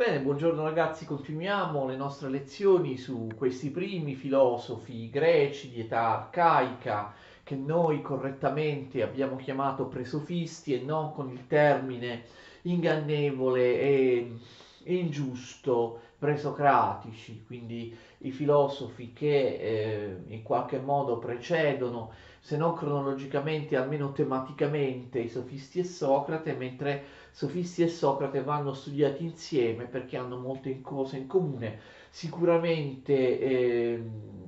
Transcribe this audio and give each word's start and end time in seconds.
Bene, 0.00 0.20
buongiorno 0.20 0.62
ragazzi, 0.62 1.04
continuiamo 1.04 1.86
le 1.86 1.94
nostre 1.94 2.30
lezioni 2.30 2.96
su 2.96 3.28
questi 3.36 3.68
primi 3.68 4.14
filosofi 4.14 5.10
greci 5.10 5.68
di 5.68 5.80
età 5.80 6.22
arcaica 6.22 7.12
che 7.42 7.54
noi 7.54 8.00
correttamente 8.00 9.02
abbiamo 9.02 9.36
chiamato 9.36 9.88
presofisti 9.88 10.72
e 10.72 10.80
non 10.82 11.12
con 11.12 11.28
il 11.28 11.46
termine 11.46 12.22
ingannevole 12.62 13.78
e 13.78 14.36
ingiusto 14.84 16.00
presocratici, 16.18 17.42
quindi 17.46 17.94
i 18.18 18.30
filosofi 18.30 19.12
che 19.12 19.56
eh, 19.56 20.16
in 20.28 20.42
qualche 20.42 20.78
modo 20.78 21.18
precedono, 21.18 22.12
se 22.40 22.56
non 22.56 22.74
cronologicamente, 22.74 23.76
almeno 23.76 24.12
tematicamente, 24.12 25.18
i 25.18 25.28
sofisti 25.28 25.80
e 25.80 25.84
Socrate, 25.84 26.54
mentre 26.54 27.04
Sofisti 27.32 27.82
e 27.82 27.88
Socrate 27.88 28.42
vanno 28.42 28.72
studiati 28.72 29.24
insieme 29.24 29.84
perché 29.84 30.16
hanno 30.16 30.38
molte 30.38 30.80
cose 30.80 31.16
in 31.16 31.26
comune. 31.26 31.78
Sicuramente 32.10 33.38
eh, 33.38 34.04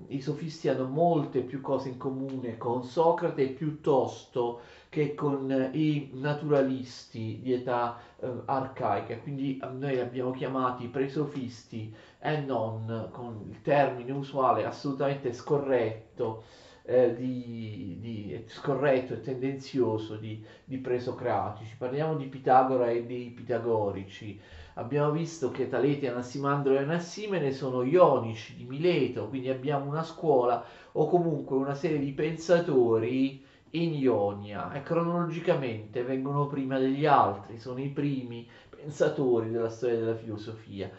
i 0.08 0.20
sofisti 0.20 0.68
hanno 0.68 0.86
molte 0.86 1.40
più 1.40 1.60
cose 1.60 1.88
in 1.88 1.96
comune 1.96 2.56
con 2.58 2.82
Socrate 2.82 3.48
piuttosto 3.48 4.60
che 4.88 5.14
con 5.14 5.70
i 5.72 6.10
naturalisti 6.12 7.40
di 7.40 7.52
età 7.52 7.98
eh, 8.18 8.30
arcaica. 8.44 9.16
Quindi 9.18 9.58
noi 9.78 9.94
li 9.94 10.00
abbiamo 10.00 10.32
chiamati 10.32 10.88
presofisti 10.88 11.94
e 12.18 12.40
non 12.40 13.08
con 13.10 13.44
il 13.48 13.62
termine 13.62 14.12
usuale 14.12 14.66
assolutamente 14.66 15.32
scorretto 15.32 16.44
eh, 16.92 17.14
di, 17.14 17.96
di, 18.00 18.44
scorretto 18.46 19.14
e 19.14 19.20
tendenzioso 19.20 20.16
di, 20.16 20.44
di 20.64 20.76
presocratici. 20.78 21.74
Parliamo 21.78 22.16
di 22.16 22.26
Pitagora 22.26 22.90
e 22.90 23.04
dei 23.04 23.30
pitagorici. 23.30 24.38
Abbiamo 24.74 25.10
visto 25.10 25.50
che 25.50 25.68
Taleti, 25.68 26.06
Anassimandro 26.06 26.74
e 26.74 26.78
Anassimene 26.78 27.52
sono 27.52 27.82
ionici 27.82 28.54
di 28.56 28.64
Mileto, 28.64 29.28
quindi 29.28 29.48
abbiamo 29.48 29.86
una 29.86 30.02
scuola 30.02 30.64
o 30.92 31.08
comunque 31.08 31.56
una 31.56 31.74
serie 31.74 31.98
di 31.98 32.12
pensatori 32.12 33.42
in 33.70 33.94
Ionia 33.94 34.72
e 34.72 34.82
cronologicamente 34.82 36.02
vengono 36.02 36.46
prima 36.46 36.78
degli 36.78 37.06
altri, 37.06 37.58
sono 37.58 37.80
i 37.80 37.88
primi 37.88 38.46
pensatori 38.68 39.50
della 39.50 39.70
storia 39.70 39.98
della 39.98 40.16
filosofia. 40.16 40.90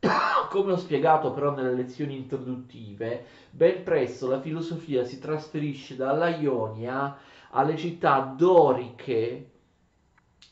Come 0.00 0.72
ho 0.72 0.76
spiegato 0.76 1.32
però 1.32 1.54
nelle 1.54 1.74
lezioni 1.74 2.16
introduttive, 2.16 3.24
ben 3.50 3.82
presto 3.82 4.28
la 4.28 4.40
filosofia 4.40 5.02
si 5.04 5.18
trasferisce 5.18 5.96
dalla 5.96 6.28
Ionia 6.28 7.16
alle 7.50 7.76
città 7.76 8.20
doriche 8.20 9.50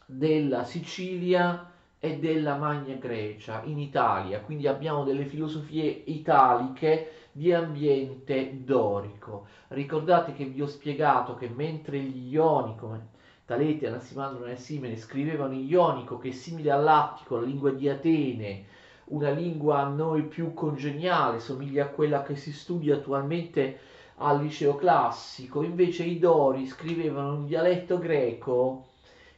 della 0.04 0.64
Sicilia 0.64 1.70
e 1.98 2.18
della 2.18 2.56
Magna 2.56 2.94
Grecia 2.96 3.62
in 3.64 3.78
Italia, 3.78 4.40
quindi 4.40 4.66
abbiamo 4.66 5.04
delle 5.04 5.24
filosofie 5.24 6.02
italiche 6.06 7.28
di 7.30 7.52
ambiente 7.52 8.64
dorico. 8.64 9.46
Ricordate 9.68 10.32
che 10.32 10.44
vi 10.44 10.60
ho 10.60 10.66
spiegato 10.66 11.34
che 11.36 11.48
mentre 11.48 11.98
gli 12.00 12.32
ioni 12.32 12.74
come 12.76 13.14
Talete, 13.46 13.86
Anassimandro 13.86 14.46
e 14.46 14.56
Simene 14.56 14.96
scrivevano 14.96 15.54
in 15.54 15.68
ionico 15.68 16.18
che 16.18 16.30
è 16.30 16.32
simile 16.32 16.72
all'attico, 16.72 17.36
la 17.36 17.46
lingua 17.46 17.70
di 17.70 17.88
Atene, 17.88 18.64
una 19.06 19.30
lingua 19.30 19.80
a 19.80 19.88
noi 19.88 20.22
più 20.22 20.52
congeniale, 20.54 21.38
somiglia 21.40 21.84
a 21.84 21.88
quella 21.88 22.22
che 22.22 22.36
si 22.36 22.52
studia 22.52 22.96
attualmente 22.96 23.78
al 24.16 24.40
liceo 24.42 24.76
classico, 24.76 25.62
invece 25.62 26.04
i 26.04 26.18
Dori 26.18 26.66
scrivevano 26.66 27.34
un 27.34 27.46
dialetto 27.46 27.98
greco 27.98 28.86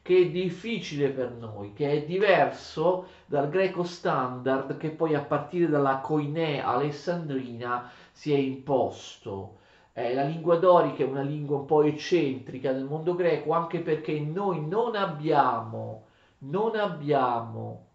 che 0.02 0.16
è 0.16 0.30
difficile 0.30 1.10
per 1.10 1.32
noi, 1.32 1.74
che 1.74 1.90
è 1.90 2.04
diverso 2.04 3.08
dal 3.26 3.50
greco 3.50 3.82
standard 3.82 4.78
che 4.78 4.88
poi 4.88 5.14
a 5.14 5.20
partire 5.20 5.68
dalla 5.68 5.98
Koine 5.98 6.64
alessandrina 6.64 7.90
si 8.10 8.32
è 8.32 8.36
imposto. 8.38 9.56
Eh, 9.92 10.14
la 10.14 10.22
lingua 10.22 10.56
dorica 10.56 11.02
è 11.02 11.06
una 11.06 11.22
lingua 11.22 11.58
un 11.58 11.66
po' 11.66 11.82
eccentrica 11.82 12.72
del 12.72 12.84
mondo 12.84 13.14
greco, 13.14 13.52
anche 13.52 13.80
perché 13.80 14.18
noi 14.20 14.66
non 14.66 14.94
abbiamo, 14.94 16.04
non 16.38 16.76
abbiamo 16.76 17.87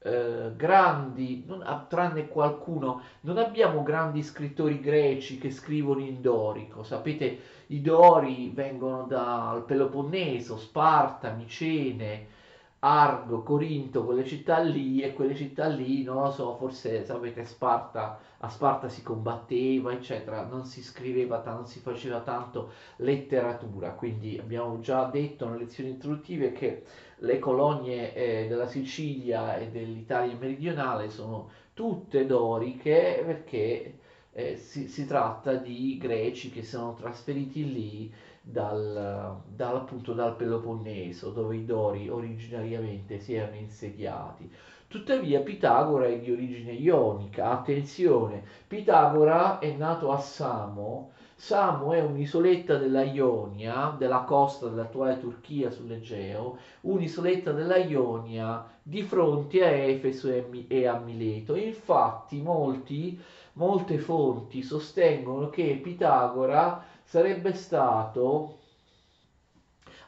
eh, 0.00 0.52
grandi, 0.54 1.44
non, 1.46 1.86
tranne 1.88 2.28
qualcuno, 2.28 3.02
non 3.22 3.38
abbiamo 3.38 3.82
grandi 3.82 4.22
scrittori 4.22 4.80
greci 4.80 5.38
che 5.38 5.50
scrivono 5.50 6.00
in 6.00 6.20
dorico. 6.20 6.82
Sapete, 6.82 7.38
i 7.68 7.80
dori 7.80 8.50
vengono 8.54 9.04
dal 9.04 9.64
Peloponneso, 9.64 10.56
Sparta, 10.56 11.32
Micene, 11.32 12.36
Argo, 12.80 13.42
Corinto, 13.42 14.04
quelle 14.04 14.24
città 14.24 14.60
lì 14.60 15.00
e 15.00 15.12
quelle 15.12 15.34
città 15.34 15.66
lì, 15.66 16.04
non 16.04 16.22
lo 16.22 16.30
so, 16.30 16.54
forse 16.56 17.04
sapete 17.04 17.44
Sparta, 17.44 18.20
a 18.38 18.48
Sparta 18.48 18.88
si 18.88 19.02
combatteva, 19.02 19.92
eccetera, 19.92 20.44
non 20.44 20.64
si 20.64 20.80
scriveva, 20.80 21.42
non 21.44 21.66
si 21.66 21.80
faceva 21.80 22.20
tanto 22.20 22.70
letteratura, 22.96 23.90
quindi 23.94 24.38
abbiamo 24.38 24.78
già 24.78 25.04
detto 25.06 25.46
nelle 25.46 25.64
lezioni 25.64 25.90
introduttive 25.90 26.52
che 26.52 26.84
le 27.16 27.38
colonie 27.40 28.14
eh, 28.14 28.46
della 28.46 28.68
Sicilia 28.68 29.56
e 29.56 29.70
dell'Italia 29.70 30.36
meridionale 30.36 31.10
sono 31.10 31.50
tutte 31.74 32.26
doriche 32.26 33.22
perché 33.26 33.98
eh, 34.32 34.56
si, 34.56 34.86
si, 34.86 35.04
tratta 35.04 35.54
di 35.54 35.98
greci 35.98 36.50
che 36.50 36.62
sono 36.62 36.94
trasferiti 36.94 37.72
lì 37.72 38.12
dal, 38.50 39.42
dal, 39.46 39.76
appunto, 39.76 40.14
dal 40.14 40.34
Peloponneso, 40.34 41.30
dove 41.30 41.56
i 41.56 41.64
Dori 41.66 42.08
originariamente 42.08 43.20
si 43.20 43.34
erano 43.34 43.56
insediati. 43.56 44.50
Tuttavia 44.88 45.40
Pitagora 45.40 46.06
è 46.06 46.18
di 46.18 46.32
origine 46.32 46.72
ionica, 46.72 47.50
attenzione, 47.50 48.42
Pitagora 48.66 49.58
è 49.58 49.70
nato 49.72 50.10
a 50.12 50.18
Samo, 50.18 51.12
Samo 51.34 51.92
è 51.92 52.00
un'isoletta 52.00 52.78
della 52.78 53.02
Ionia, 53.02 53.94
della 53.98 54.20
costa 54.20 54.66
dell'attuale 54.66 55.20
Turchia 55.20 55.70
sull'Egeo, 55.70 56.56
un'isoletta 56.80 57.52
della 57.52 57.76
Ionia 57.76 58.66
di 58.82 59.02
fronte 59.02 59.62
a 59.62 59.68
Efeso 59.68 60.32
e 60.66 60.86
a 60.86 60.98
Mileto. 60.98 61.54
Infatti 61.54 62.40
molti, 62.40 63.20
molte 63.52 63.98
fonti 63.98 64.62
sostengono 64.62 65.50
che 65.50 65.78
Pitagora 65.82 66.96
sarebbe 67.08 67.54
stato 67.54 68.58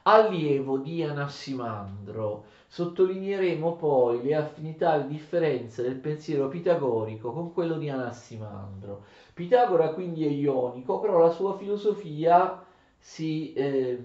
allievo 0.02 0.76
di 0.76 1.02
Anassimandro. 1.02 2.44
Sottolineeremo 2.66 3.76
poi 3.76 4.22
le 4.22 4.34
affinità 4.34 4.94
e 4.94 4.98
le 4.98 5.06
differenze 5.06 5.82
del 5.82 5.96
pensiero 5.96 6.48
pitagorico 6.48 7.32
con 7.32 7.54
quello 7.54 7.78
di 7.78 7.88
Anassimandro. 7.88 9.04
Pitagora 9.32 9.94
quindi 9.94 10.26
è 10.26 10.28
ionico, 10.28 11.00
però 11.00 11.18
la 11.18 11.30
sua 11.30 11.56
filosofia 11.56 12.62
si, 12.98 13.54
eh, 13.54 14.04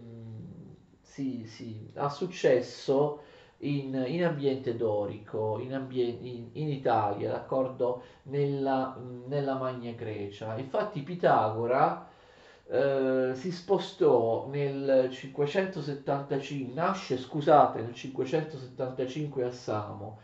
si, 1.01 1.45
si, 1.45 1.91
ha 1.95 2.07
successo 2.07 3.23
in, 3.57 4.05
in, 4.07 4.23
ambiente 4.23 4.77
dorico, 4.77 5.59
in, 5.59 5.73
ambien- 5.73 6.25
in, 6.25 6.47
in 6.53 6.69
Italia, 6.69 7.29
d'accordo, 7.29 8.03
nella, 8.23 8.97
nella 9.27 9.55
Magna 9.55 9.91
Grecia. 9.91 10.57
Infatti 10.57 11.01
Pitagora 11.01 12.13
eh, 12.67 13.31
si 13.35 13.51
spostò 13.51 14.47
nel 14.47 15.09
575, 15.11 16.73
nasce 16.73 17.17
scusate 17.17 17.81
nel 17.81 17.93
575 17.93 19.43
a 19.43 19.51
Samo, 19.51 20.19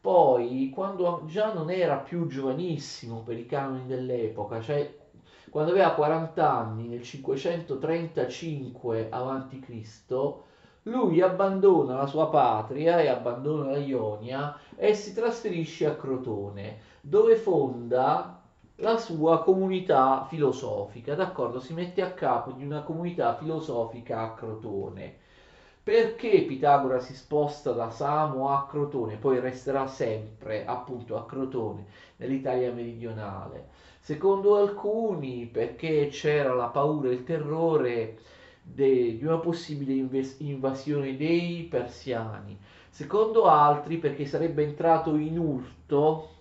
poi 0.00 0.70
quando 0.74 1.22
già 1.26 1.52
non 1.52 1.70
era 1.70 1.96
più 1.96 2.26
giovanissimo 2.26 3.22
per 3.22 3.38
i 3.38 3.46
canoni 3.46 3.86
dell'epoca, 3.86 4.60
cioè 4.60 4.94
quando 5.50 5.72
aveva 5.72 5.94
40 5.94 6.50
anni 6.50 6.88
nel 6.88 7.02
535 7.02 9.08
a.C., 9.10 10.34
lui 10.82 11.20
abbandona 11.20 11.96
la 11.96 12.06
sua 12.06 12.28
patria 12.28 13.00
e 13.00 13.08
abbandona 13.08 13.70
la 13.70 13.78
Ionia 13.78 14.56
e 14.76 14.94
si 14.94 15.14
trasferisce 15.14 15.86
a 15.86 15.96
Crotone, 15.96 16.78
dove 17.00 17.36
fonda 17.36 18.35
la 18.76 18.96
sua 18.98 19.42
comunità 19.42 20.24
filosofica, 20.28 21.14
d'accordo? 21.14 21.60
Si 21.60 21.72
mette 21.74 22.02
a 22.02 22.12
capo 22.12 22.52
di 22.52 22.64
una 22.64 22.82
comunità 22.82 23.36
filosofica 23.36 24.20
a 24.20 24.34
Crotone. 24.34 25.16
Perché 25.82 26.42
Pitagora 26.42 26.98
si 27.00 27.14
sposta 27.14 27.72
da 27.72 27.90
Samo 27.90 28.50
a 28.50 28.66
Crotone, 28.66 29.16
poi 29.16 29.38
resterà 29.40 29.86
sempre 29.86 30.64
appunto 30.66 31.16
a 31.16 31.24
Crotone, 31.26 31.86
nell'Italia 32.16 32.72
meridionale? 32.72 33.68
Secondo 34.00 34.56
alcuni 34.56 35.46
perché 35.46 36.08
c'era 36.08 36.54
la 36.54 36.66
paura 36.68 37.08
e 37.08 37.12
il 37.12 37.24
terrore 37.24 38.18
de, 38.62 39.16
di 39.16 39.24
una 39.24 39.38
possibile 39.38 39.92
inves- 39.92 40.36
invasione 40.40 41.16
dei 41.16 41.62
persiani. 41.70 42.58
Secondo 42.90 43.44
altri 43.46 43.98
perché 43.98 44.26
sarebbe 44.26 44.62
entrato 44.64 45.14
in 45.16 45.38
urto 45.38 46.35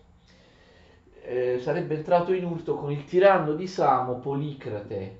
eh, 1.25 1.59
sarebbe 1.59 1.95
entrato 1.95 2.33
in 2.33 2.45
urto 2.45 2.75
con 2.75 2.91
il 2.91 3.05
tiranno 3.05 3.53
di 3.53 3.67
Samo 3.67 4.19
Policrate. 4.19 5.19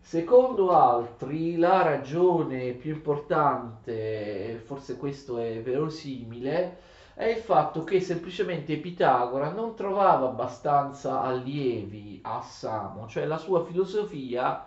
Secondo 0.00 0.70
altri, 0.70 1.56
la 1.56 1.82
ragione 1.82 2.72
più 2.72 2.92
importante, 2.92 4.62
forse 4.64 4.96
questo 4.96 5.38
è 5.38 5.60
verosimile, 5.60 6.78
è 7.14 7.24
il 7.24 7.38
fatto 7.42 7.82
che 7.82 8.00
semplicemente 8.00 8.76
Pitagora 8.76 9.50
non 9.50 9.74
trovava 9.74 10.28
abbastanza 10.28 11.22
allievi 11.22 12.20
a 12.22 12.40
Samo, 12.40 13.08
cioè 13.08 13.24
la 13.24 13.38
sua 13.38 13.64
filosofia, 13.64 14.64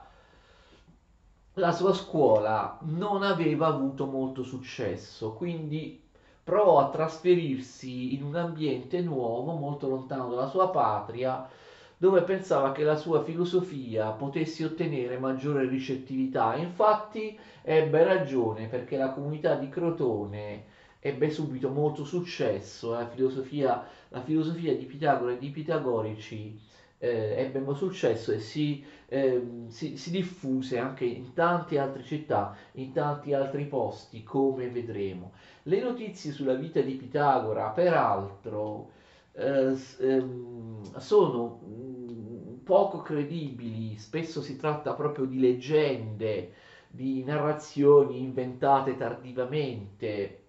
la 1.53 1.71
sua 1.71 1.93
scuola 1.93 2.77
non 2.81 3.23
aveva 3.23 3.67
avuto 3.67 4.07
molto 4.07 4.43
successo, 4.43 5.33
quindi 5.33 6.08
provò 6.49 6.79
a 6.79 6.89
trasferirsi 6.89 8.15
in 8.15 8.23
un 8.23 8.35
ambiente 8.35 9.01
nuovo, 9.01 9.53
molto 9.53 9.87
lontano 9.87 10.29
dalla 10.29 10.47
sua 10.47 10.71
patria, 10.71 11.47
dove 11.95 12.23
pensava 12.23 12.71
che 12.71 12.81
la 12.83 12.95
sua 12.95 13.23
filosofia 13.23 14.09
potesse 14.09 14.65
ottenere 14.65 15.19
maggiore 15.19 15.67
ricettività. 15.67 16.55
Infatti 16.55 17.37
ebbe 17.61 18.03
ragione 18.03 18.65
perché 18.65 18.97
la 18.97 19.11
comunità 19.11 19.53
di 19.53 19.69
Crotone 19.69 20.63
ebbe 20.99 21.29
subito 21.29 21.69
molto 21.69 22.03
successo, 22.03 22.93
la 22.93 23.07
filosofia, 23.07 23.85
la 24.07 24.21
filosofia 24.21 24.75
di 24.75 24.85
Pitagora 24.85 25.33
e 25.33 25.37
di 25.37 25.49
Pitagorici 25.49 26.59
eh, 26.99 27.35
ebbe 27.37 27.59
molto 27.59 27.87
successo 27.87 28.31
e 28.33 28.39
si, 28.39 28.85
eh, 29.07 29.41
si, 29.69 29.97
si, 29.97 30.11
diffuse 30.11 30.77
anche 30.77 31.05
in 31.05 31.33
tante 31.33 31.79
altre 31.79 32.03
città, 32.03 32.55
in 32.73 32.91
tanti 32.91 33.33
altri 33.33 33.65
posti, 33.65 34.21
come 34.23 34.69
vedremo. 34.69 35.31
Le 35.63 35.81
notizie 35.81 36.31
sulla 36.31 36.55
vita 36.55 36.81
di 36.81 36.93
Pitagora, 36.95 37.69
peraltro, 37.69 38.91
eh, 39.31 39.75
ehm, 39.99 40.97
sono 40.97 41.61
mm, 41.65 42.55
poco 42.63 43.01
credibili, 43.01 43.97
spesso 43.97 44.41
si 44.41 44.57
tratta 44.57 44.93
proprio 44.93 45.25
di 45.25 45.39
leggende, 45.39 46.53
di 46.89 47.23
narrazioni 47.23 48.19
inventate 48.19 48.97
tardivamente. 48.97 50.43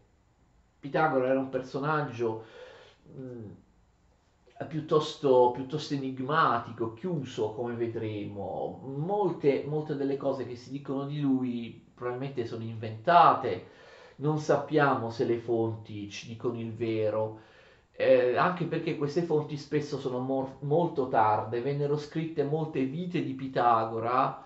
Pitagora 0.81 1.29
era 1.29 1.39
un 1.39 1.49
personaggio 1.51 2.45
mh, 3.15 3.23
mm, 3.23 3.51
piuttosto, 4.67 5.51
piuttosto, 5.53 5.95
enigmatico, 5.95 6.95
chiuso, 6.95 7.53
come 7.53 7.75
vedremo. 7.75 8.81
Molte, 8.97 9.65
molte 9.67 9.97
delle 9.97 10.17
cose 10.17 10.47
che 10.47 10.57
si 10.57 10.71
dicono 10.71 11.07
di 11.07 11.21
lui 11.21 11.85
probabilmente 11.95 12.47
sono 12.47 12.63
inventate, 12.65 13.67
non 14.17 14.39
sappiamo 14.39 15.11
se 15.11 15.25
le 15.25 15.39
fonti 15.39 16.09
ci 16.11 16.27
dicono 16.29 16.59
il 16.59 16.73
vero 16.75 17.41
eh, 18.01 18.37
anche 18.37 18.65
perché 18.65 18.97
queste 18.97 19.23
fonti 19.23 19.57
spesso 19.59 19.99
sono 19.99 20.21
mor- 20.21 20.57
molto 20.61 21.09
tarde, 21.09 21.61
vennero 21.61 21.99
scritte 21.99 22.45
molte 22.45 22.85
vite 22.85 23.23
di 23.23 23.35
Pitagora, 23.35 24.43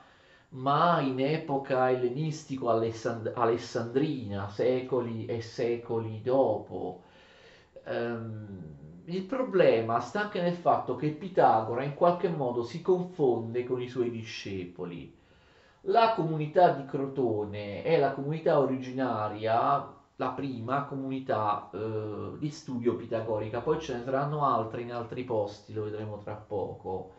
ma 0.50 1.00
in 1.00 1.20
epoca 1.20 1.90
ellenistico-alessandrina, 1.90 4.48
secoli 4.48 5.26
e 5.26 5.40
secoli 5.40 6.20
dopo. 6.20 7.02
Um, 7.86 8.83
il 9.06 9.22
problema 9.22 10.00
sta 10.00 10.22
anche 10.22 10.40
nel 10.40 10.56
fatto 10.56 10.96
che 10.96 11.10
Pitagora 11.10 11.82
in 11.82 11.94
qualche 11.94 12.28
modo 12.28 12.62
si 12.62 12.80
confonde 12.80 13.64
con 13.64 13.80
i 13.82 13.88
suoi 13.88 14.10
discepoli. 14.10 15.14
La 15.88 16.14
comunità 16.14 16.70
di 16.70 16.86
Crotone 16.86 17.82
è 17.82 17.98
la 17.98 18.12
comunità 18.12 18.58
originaria 18.58 19.92
la 20.16 20.28
prima 20.28 20.84
comunità 20.84 21.70
eh, 21.72 22.38
di 22.38 22.48
studio 22.50 22.94
pitagorica, 22.94 23.60
poi 23.60 23.80
ce 23.80 23.94
ne 23.94 24.04
saranno 24.04 24.44
altre 24.44 24.82
in 24.82 24.92
altri 24.92 25.24
posti, 25.24 25.72
lo 25.72 25.84
vedremo 25.84 26.18
tra 26.18 26.34
poco. 26.34 27.14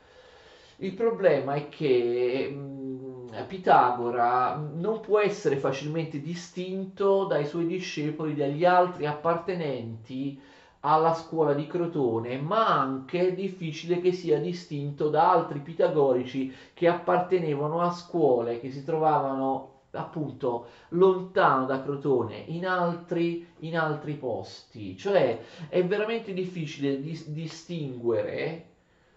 Il 0.77 0.93
problema 0.93 1.55
è 1.55 1.67
che 1.69 2.49
mh, 2.49 2.59
mm, 2.59 3.47
Pitagora 3.47 4.55
non 4.55 5.01
può 5.01 5.19
essere 5.19 5.57
facilmente 5.57 6.21
distinto 6.21 7.25
dai 7.25 7.45
suoi 7.45 7.65
discepoli, 7.65 8.33
dagli 8.33 8.63
altri 8.63 9.05
appartenenti 9.05 10.39
alla 10.87 11.15
scuola 11.15 11.53
di 11.53 11.65
Crotone, 11.65 12.37
ma 12.37 12.67
anche 12.79 13.33
difficile 13.33 13.99
che 13.99 14.11
sia 14.11 14.39
distinto 14.39 15.09
da 15.09 15.31
altri 15.31 15.59
pitagorici 15.59 16.53
che 16.73 16.87
appartenevano 16.87 17.81
a 17.81 17.89
scuole 17.89 18.59
che 18.59 18.69
si 18.69 18.83
trovavano 18.83 19.71
appunto 19.91 20.67
lontano 20.89 21.65
da 21.65 21.81
Crotone 21.81 22.37
in 22.37 22.67
altri, 22.67 23.47
in 23.59 23.77
altri 23.79 24.13
posti. 24.13 24.95
Cioè 24.95 25.39
è 25.69 25.83
veramente 25.83 26.33
difficile 26.33 27.01
dis- 27.01 27.29
distinguere 27.29 28.65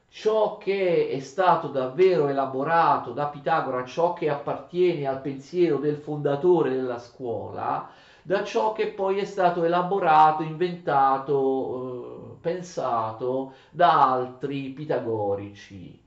ciò 0.09 0.57
che 0.57 1.09
è 1.09 1.19
stato 1.19 1.69
davvero 1.69 2.29
elaborato 2.29 3.13
da 3.13 3.27
Pitagora 3.27 3.85
ciò 3.85 4.15
che 4.15 4.31
appartiene 4.31 5.07
al 5.07 5.21
pensiero 5.21 5.77
del 5.77 5.97
fondatore 5.97 6.71
della 6.71 6.99
scuola 6.99 7.91
da 8.23 8.45
ciò 8.45 8.73
che 8.73 8.89
poi 8.89 9.19
è 9.19 9.25
stato 9.25 9.65
elaborato 9.65 10.43
inventato 10.43 12.35
eh, 12.35 12.41
pensato 12.41 13.55
da 13.71 14.13
altri 14.13 14.71
pitagorici 14.71 16.07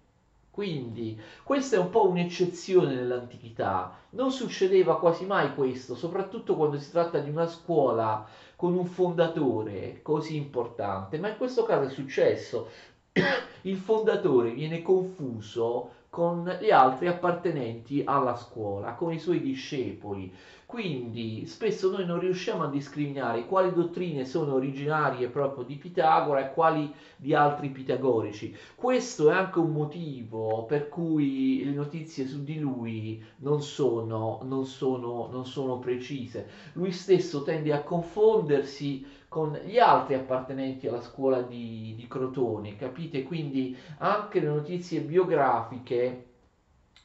quindi 0.51 1.17
questa 1.43 1.77
è 1.77 1.79
un 1.79 1.89
po' 1.89 2.09
un'eccezione 2.09 2.93
nell'antichità, 2.93 3.97
non 4.11 4.31
succedeva 4.31 4.99
quasi 4.99 5.25
mai 5.25 5.55
questo, 5.55 5.95
soprattutto 5.95 6.57
quando 6.57 6.77
si 6.77 6.91
tratta 6.91 7.19
di 7.19 7.29
una 7.29 7.47
scuola 7.47 8.27
con 8.57 8.73
un 8.75 8.85
fondatore 8.85 10.01
così 10.01 10.35
importante, 10.35 11.17
ma 11.19 11.29
in 11.29 11.37
questo 11.37 11.63
caso 11.63 11.87
è 11.87 11.89
successo. 11.89 12.67
Il 13.63 13.77
fondatore 13.77 14.51
viene 14.51 14.81
confuso 14.81 15.91
con 16.11 16.57
gli 16.59 16.71
altri 16.71 17.07
appartenenti 17.07 18.01
alla 18.03 18.35
scuola, 18.35 18.95
con 18.95 19.13
i 19.13 19.17
suoi 19.17 19.39
discepoli. 19.39 20.29
Quindi 20.65 21.45
spesso 21.45 21.89
noi 21.89 22.05
non 22.05 22.19
riusciamo 22.19 22.63
a 22.63 22.69
discriminare 22.69 23.45
quali 23.45 23.71
dottrine 23.71 24.25
sono 24.25 24.55
originarie 24.55 25.29
proprio 25.29 25.63
di 25.63 25.75
Pitagora 25.75 26.41
e 26.41 26.53
quali 26.53 26.93
di 27.15 27.33
altri 27.33 27.69
pitagorici. 27.69 28.53
Questo 28.75 29.29
è 29.29 29.33
anche 29.33 29.59
un 29.59 29.71
motivo 29.71 30.65
per 30.65 30.89
cui 30.89 31.63
le 31.63 31.71
notizie 31.71 32.27
su 32.27 32.43
di 32.43 32.59
lui 32.59 33.23
non 33.37 33.61
sono, 33.61 34.39
non 34.43 34.65
sono, 34.65 35.29
non 35.31 35.45
sono 35.45 35.79
precise. 35.79 36.45
Lui 36.73 36.91
stesso 36.91 37.43
tende 37.43 37.71
a 37.71 37.83
confondersi 37.83 39.05
con 39.31 39.57
gli 39.63 39.80
altri 39.80 40.16
appartenenti 40.16 40.89
alla 40.89 41.00
scuola 41.00 41.42
di, 41.42 41.94
di 41.95 42.06
Crotone, 42.06 42.75
capite? 42.75 43.24
Quindi 43.24 43.78
anche 44.00 44.42
le 44.42 44.48
notizie 44.48 45.00
biografiche 45.00 46.25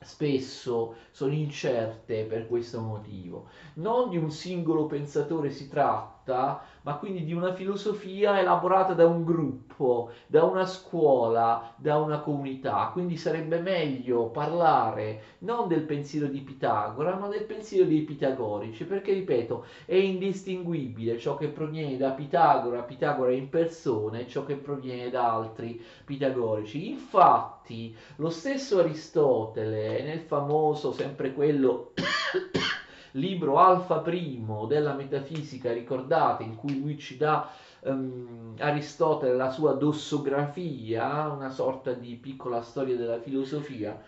spesso 0.00 0.96
sono 1.12 1.32
incerte 1.32 2.24
per 2.24 2.48
questo 2.48 2.80
motivo. 2.80 3.46
Non 3.74 4.10
di 4.10 4.16
un 4.16 4.32
singolo 4.32 4.86
pensatore 4.86 5.50
si 5.50 5.68
tratta, 5.68 6.15
ma 6.32 6.94
quindi 6.96 7.24
di 7.24 7.32
una 7.32 7.52
filosofia 7.52 8.38
elaborata 8.38 8.94
da 8.94 9.06
un 9.06 9.24
gruppo, 9.24 10.10
da 10.26 10.44
una 10.44 10.66
scuola, 10.66 11.74
da 11.76 11.98
una 11.98 12.20
comunità. 12.20 12.90
Quindi 12.92 13.16
sarebbe 13.16 13.60
meglio 13.60 14.26
parlare 14.26 15.34
non 15.40 15.68
del 15.68 15.82
pensiero 15.82 16.26
di 16.26 16.40
Pitagora, 16.40 17.16
ma 17.16 17.28
del 17.28 17.44
pensiero 17.44 17.86
dei 17.86 18.02
pitagorici, 18.02 18.84
perché 18.84 19.12
ripeto, 19.12 19.64
è 19.84 19.94
indistinguibile 19.94 21.18
ciò 21.18 21.36
che 21.36 21.48
proviene 21.48 21.96
da 21.96 22.10
Pitagora, 22.10 22.82
Pitagora 22.82 23.32
in 23.32 23.48
persona, 23.48 24.18
e 24.18 24.26
ciò 24.26 24.44
che 24.44 24.56
proviene 24.56 25.10
da 25.10 25.32
altri 25.32 25.82
pitagorici. 26.04 26.90
Infatti, 26.90 27.96
lo 28.16 28.30
stesso 28.30 28.78
Aristotele, 28.78 30.02
nel 30.02 30.20
famoso, 30.20 30.92
sempre 30.92 31.32
quello 31.32 31.92
libro 33.16 33.58
Alfa 33.58 33.98
Primo 33.98 34.66
della 34.66 34.94
metafisica, 34.94 35.72
ricordate, 35.72 36.42
in 36.42 36.54
cui 36.56 36.80
lui 36.80 36.98
ci 36.98 37.16
dà 37.16 37.50
um, 37.80 38.54
Aristotele 38.58 39.34
la 39.34 39.50
sua 39.50 39.72
dossografia, 39.72 41.28
una 41.28 41.50
sorta 41.50 41.92
di 41.92 42.14
piccola 42.14 42.62
storia 42.62 42.96
della 42.96 43.20
filosofia. 43.20 44.00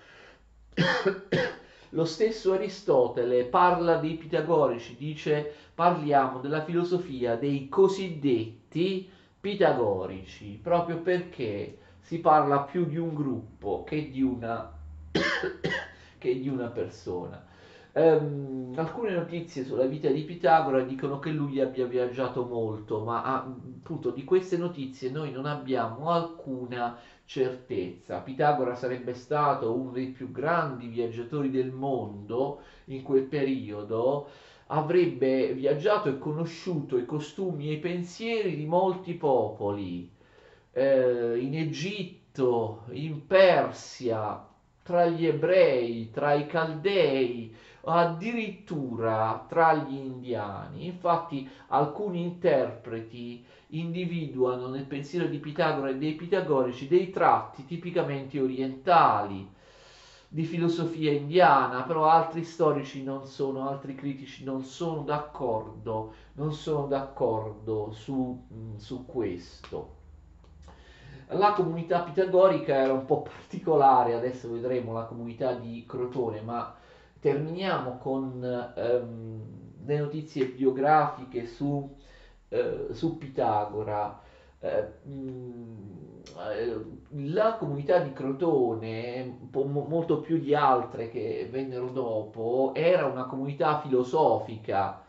Lo 1.91 2.05
stesso 2.05 2.53
Aristotele 2.53 3.45
parla 3.45 3.97
dei 3.97 4.15
pitagorici, 4.15 4.95
dice 4.97 5.55
parliamo 5.75 6.41
della 6.41 6.63
filosofia 6.63 7.37
dei 7.37 7.69
cosiddetti 7.69 9.09
pitagorici, 9.41 10.59
proprio 10.63 10.99
perché 10.99 11.79
si 12.01 12.19
parla 12.19 12.61
più 12.61 12.85
di 12.85 12.99
un 12.99 13.15
gruppo 13.15 13.85
che 13.85 14.11
di 14.11 14.23
una, 14.23 14.71
che 16.19 16.41
di 16.41 16.49
una 16.49 16.69
persona. 16.69 17.48
Um, 17.93 18.75
alcune 18.77 19.13
notizie 19.13 19.65
sulla 19.65 19.87
vita 19.87 20.09
di 20.11 20.23
Pitagora 20.23 20.83
dicono 20.83 21.19
che 21.19 21.31
lui 21.31 21.61
abbia 21.61 21.87
viaggiato 21.87 22.45
molto, 22.45 23.03
ma 23.03 23.23
appunto 23.25 24.11
di 24.11 24.25
queste 24.25 24.57
notizie 24.57 25.11
noi 25.11 25.33
non 25.33 25.47
abbiamo 25.47 26.11
alcuna 26.11 26.99
certezza. 27.25 28.21
Pitagora 28.21 28.75
sarebbe 28.75 29.15
stato 29.15 29.75
uno 29.75 29.91
dei 29.91 30.09
più 30.09 30.31
grandi 30.31 30.87
viaggiatori 30.87 31.51
del 31.51 31.73
mondo 31.73 32.61
in 32.87 33.03
quel 33.03 33.25
periodo, 33.25 34.29
avrebbe 34.67 35.53
viaggiato 35.55 36.09
e 36.09 36.19
conosciuto 36.19 36.99
i 36.99 37.07
costumi 37.07 37.71
e 37.71 37.75
i 37.75 37.79
pensieri 37.79 38.55
di 38.55 38.67
molti 38.67 39.15
popoli, 39.15 40.11
eh, 40.73 41.39
in 41.39 41.55
Egitto, 41.57 42.85
in 42.91 43.27
Persia, 43.27 44.47
tra 44.83 45.07
gli 45.07 45.27
ebrei, 45.27 46.11
tra 46.11 46.33
i 46.35 46.47
caldei, 46.47 47.55
addirittura 47.91 49.45
tra 49.49 49.75
gli 49.75 49.95
indiani. 49.95 50.87
Infatti 50.87 51.49
alcuni 51.69 52.23
interpreti 52.23 53.45
individuano 53.69 54.69
nel 54.69 54.85
pensiero 54.85 55.27
di 55.27 55.39
Pitagora 55.39 55.91
e 55.91 55.97
dei 55.97 56.15
pitagorici 56.15 56.89
dei 56.89 57.11
tratti 57.11 57.67
tipicamente 57.67 58.41
orientali 58.41 59.57
di 60.31 60.45
filosofia 60.45 61.11
indiana, 61.11 61.83
però 61.85 62.05
altri 62.05 62.45
storici 62.45 63.03
non 63.03 63.27
sono, 63.27 63.69
altri 63.69 63.95
critici 63.95 64.45
non 64.45 64.63
sono 64.63 65.01
d'accordo, 65.01 66.13
non 66.35 66.53
sono 66.53 66.87
d'accordo 66.87 67.91
su, 67.93 68.45
mm, 68.53 68.77
su 68.77 69.07
questo. 69.07 69.97
La 71.29 71.53
comunità 71.53 72.01
pitagorica 72.01 72.75
era 72.75 72.93
un 72.93 73.07
po' 73.07 73.23
particolare, 73.23 74.15
adesso 74.15 74.51
vedremo 74.51 74.93
la 74.93 75.05
comunità 75.05 75.55
di 75.55 75.85
Crotone, 75.87 76.43
ma 76.43 76.75
terminiamo 77.21 77.99
con 77.99 78.43
ehm, 78.77 79.85
le 79.85 79.99
notizie 79.99 80.47
biografiche 80.47 81.47
su, 81.47 81.97
eh, 82.49 82.89
su 82.93 83.19
Pitagora. 83.19 84.21
Eh, 84.61 85.07
mh, 85.09 86.23
eh, 86.53 86.85
la 87.31 87.55
comunità 87.57 87.99
di 88.01 88.13
Crotone, 88.13 89.39
molto 89.53 90.21
più 90.21 90.39
di 90.39 90.55
altre 90.55 91.09
che 91.09 91.49
vennero 91.51 91.89
dopo, 91.91 92.73
era 92.75 93.07
una 93.07 93.25
comunità 93.25 93.81
filosofica 93.81 95.03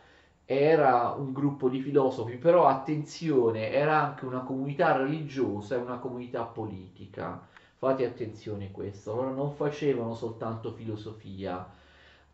era 0.51 1.11
un 1.15 1.31
gruppo 1.31 1.69
di 1.69 1.79
filosofi, 1.79 2.37
però 2.37 2.65
attenzione, 2.65 3.69
era 3.71 4.01
anche 4.01 4.25
una 4.25 4.39
comunità 4.41 4.97
religiosa 4.97 5.75
e 5.75 5.77
una 5.77 5.99
comunità 5.99 6.43
politica. 6.43 7.47
Fate 7.77 8.03
attenzione 8.05 8.65
a 8.67 8.71
questo, 8.71 9.13
loro 9.13 9.31
non 9.31 9.51
facevano 9.53 10.15
soltanto 10.15 10.71
filosofia, 10.71 11.65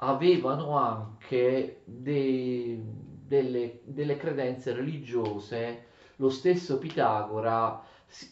avevano 0.05 0.77
anche 0.77 1.81
de, 1.85 2.79
delle, 2.81 3.79
delle 3.83 4.17
credenze 4.17 4.73
religiose. 4.73 5.85
Lo 6.17 6.29
stesso 6.29 6.77
Pitagora 6.77 7.81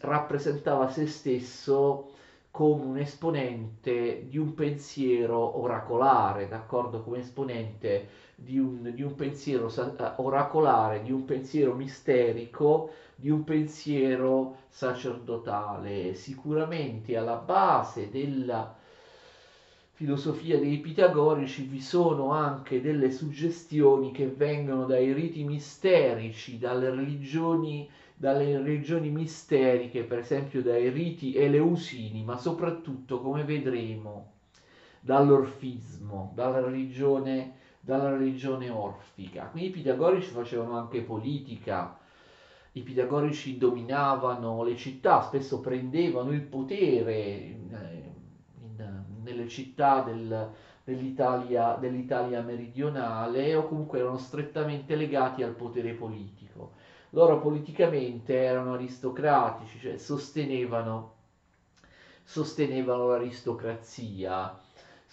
rappresentava 0.01 0.88
se 0.89 1.08
stesso 1.08 2.12
come 2.51 2.84
un 2.84 2.98
esponente 3.00 4.27
di 4.27 4.38
un 4.38 4.53
pensiero 4.53 5.60
oracolare, 5.60 6.48
d'accordo? 6.48 7.01
Come 7.01 7.20
esponente 7.20 8.08
di 8.36 8.60
un, 8.60 8.92
di 8.94 9.01
un 9.01 9.15
pensiero 9.15 9.68
eh, 9.70 10.12
oracolare, 10.18 11.01
di 11.01 11.12
un 11.12 11.25
pensiero 11.25 11.74
misterico, 11.74 12.92
di 13.15 13.32
un 13.32 13.44
pensiero 13.44 14.58
sacerdotale. 14.70 16.13
Sicuramente 16.13 17.18
alla 17.18 17.38
base 17.38 18.12
della 18.12 18.75
filosofia 19.96 20.60
dei 20.60 20.78
pitagorici 20.80 21.64
vi 21.64 21.80
sono 21.80 22.32
anche 22.32 22.82
delle 22.82 23.12
suggestioni 23.12 24.12
che 24.12 24.28
vengono 24.28 24.86
dai 24.86 25.14
riti 25.14 25.44
misterici, 25.44 26.58
dalle 26.58 26.90
religioni, 26.90 27.90
dalle 28.16 28.58
religioni 28.58 29.10
misteriche, 29.10 30.04
per 30.04 30.20
esempio 30.20 30.62
dai 30.62 30.90
riti 30.90 31.36
eleusini, 31.36 32.24
ma 32.24 32.38
soprattutto, 32.38 33.22
come 33.22 33.44
vedremo, 33.44 34.32
dall'orfismo, 35.00 36.32
dalla 36.34 36.60
religione 36.60 37.62
dalla 37.84 38.16
religione 38.16 38.70
orfica. 38.70 39.48
Quindi 39.48 39.70
i 39.70 39.72
pitagorici 39.74 40.30
facevano 40.30 40.78
anche 40.78 41.02
politica, 41.02 41.98
i 42.72 42.82
pitagorici 42.82 43.58
dominavano 43.58 44.64
le 44.64 44.78
città, 44.78 45.22
spesso 45.22 45.60
prendevano 45.60 46.32
il 46.32 46.42
potere 46.42 47.20
in, 47.20 48.03
nelle 49.24 49.48
città 49.48 50.01
del, 50.01 50.50
dell'Italia, 50.84 51.75
dell'Italia 51.80 52.42
meridionale 52.42 53.56
o 53.56 53.68
comunque 53.68 54.00
erano 54.00 54.18
strettamente 54.18 54.96
legati 54.96 55.44
al 55.44 55.56
potere 55.56 55.94
politico. 55.94 56.74
Loro 57.12 57.39
politicamente 57.39 58.36
erano 58.36 58.74
aristocratici, 58.74 59.80
cioè 59.80 59.98
sostenevano, 59.98 61.13
sostenevano 62.24 63.08
l'aristocrazia 63.08 64.58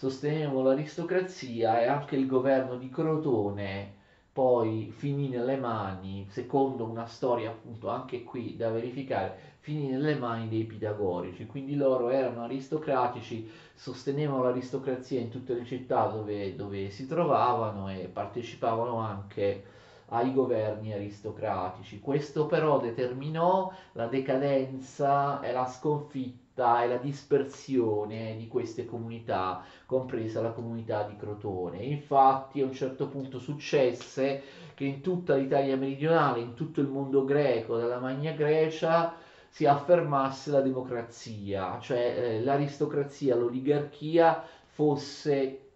sostenevano 0.00 0.62
l'aristocrazia 0.62 1.83
e 1.83 1.87
anche 1.87 2.17
il 2.17 2.26
governo 2.26 2.79
di 2.79 2.88
Crotone 2.88 3.99
poi 4.33 4.93
finì 4.97 5.29
nelle 5.29 5.57
mani, 5.57 6.27
secondo 6.29 6.85
una 6.85 7.07
storia 7.07 7.51
appunto 7.51 7.89
anche 7.89 8.23
qui 8.23 8.57
da 8.57 8.71
verificare, 8.71 9.57
finì 9.59 9.89
nelle 9.89 10.15
mani 10.15 10.49
dei 10.49 10.65
pitagorici, 10.65 11.47
quindi 11.47 11.75
loro 11.77 12.09
erano 12.11 12.43
aristocratici, 12.43 13.51
sostenevano 13.75 14.43
l'aristocrazia 14.45 15.21
in 15.21 15.31
tutte 15.31 15.55
le 15.55 15.65
città 15.65 16.07
dove, 16.07 16.55
dove 16.55 16.91
si 16.91 17.07
trovavano 17.07 17.91
e 17.91 18.09
partecipavano 18.13 18.97
anche 18.99 19.65
ai 20.13 20.33
governi 20.33 20.93
aristocratici. 20.93 22.01
Questo 22.01 22.47
però 22.47 22.79
determinò 22.79 23.73
la 23.93 24.07
decadenza 24.07 25.41
e 25.41 25.53
la 25.53 25.67
sconfitta 25.67 26.50
e 26.61 26.88
la 26.88 26.97
dispersione 26.97 28.37
di 28.37 28.47
queste 28.47 28.85
comunità, 28.85 29.64
compresa 29.87 30.43
la 30.43 30.50
comunità 30.50 31.05
di 31.05 31.17
Crotone. 31.17 31.79
Infatti 31.79 32.61
a 32.61 32.67
un 32.67 32.75
certo 32.75 33.09
punto 33.09 33.38
successe 33.38 34.43
che 34.75 34.85
in 34.85 35.00
tutta 35.00 35.35
l'Italia 35.35 35.76
meridionale, 35.76 36.40
in 36.40 36.55
tutto 36.55 36.81
il 36.81 36.88
mondo 36.88 37.25
greco, 37.25 37.79
dalla 37.79 37.99
Magna 37.99 38.33
Grecia, 38.33 39.14
si 39.49 39.64
affermasse 39.64 40.50
la 40.50 40.61
democrazia, 40.61 41.79
cioè 41.81 42.14
eh, 42.17 42.43
l'aristocrazia, 42.43 43.35
l'oligarchia 43.35 44.45
fosse 44.67 45.70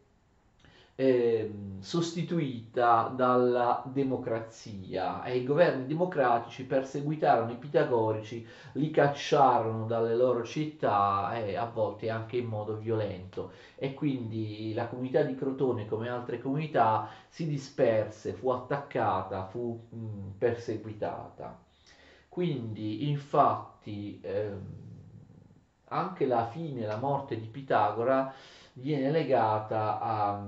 eh, 0.96 1.52
sostituita 1.80 3.12
dalla 3.14 3.82
democrazia 3.86 5.22
e 5.24 5.38
i 5.38 5.44
governi 5.44 5.86
democratici 5.86 6.64
perseguitarono 6.64 7.50
i 7.52 7.56
pitagorici, 7.56 8.46
li 8.74 8.90
cacciarono 8.90 9.86
dalle 9.86 10.14
loro 10.14 10.44
città 10.44 11.34
e 11.36 11.56
a 11.56 11.66
volte 11.66 12.10
anche 12.10 12.36
in 12.36 12.46
modo 12.46 12.76
violento 12.76 13.50
e 13.76 13.92
quindi 13.94 14.72
la 14.74 14.86
comunità 14.86 15.22
di 15.22 15.34
Crotone 15.34 15.86
come 15.86 16.08
altre 16.08 16.38
comunità 16.40 17.08
si 17.28 17.46
disperse, 17.46 18.32
fu 18.32 18.50
attaccata, 18.50 19.46
fu 19.46 19.86
mh, 19.90 20.36
perseguitata. 20.38 21.58
Quindi 22.28 23.08
infatti 23.10 24.20
ehm, 24.22 24.60
anche 25.88 26.26
la 26.26 26.46
fine, 26.46 26.86
la 26.86 26.96
morte 26.96 27.38
di 27.38 27.46
Pitagora 27.46 28.32
viene 28.74 29.10
legata 29.10 30.00
a 30.00 30.42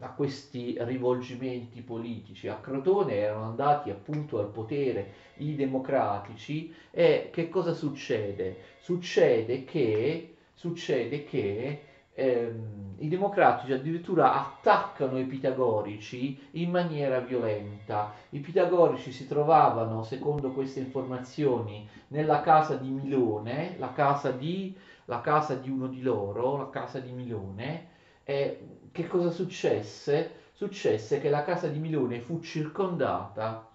a 0.00 0.10
questi 0.10 0.76
rivolgimenti 0.80 1.80
politici. 1.80 2.48
A 2.48 2.56
Crotone 2.56 3.14
erano 3.14 3.44
andati 3.44 3.90
appunto 3.90 4.38
al 4.38 4.50
potere 4.50 5.12
i 5.36 5.54
democratici 5.54 6.72
e 6.90 7.30
che 7.32 7.48
cosa 7.48 7.72
succede? 7.72 8.58
Succede 8.78 9.64
che, 9.64 10.36
succede 10.52 11.24
che 11.24 11.82
ehm, 12.12 12.94
i 12.98 13.08
democratici 13.08 13.72
addirittura 13.72 14.34
attaccano 14.34 15.18
i 15.18 15.24
pitagorici 15.24 16.38
in 16.52 16.70
maniera 16.70 17.20
violenta. 17.20 18.12
I 18.30 18.40
pitagorici 18.40 19.12
si 19.12 19.26
trovavano, 19.26 20.02
secondo 20.02 20.50
queste 20.52 20.80
informazioni, 20.80 21.88
nella 22.08 22.40
casa 22.40 22.76
di 22.76 22.88
Milone, 22.88 23.76
la 23.78 23.92
casa 23.92 24.30
di, 24.30 24.74
la 25.06 25.20
casa 25.20 25.54
di 25.54 25.70
uno 25.70 25.86
di 25.88 26.02
loro, 26.02 26.56
la 26.56 26.70
casa 26.70 26.98
di 26.98 27.12
Milone, 27.12 27.94
e 28.24 28.75
che 28.96 29.06
cosa 29.06 29.30
successe? 29.30 30.44
Successe 30.54 31.20
che 31.20 31.28
la 31.28 31.44
casa 31.44 31.68
di 31.68 31.78
Milone 31.78 32.20
fu 32.20 32.40
circondata 32.40 33.68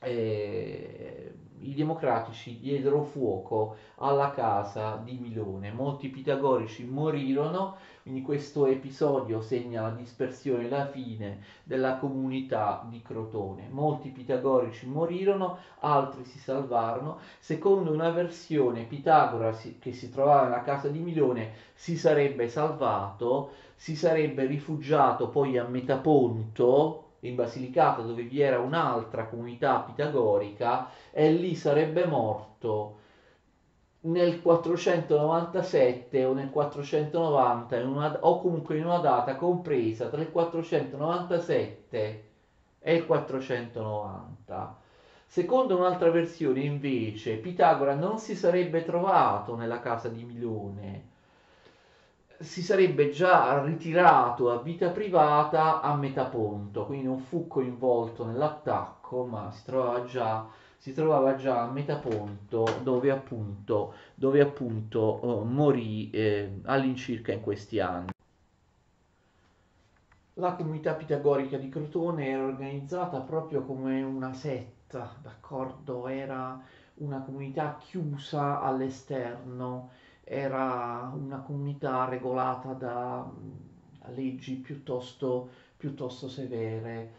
e 0.00 1.32
i 1.60 1.74
democratici 1.74 2.60
diedero 2.60 3.02
fuoco 3.02 3.74
alla 3.96 4.30
casa 4.30 5.00
di 5.02 5.18
Milone. 5.18 5.72
Molti 5.72 6.08
pitagorici 6.08 6.84
morirono, 6.84 7.76
quindi 8.02 8.22
questo 8.22 8.66
episodio 8.66 9.40
segna 9.40 9.82
la 9.82 9.90
dispersione 9.90 10.66
e 10.66 10.68
la 10.68 10.86
fine 10.86 11.40
della 11.64 11.96
comunità 11.96 12.86
di 12.88 13.02
Crotone. 13.02 13.66
Molti 13.68 14.10
pitagorici 14.10 14.86
morirono, 14.86 15.58
altri 15.80 16.24
si 16.24 16.38
salvarono. 16.38 17.18
Secondo 17.40 17.90
una 17.90 18.10
versione, 18.10 18.84
Pitagora 18.84 19.52
che 19.80 19.92
si 19.92 20.10
trovava 20.10 20.44
nella 20.44 20.62
casa 20.62 20.86
di 20.86 21.00
Milone 21.00 21.50
si 21.74 21.96
sarebbe 21.96 22.48
salvato, 22.48 23.50
si 23.78 23.94
sarebbe 23.94 24.44
rifugiato 24.44 25.28
poi 25.28 25.56
a 25.56 25.62
Metaponto, 25.62 27.04
in 27.20 27.36
Basilicata 27.36 28.02
dove 28.02 28.24
vi 28.24 28.40
era 28.40 28.58
un'altra 28.58 29.26
comunità 29.26 29.78
pitagorica 29.78 30.90
e 31.12 31.30
lì 31.30 31.54
sarebbe 31.54 32.04
morto 32.04 32.96
nel 34.00 34.42
497 34.42 36.24
o 36.24 36.32
nel 36.32 36.50
490 36.50 37.76
una, 37.84 38.18
o 38.20 38.40
comunque 38.40 38.76
in 38.78 38.84
una 38.84 38.98
data 38.98 39.36
compresa 39.36 40.08
tra 40.08 40.20
il 40.20 40.30
497 40.30 42.24
e 42.80 42.94
il 42.94 43.06
490. 43.06 44.76
Secondo 45.24 45.76
un'altra 45.76 46.10
versione 46.10 46.62
invece 46.62 47.36
Pitagora 47.36 47.94
non 47.94 48.18
si 48.18 48.34
sarebbe 48.34 48.84
trovato 48.84 49.54
nella 49.54 49.78
casa 49.78 50.08
di 50.08 50.24
Milone 50.24 51.16
si 52.40 52.62
sarebbe 52.62 53.10
già 53.10 53.62
ritirato 53.64 54.50
a 54.50 54.62
vita 54.62 54.90
privata 54.90 55.80
a 55.80 55.96
Metaponto, 55.96 56.86
quindi 56.86 57.06
non 57.06 57.18
fu 57.18 57.48
coinvolto 57.48 58.24
nell'attacco, 58.24 59.24
ma 59.24 59.50
si 59.50 59.64
trovava 59.64 60.04
già, 60.04 60.46
si 60.76 60.92
trovava 60.92 61.34
già 61.34 61.62
a 61.62 61.70
Metaponto 61.70 62.64
dove 62.82 63.10
appunto, 63.10 63.94
dove 64.14 64.40
appunto 64.40 65.00
oh, 65.00 65.44
morì 65.44 66.10
eh, 66.10 66.60
all'incirca 66.64 67.32
in 67.32 67.40
questi 67.40 67.80
anni. 67.80 68.10
La 70.34 70.54
comunità 70.54 70.94
pitagorica 70.94 71.58
di 71.58 71.68
Crotone 71.68 72.28
era 72.28 72.44
organizzata 72.44 73.18
proprio 73.20 73.62
come 73.64 74.00
una 74.02 74.32
setta, 74.32 75.16
d'accordo? 75.20 76.06
Era 76.06 76.62
una 76.98 77.20
comunità 77.22 77.76
chiusa 77.76 78.60
all'esterno, 78.60 79.90
era 80.28 81.10
una 81.14 81.38
comunità 81.38 82.04
regolata 82.04 82.72
da 82.74 83.30
leggi 84.14 84.54
piuttosto, 84.56 85.48
piuttosto 85.76 86.28
severe. 86.28 87.12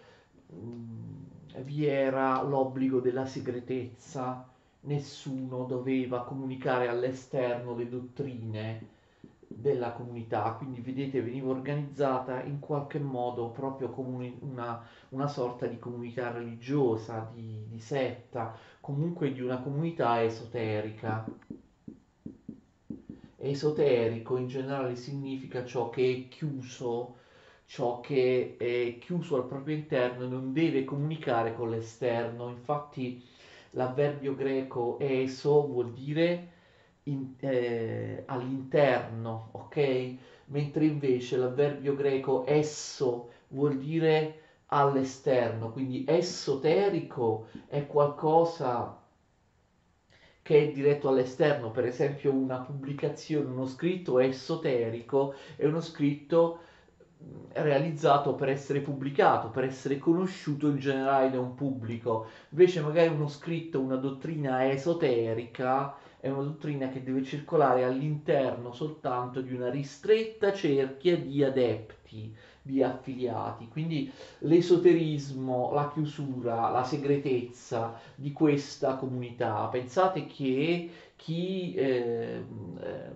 Mm, 0.54 1.24
vi 1.64 1.86
era 1.86 2.42
l'obbligo 2.44 3.00
della 3.00 3.26
segretezza, 3.26 4.48
nessuno 4.82 5.66
doveva 5.66 6.24
comunicare 6.24 6.88
all'esterno 6.88 7.76
le 7.76 7.90
dottrine 7.90 8.88
della 9.48 9.92
comunità, 9.92 10.54
quindi 10.54 10.80
vedete 10.80 11.22
veniva 11.22 11.50
organizzata 11.50 12.44
in 12.44 12.60
qualche 12.60 13.00
modo 13.00 13.50
proprio 13.50 13.90
come 13.90 14.36
una, 14.42 14.82
una 15.10 15.28
sorta 15.28 15.66
di 15.66 15.80
comunità 15.80 16.32
religiosa, 16.32 17.30
di, 17.34 17.66
di 17.68 17.80
setta, 17.80 18.56
comunque 18.80 19.34
di 19.34 19.42
una 19.42 19.60
comunità 19.60 20.22
esoterica. 20.24 21.26
Esoterico 23.42 24.38
in 24.38 24.48
generale 24.48 24.96
significa 24.96 25.64
ciò 25.66 25.90
che 25.90 26.12
è 26.12 26.28
chiuso, 26.30 27.16
ciò 27.66 28.00
che 28.02 28.56
è 28.58 28.98
chiuso 29.00 29.36
al 29.38 29.48
proprio 29.48 29.76
interno 29.76 30.24
e 30.26 30.28
non 30.28 30.52
deve 30.54 30.84
comunicare 30.84 31.54
con 31.54 31.70
l'esterno. 31.70 32.50
Infatti 32.50 33.24
l'avverbio 33.72 34.36
greco 34.36 34.98
eso 35.00 35.66
vuol 35.66 35.92
dire 35.94 36.50
in, 37.04 37.34
eh, 37.40 38.24
all'interno, 38.28 39.50
ok? 39.54 40.16
Mentre 40.48 40.86
invece 40.86 41.38
l'avverbio 41.38 41.94
greco 41.96 42.44
esso 42.46 43.30
vuol 43.50 43.78
dire 43.78 44.36
all'esterno, 44.68 45.72
quindi 45.72 46.04
esoterico 46.08 47.48
è 47.66 47.86
qualcosa 47.88 48.99
che 50.50 50.64
è 50.64 50.72
diretto 50.72 51.10
all'esterno, 51.10 51.70
per 51.70 51.86
esempio 51.86 52.34
una 52.34 52.58
pubblicazione, 52.58 53.48
uno 53.52 53.68
scritto 53.68 54.18
esoterico 54.18 55.36
è 55.56 55.68
uno 55.68 55.80
scritto 55.80 56.62
realizzato 57.54 58.34
per 58.34 58.50
essere 58.50 58.80
pubblicato, 58.80 59.52
per 59.52 59.66
essere 59.66 60.00
conosciuto 60.00 60.70
in 60.70 60.80
generale 60.80 61.30
da 61.30 61.40
un 61.40 61.54
pubblico. 61.54 62.26
Invece 62.50 62.82
magari 62.82 63.10
uno 63.10 63.28
scritto, 63.28 63.80
una 63.80 63.98
dottrina 63.98 64.68
esoterica 64.72 65.96
è 66.20 66.30
una 66.30 66.42
dottrina 66.42 66.88
che 66.90 67.04
deve 67.04 67.24
circolare 67.24 67.84
all'interno 67.84 68.74
soltanto 68.74 69.42
di 69.42 69.54
una 69.54 69.70
ristretta 69.70 70.52
cerchia 70.52 71.16
di 71.16 71.44
adepti, 71.44 72.36
di 72.62 72.84
affiliati. 72.84 73.68
Quindi 73.68 74.12
l'esoterismo, 74.40 75.72
la 75.74 75.90
chiusura, 75.92 76.70
la 76.70 76.84
segretezza 76.84 78.00
di 78.16 78.32
questa 78.32 78.96
comunità. 78.96 79.68
Pensate 79.68 80.26
che 80.26 80.90
chi 81.16 81.74
eh, 81.74 82.44
eh, 82.82 83.12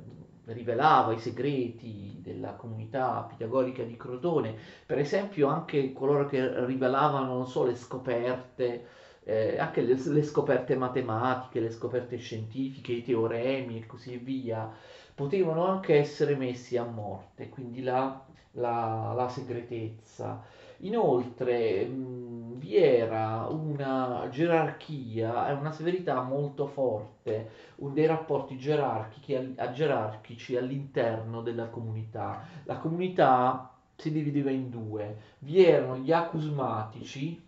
rivelava 0.45 1.13
i 1.13 1.19
segreti 1.19 2.19
della 2.21 2.53
comunità 2.53 3.25
pitagorica 3.29 3.83
di 3.83 3.95
Crotone, 3.95 4.55
per 4.85 4.97
esempio 4.99 5.47
anche 5.47 5.93
coloro 5.93 6.25
che 6.25 6.65
rivelavano, 6.65 7.33
non 7.33 7.47
so, 7.47 7.63
le 7.65 7.75
scoperte, 7.75 8.85
eh, 9.23 9.57
anche 9.57 9.81
le, 9.81 9.95
le, 9.95 10.23
scoperte 10.23 10.75
matematiche, 10.75 11.61
le 11.61 11.71
scoperte 11.71 12.17
scientifiche, 12.17 12.91
i 12.91 13.03
teoremi 13.03 13.77
e 13.77 13.85
così 13.85 14.17
via, 14.17 14.69
potevano 15.15 15.65
anche 15.65 15.95
essere 15.95 16.35
messi 16.35 16.75
a 16.75 16.83
morte, 16.83 17.49
quindi 17.49 17.81
la, 17.81 18.25
la, 18.53 19.13
la 19.15 19.27
segretezza. 19.27 20.41
Inoltre 20.79 21.85
mh, 21.85 22.57
vi 22.57 22.75
era 22.75 23.47
una 23.47 24.27
gerarchia 24.29 25.49
e 25.49 25.53
una 25.53 25.71
severità 25.71 26.21
molto 26.21 26.67
forte, 26.67 27.49
un, 27.77 27.93
dei 27.93 28.05
rapporti 28.05 28.57
gerarchici, 28.57 29.55
gerarchici 29.73 30.57
all'interno 30.57 31.41
della 31.41 31.67
comunità. 31.67 32.45
La 32.65 32.77
comunità 32.77 33.73
si 33.95 34.11
divideva 34.11 34.49
in 34.51 34.69
due, 34.69 35.17
vi 35.39 35.63
erano 35.63 35.97
gli 35.97 36.11
acusmatici 36.11 37.41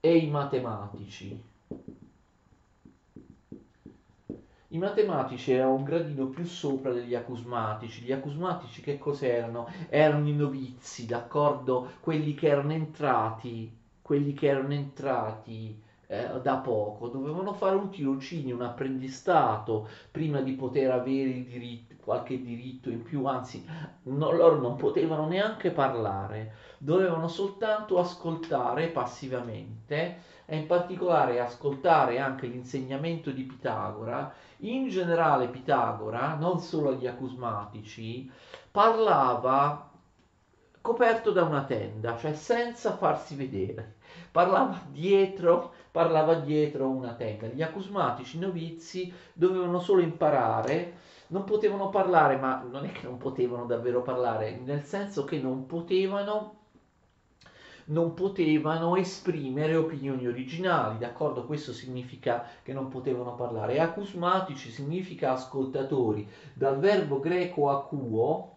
e 0.00 0.16
i 0.16 0.28
matematici. 0.28 1.42
I 4.74 4.78
matematici 4.78 5.52
erano 5.52 5.74
un 5.74 5.84
gradino 5.84 6.26
più 6.26 6.44
sopra 6.44 6.92
degli 6.92 7.14
acusmatici. 7.14 8.02
Gli 8.02 8.10
acusmatici 8.10 8.82
che 8.82 8.98
cos'erano? 8.98 9.68
Erano 9.88 10.26
i 10.26 10.34
novizi, 10.34 11.06
d'accordo? 11.06 11.92
Quelli 12.00 12.34
che 12.34 12.48
erano 12.48 12.72
entrati, 12.72 13.72
quelli 14.02 14.32
che 14.32 14.48
erano 14.48 14.72
entrati 14.72 15.80
eh, 16.08 16.40
da 16.42 16.56
poco, 16.56 17.06
dovevano 17.06 17.52
fare 17.52 17.76
un 17.76 17.88
tirocinio, 17.88 18.56
un 18.56 18.62
apprendistato 18.62 19.88
prima 20.10 20.40
di 20.40 20.54
poter 20.54 20.90
avere 20.90 21.44
diritto, 21.44 21.94
qualche 22.02 22.42
diritto 22.42 22.90
in 22.90 23.04
più, 23.04 23.26
anzi 23.26 23.64
no, 24.02 24.32
loro 24.32 24.60
non 24.60 24.74
potevano 24.74 25.28
neanche 25.28 25.70
parlare, 25.70 26.54
dovevano 26.78 27.28
soltanto 27.28 28.00
ascoltare 28.00 28.88
passivamente 28.88 30.32
e 30.46 30.56
in 30.56 30.66
particolare 30.66 31.40
ascoltare 31.40 32.18
anche 32.18 32.46
l'insegnamento 32.46 33.30
di 33.30 33.44
Pitagora, 33.44 34.32
in 34.58 34.88
generale 34.88 35.48
Pitagora, 35.48 36.34
non 36.34 36.60
solo 36.60 36.90
agli 36.90 37.06
acusmatici, 37.06 38.30
parlava 38.70 39.90
coperto 40.80 41.30
da 41.30 41.44
una 41.44 41.64
tenda, 41.64 42.16
cioè 42.18 42.34
senza 42.34 42.96
farsi 42.96 43.36
vedere. 43.36 43.96
Parlava 44.30 44.82
dietro, 44.90 45.72
parlava 45.90 46.34
dietro 46.34 46.88
una 46.88 47.14
tenda. 47.14 47.46
Gli 47.46 47.62
acusmatici 47.62 48.38
novizi 48.38 49.12
dovevano 49.32 49.80
solo 49.80 50.02
imparare, 50.02 50.98
non 51.28 51.44
potevano 51.44 51.88
parlare, 51.88 52.36
ma 52.36 52.62
non 52.70 52.84
è 52.84 52.92
che 52.92 53.06
non 53.06 53.16
potevano 53.16 53.64
davvero 53.64 54.02
parlare, 54.02 54.58
nel 54.62 54.82
senso 54.82 55.24
che 55.24 55.38
non 55.38 55.64
potevano 55.66 56.63
non 57.86 58.14
potevano 58.14 58.96
esprimere 58.96 59.74
opinioni 59.76 60.26
originali, 60.26 60.98
d'accordo? 60.98 61.44
Questo 61.46 61.72
significa 61.72 62.46
che 62.62 62.72
non 62.72 62.88
potevano 62.88 63.34
parlare. 63.34 63.80
Acusmatici 63.80 64.70
significa 64.70 65.32
ascoltatori, 65.32 66.28
dal 66.54 66.78
verbo 66.78 67.20
greco 67.20 67.70
acuo, 67.70 68.52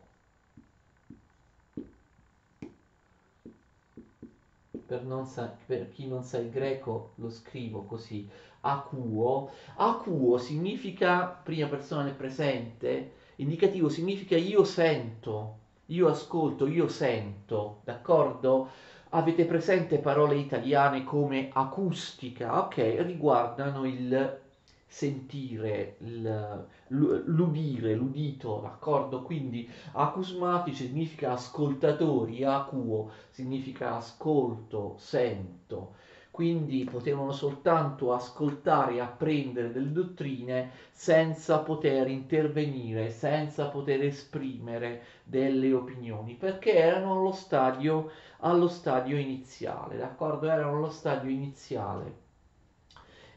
per, 4.85 5.03
sa- 5.25 5.53
per, 5.65 5.89
chi 5.89 6.07
non 6.07 6.23
sa 6.23 6.37
il 6.37 6.49
greco 6.49 7.11
lo 7.15 7.29
scrivo 7.29 7.83
così, 7.83 8.27
acuo. 8.61 9.49
Acuo 9.75 10.37
significa, 10.37 11.25
prima 11.27 11.67
persona 11.67 12.03
nel 12.03 12.13
presente, 12.13 13.11
indicativo 13.35 13.89
significa 13.89 14.35
io 14.37 14.63
sento, 14.63 15.55
io 15.87 16.07
ascolto, 16.07 16.67
io 16.67 16.87
sento, 16.87 17.79
d'accordo? 17.83 18.69
Avete 19.17 19.45
presente 19.45 19.97
parole 19.97 20.36
italiane 20.36 21.03
come 21.03 21.49
acustica? 21.51 22.63
Ok, 22.63 22.97
riguardano 22.99 23.84
il 23.84 24.39
sentire, 24.86 25.95
il, 26.01 26.67
l'udire, 26.89 27.95
l'udito, 27.95 28.60
d'accordo? 28.62 29.23
Quindi 29.23 29.67
acusmatici 29.93 30.86
significa 30.86 31.32
ascoltatori, 31.32 32.43
acuo 32.43 33.10
significa 33.32 33.95
ascolto, 33.95 34.93
sento 34.99 35.95
quindi 36.38 36.84
potevano 36.84 37.32
soltanto 37.32 38.13
ascoltare 38.13 38.93
e 38.93 39.00
apprendere 39.00 39.71
delle 39.71 39.91
dottrine 39.91 40.69
senza 40.91 41.58
poter 41.62 42.08
intervenire, 42.10 43.10
senza 43.10 43.69
poter 43.69 44.04
esprimere 44.04 45.02
delle 45.23 45.73
opinioni, 45.73 46.36
perché 46.36 46.76
erano 46.76 47.13
allo 47.13 47.32
stadio, 47.32 48.12
allo 48.41 48.67
stadio 48.67 49.17
iniziale, 49.17 49.97
d'accordo? 49.97 50.47
Erano 50.47 50.78
allo 50.78 50.91
stadio 50.91 51.32
iniziale. 51.32 52.13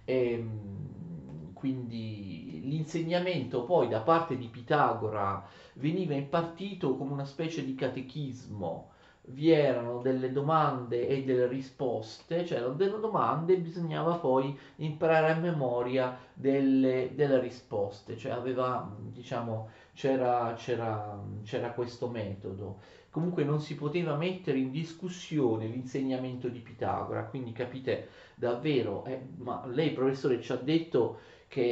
E, 0.05 0.33
ehm, 0.33 1.55
quindi 1.55 2.61
l'insegnamento 2.65 3.65
poi 3.65 3.89
da 3.89 4.01
parte 4.01 4.37
di 4.37 4.49
Pitagora 4.49 5.43
veniva 5.77 6.13
impartito 6.13 6.99
come 6.99 7.13
una 7.13 7.25
specie 7.25 7.65
di 7.65 7.75
catechismo 7.75 8.90
vi 9.33 9.51
erano 9.51 10.01
delle 10.01 10.33
domande 10.33 11.07
e 11.07 11.25
delle 11.25 11.47
risposte, 11.47 12.43
c'erano 12.43 12.75
delle 12.75 12.99
domande 12.99 13.57
bisognava 13.59 14.17
poi 14.17 14.57
imparare 14.77 15.33
a 15.33 15.37
memoria 15.37 16.17
delle, 16.33 17.11
delle 17.15 17.41
risposte, 17.41 18.17
cioè 18.17 18.33
aveva, 18.33 18.95
diciamo, 18.99 19.69
c'era, 19.95 20.55
c'era, 20.57 21.19
c'era 21.45 21.73
questo 21.73 22.09
metodo. 22.09 22.79
Comunque 23.11 23.43
non 23.43 23.61
si 23.61 23.75
poteva 23.75 24.17
mettere 24.17 24.59
in 24.59 24.71
discussione 24.71 25.67
l'insegnamento 25.67 26.49
di 26.49 26.61
Pitagora, 26.61 27.25
quindi 27.25 27.53
capite 27.53 28.09
davvero, 28.37 29.05
eh, 29.05 29.21
ma 29.39 29.67
lei 29.67 29.91
professore 29.91 30.41
ci 30.41 30.53
ha 30.53 30.57
detto 30.57 31.19
che 31.51 31.63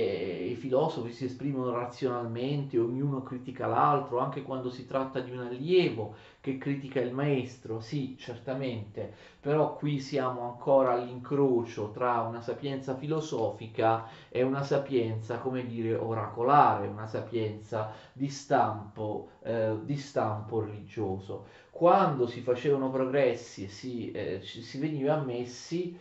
i 0.50 0.56
filosofi 0.56 1.12
si 1.12 1.26
esprimono 1.26 1.70
razionalmente, 1.70 2.80
ognuno 2.80 3.22
critica 3.22 3.68
l'altro, 3.68 4.18
anche 4.18 4.42
quando 4.42 4.70
si 4.70 4.88
tratta 4.88 5.20
di 5.20 5.30
un 5.30 5.38
allievo 5.38 6.16
che 6.40 6.58
critica 6.58 6.98
il 6.98 7.12
maestro, 7.12 7.78
sì, 7.78 8.16
certamente, 8.18 9.14
però 9.40 9.76
qui 9.76 10.00
siamo 10.00 10.40
ancora 10.50 10.94
all'incrocio 10.94 11.92
tra 11.92 12.22
una 12.22 12.40
sapienza 12.40 12.96
filosofica 12.96 14.08
e 14.28 14.42
una 14.42 14.64
sapienza, 14.64 15.38
come 15.38 15.64
dire, 15.64 15.94
oracolare, 15.94 16.88
una 16.88 17.06
sapienza 17.06 17.92
di 18.12 18.28
stampo, 18.28 19.28
eh, 19.44 19.76
di 19.84 19.96
stampo 19.96 20.58
religioso. 20.58 21.46
Quando 21.70 22.26
si 22.26 22.40
facevano 22.40 22.90
progressi 22.90 23.68
si, 23.68 24.10
eh, 24.10 24.40
si 24.42 24.78
veniva 24.80 25.14
ammessi, 25.14 25.96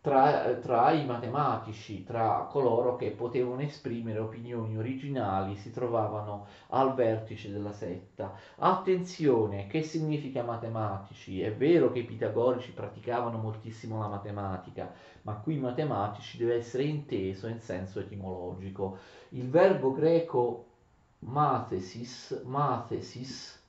tra, 0.00 0.54
tra, 0.54 0.92
i 0.92 1.04
matematici, 1.04 2.04
tra 2.04 2.46
coloro 2.50 2.96
che 2.96 3.10
potevano 3.10 3.60
esprimere 3.60 4.18
opinioni 4.18 4.76
originali, 4.78 5.56
si 5.56 5.70
trovavano 5.70 6.46
al 6.68 6.94
vertice 6.94 7.52
della 7.52 7.72
setta. 7.72 8.34
Attenzione, 8.56 9.66
che 9.66 9.82
significa 9.82 10.42
matematici? 10.42 11.42
È 11.42 11.54
vero 11.54 11.92
che 11.92 11.98
i 12.00 12.04
pitagorici 12.04 12.72
praticavano 12.72 13.36
moltissimo 13.36 13.98
la 13.98 14.08
matematica, 14.08 14.90
ma 15.22 15.34
qui 15.34 15.58
matematici 15.58 16.38
deve 16.38 16.54
essere 16.54 16.84
inteso 16.84 17.46
in 17.46 17.60
senso 17.60 18.00
etimologico. 18.00 18.96
Il 19.30 19.50
verbo 19.50 19.92
greco 19.92 20.64
mathesis, 21.18 22.40
mathesis 22.46 23.59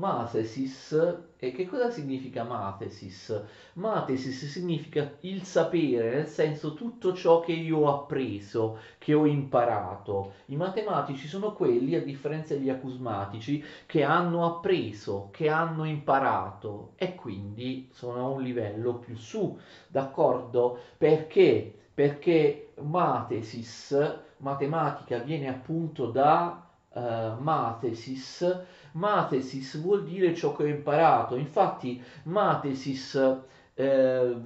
Mathesis, 0.00 0.92
e 1.36 1.52
che 1.52 1.66
cosa 1.66 1.90
significa 1.90 2.42
mathesis? 2.42 3.38
Mathesis 3.74 4.46
significa 4.46 5.18
il 5.20 5.42
sapere, 5.42 6.14
nel 6.14 6.26
senso 6.26 6.72
tutto 6.72 7.12
ciò 7.12 7.40
che 7.40 7.52
io 7.52 7.80
ho 7.80 8.00
appreso, 8.00 8.78
che 8.96 9.12
ho 9.12 9.26
imparato. 9.26 10.32
I 10.46 10.56
matematici 10.56 11.28
sono 11.28 11.52
quelli, 11.52 11.96
a 11.96 12.02
differenza 12.02 12.54
degli 12.54 12.70
acusmatici, 12.70 13.62
che 13.84 14.02
hanno 14.02 14.46
appreso, 14.46 15.28
che 15.32 15.50
hanno 15.50 15.84
imparato 15.84 16.92
e 16.96 17.14
quindi 17.14 17.90
sono 17.92 18.24
a 18.24 18.28
un 18.28 18.42
livello 18.42 18.94
più 18.94 19.14
su, 19.16 19.58
d'accordo? 19.86 20.78
Perché? 20.96 21.74
Perché 21.92 22.72
mathesis, 22.80 23.94
matematica, 24.38 25.18
viene 25.18 25.48
appunto 25.50 26.06
da 26.06 26.69
uh, 26.92 27.40
mathesis, 27.40 28.66
Matesis 28.92 29.80
vuol 29.80 30.04
dire 30.04 30.34
ciò 30.34 30.54
che 30.54 30.64
ho 30.64 30.66
imparato, 30.66 31.36
infatti 31.36 32.02
matesis 32.24 33.14
eh, 33.74 34.36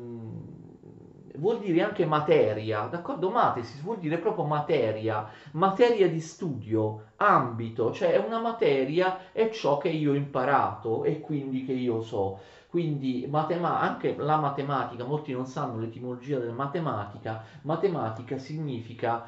vuol 1.37 1.59
dire 1.59 1.83
anche 1.83 2.05
materia, 2.05 2.83
d'accordo? 2.83 3.31
Matesis 3.31 3.81
vuol 3.81 3.99
dire 3.99 4.19
proprio 4.19 4.45
materia, 4.45 5.29
materia 5.53 6.09
di 6.09 6.21
studio, 6.21 7.13
ambito, 7.17 7.93
cioè 7.93 8.17
una 8.19 8.39
materia, 8.39 9.33
è 9.33 9.49
ciò 9.51 9.79
che 9.79 9.89
io 9.89 10.13
ho 10.13 10.15
imparato 10.15 11.05
e 11.05 11.21
quindi 11.21 11.65
che 11.65 11.73
io 11.73 12.03
so. 12.03 12.39
Quindi 12.69 13.27
matema- 13.31 13.81
anche 13.81 14.17
la 14.17 14.37
matematica, 14.37 15.05
molti 15.05 15.33
non 15.33 15.47
sanno 15.47 15.79
l'etimologia 15.79 16.39
della 16.39 16.53
matematica, 16.53 17.43
matematica 17.63 18.37
significa 18.37 19.25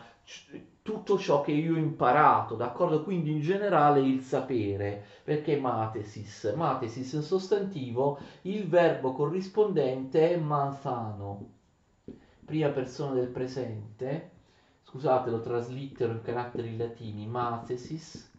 tutto 0.82 1.18
ciò 1.18 1.40
che 1.40 1.52
io 1.52 1.74
ho 1.74 1.78
imparato, 1.78 2.54
d'accordo? 2.54 3.02
Quindi 3.02 3.30
in 3.32 3.40
generale 3.40 4.00
il 4.00 4.20
sapere, 4.20 5.04
perché 5.24 5.58
matesis? 5.58 6.52
Matesis 6.54 7.16
è 7.16 7.22
sostantivo, 7.22 8.18
il 8.42 8.68
verbo 8.68 9.12
corrispondente 9.12 10.32
è 10.32 10.36
manzano, 10.36 11.50
prima 12.44 12.68
persona 12.68 13.14
del 13.14 13.28
presente, 13.28 14.30
scusate 14.82 15.30
lo 15.30 15.40
traslittero 15.40 16.12
in 16.12 16.22
caratteri 16.22 16.76
latini, 16.76 17.26
matesis, 17.26 18.32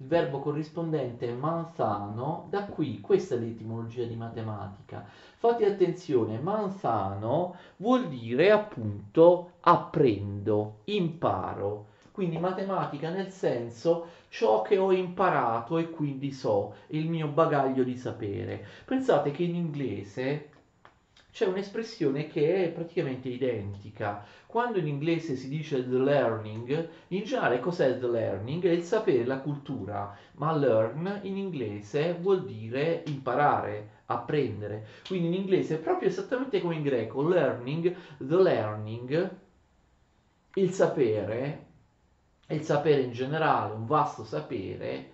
il 0.00 0.06
verbo 0.06 0.38
corrispondente 0.38 1.32
manzano, 1.32 2.46
da 2.50 2.64
qui 2.64 3.00
questa 3.00 3.34
è 3.34 3.38
l'etimologia 3.38 4.04
di 4.04 4.14
matematica. 4.14 5.04
Fate 5.36 5.66
attenzione, 5.66 6.38
manzano 6.38 7.56
vuol 7.76 8.08
dire 8.08 8.52
appunto 8.52 9.54
apprendo, 9.60 10.78
imparo. 10.84 11.86
Quindi 12.12 12.38
matematica 12.38 13.10
nel 13.10 13.30
senso 13.30 14.06
ciò 14.28 14.62
che 14.62 14.78
ho 14.78 14.92
imparato 14.92 15.78
e 15.78 15.90
quindi 15.90 16.32
so, 16.32 16.74
il 16.88 17.08
mio 17.08 17.28
bagaglio 17.28 17.82
di 17.82 17.96
sapere. 17.96 18.64
Pensate 18.84 19.32
che 19.32 19.42
in 19.42 19.56
inglese 19.56 20.50
c'è 21.38 21.46
un'espressione 21.46 22.26
che 22.26 22.64
è 22.64 22.68
praticamente 22.70 23.28
identica. 23.28 24.26
Quando 24.44 24.78
in 24.78 24.88
inglese 24.88 25.36
si 25.36 25.48
dice 25.48 25.88
the 25.88 25.96
learning, 25.96 26.88
in 27.08 27.22
generale 27.22 27.60
cos'è 27.60 27.96
the 27.96 28.08
learning? 28.08 28.64
È 28.64 28.70
il 28.70 28.82
sapere, 28.82 29.24
la 29.24 29.38
cultura, 29.38 30.18
ma 30.32 30.52
learn 30.52 31.20
in 31.22 31.36
inglese 31.36 32.14
vuol 32.14 32.44
dire 32.44 33.04
imparare, 33.06 34.02
apprendere. 34.06 34.84
Quindi 35.06 35.28
in 35.28 35.34
inglese 35.34 35.76
è 35.76 35.78
proprio 35.78 36.08
esattamente 36.08 36.60
come 36.60 36.74
in 36.74 36.82
greco, 36.82 37.22
learning, 37.22 37.94
the 38.16 38.42
learning, 38.42 39.36
il 40.54 40.70
sapere, 40.72 41.66
il 42.48 42.62
sapere 42.62 43.02
in 43.02 43.12
generale, 43.12 43.74
un 43.74 43.86
vasto 43.86 44.24
sapere, 44.24 45.10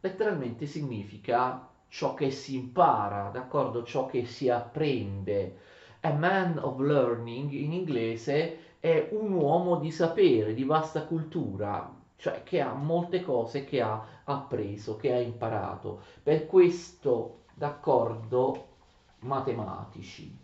letteralmente 0.00 0.66
significa 0.66 1.68
ciò 1.88 2.14
che 2.14 2.30
si 2.30 2.54
impara, 2.54 3.30
d'accordo? 3.30 3.82
Ciò 3.82 4.06
che 4.06 4.24
si 4.24 4.48
apprende. 4.48 5.56
A 6.00 6.12
man 6.12 6.58
of 6.58 6.78
learning 6.78 7.50
in 7.50 7.72
inglese 7.72 8.76
è 8.78 9.08
un 9.12 9.32
uomo 9.32 9.76
di 9.76 9.90
sapere, 9.90 10.54
di 10.54 10.64
vasta 10.64 11.04
cultura, 11.04 11.92
cioè 12.16 12.42
che 12.44 12.60
ha 12.60 12.72
molte 12.72 13.22
cose 13.22 13.64
che 13.64 13.80
ha 13.80 14.22
appreso, 14.24 14.96
che 14.96 15.12
ha 15.12 15.18
imparato. 15.18 16.02
Per 16.22 16.46
questo, 16.46 17.44
d'accordo, 17.54 18.66
matematici. 19.20 20.38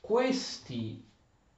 Questi 0.00 1.08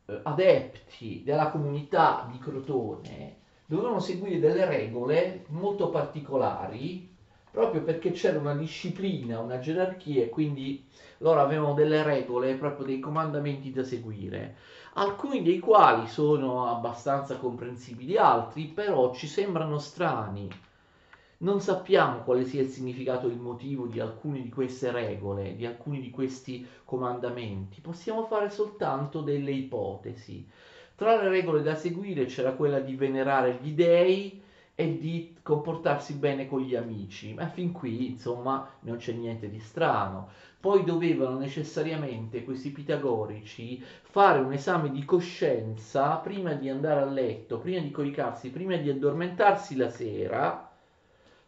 eh, 0.05 0.21
adepti 0.23 1.23
della 1.25 1.51
comunità 1.51 2.29
di 2.31 2.39
Crotone 2.39 3.41
dovevano 3.67 4.01
seguire 4.01 4.39
delle 4.39 4.65
regole 4.67 5.45
molto 5.49 5.91
particolari 5.91 7.11
proprio 7.53 7.83
perché 7.83 8.13
c'era 8.13 8.39
una 8.39 8.55
disciplina, 8.55 9.39
una 9.39 9.59
gerarchia 9.59 10.25
e 10.25 10.31
quindi 10.31 10.83
loro 11.19 11.41
avevano 11.41 11.75
delle 11.75 12.03
regole, 12.03 12.55
proprio 12.55 12.87
dei 12.87 12.99
comandamenti 12.99 13.71
da 13.71 13.85
seguire, 13.85 14.57
alcuni 14.95 15.43
dei 15.43 15.59
quali 15.59 16.09
sono 16.09 16.67
abbastanza 16.67 17.37
comprensibili, 17.37 18.17
altri 18.17 18.65
però 18.69 19.15
ci 19.15 19.27
sembrano 19.27 19.79
strani. 19.79 20.49
Non 21.39 21.61
sappiamo 21.61 22.21
quale 22.21 22.47
sia 22.47 22.63
il 22.63 22.69
significato 22.69 23.29
e 23.29 23.33
il 23.33 23.39
motivo 23.39 23.87
di 23.87 24.01
alcune 24.01 24.41
di 24.41 24.49
queste 24.49 24.91
regole, 24.91 25.55
di 25.55 25.67
alcuni 25.67 26.01
di 26.01 26.09
questi 26.09 26.67
comandamenti, 26.85 27.83
possiamo 27.83 28.25
fare 28.25 28.49
soltanto 28.49 29.21
delle 29.21 29.51
ipotesi. 29.51 30.49
Tra 30.95 31.21
le 31.21 31.29
regole 31.29 31.63
da 31.63 31.75
seguire 31.75 32.27
c'era 32.27 32.53
quella 32.53 32.81
di 32.81 32.95
venerare 32.95 33.59
gli 33.61 33.73
dei 33.73 34.43
e 34.75 34.99
di 34.99 35.37
comportarsi 35.43 36.15
bene 36.15 36.49
con 36.49 36.61
gli 36.61 36.75
amici, 36.75 37.35
ma 37.35 37.47
fin 37.49 37.73
qui 37.73 38.11
insomma 38.11 38.69
non 38.81 38.97
c'è 38.97 39.13
niente 39.13 39.49
di 39.49 39.59
strano. 39.59 40.29
Poi 40.61 40.85
dovevano 40.85 41.39
necessariamente 41.39 42.45
questi 42.45 42.71
pitagorici 42.71 43.83
fare 44.03 44.39
un 44.39 44.53
esame 44.53 44.91
di 44.91 45.05
coscienza 45.05 46.17
prima 46.17 46.53
di 46.55 46.69
andare 46.69 47.01
a 47.01 47.07
letto, 47.07 47.59
prima 47.59 47.81
di 47.81 47.91
coricarsi, 47.91 48.51
prima 48.51 48.77
di 48.77 48.89
addormentarsi 48.89 49.77
la 49.77 49.91
sera, 49.91 50.71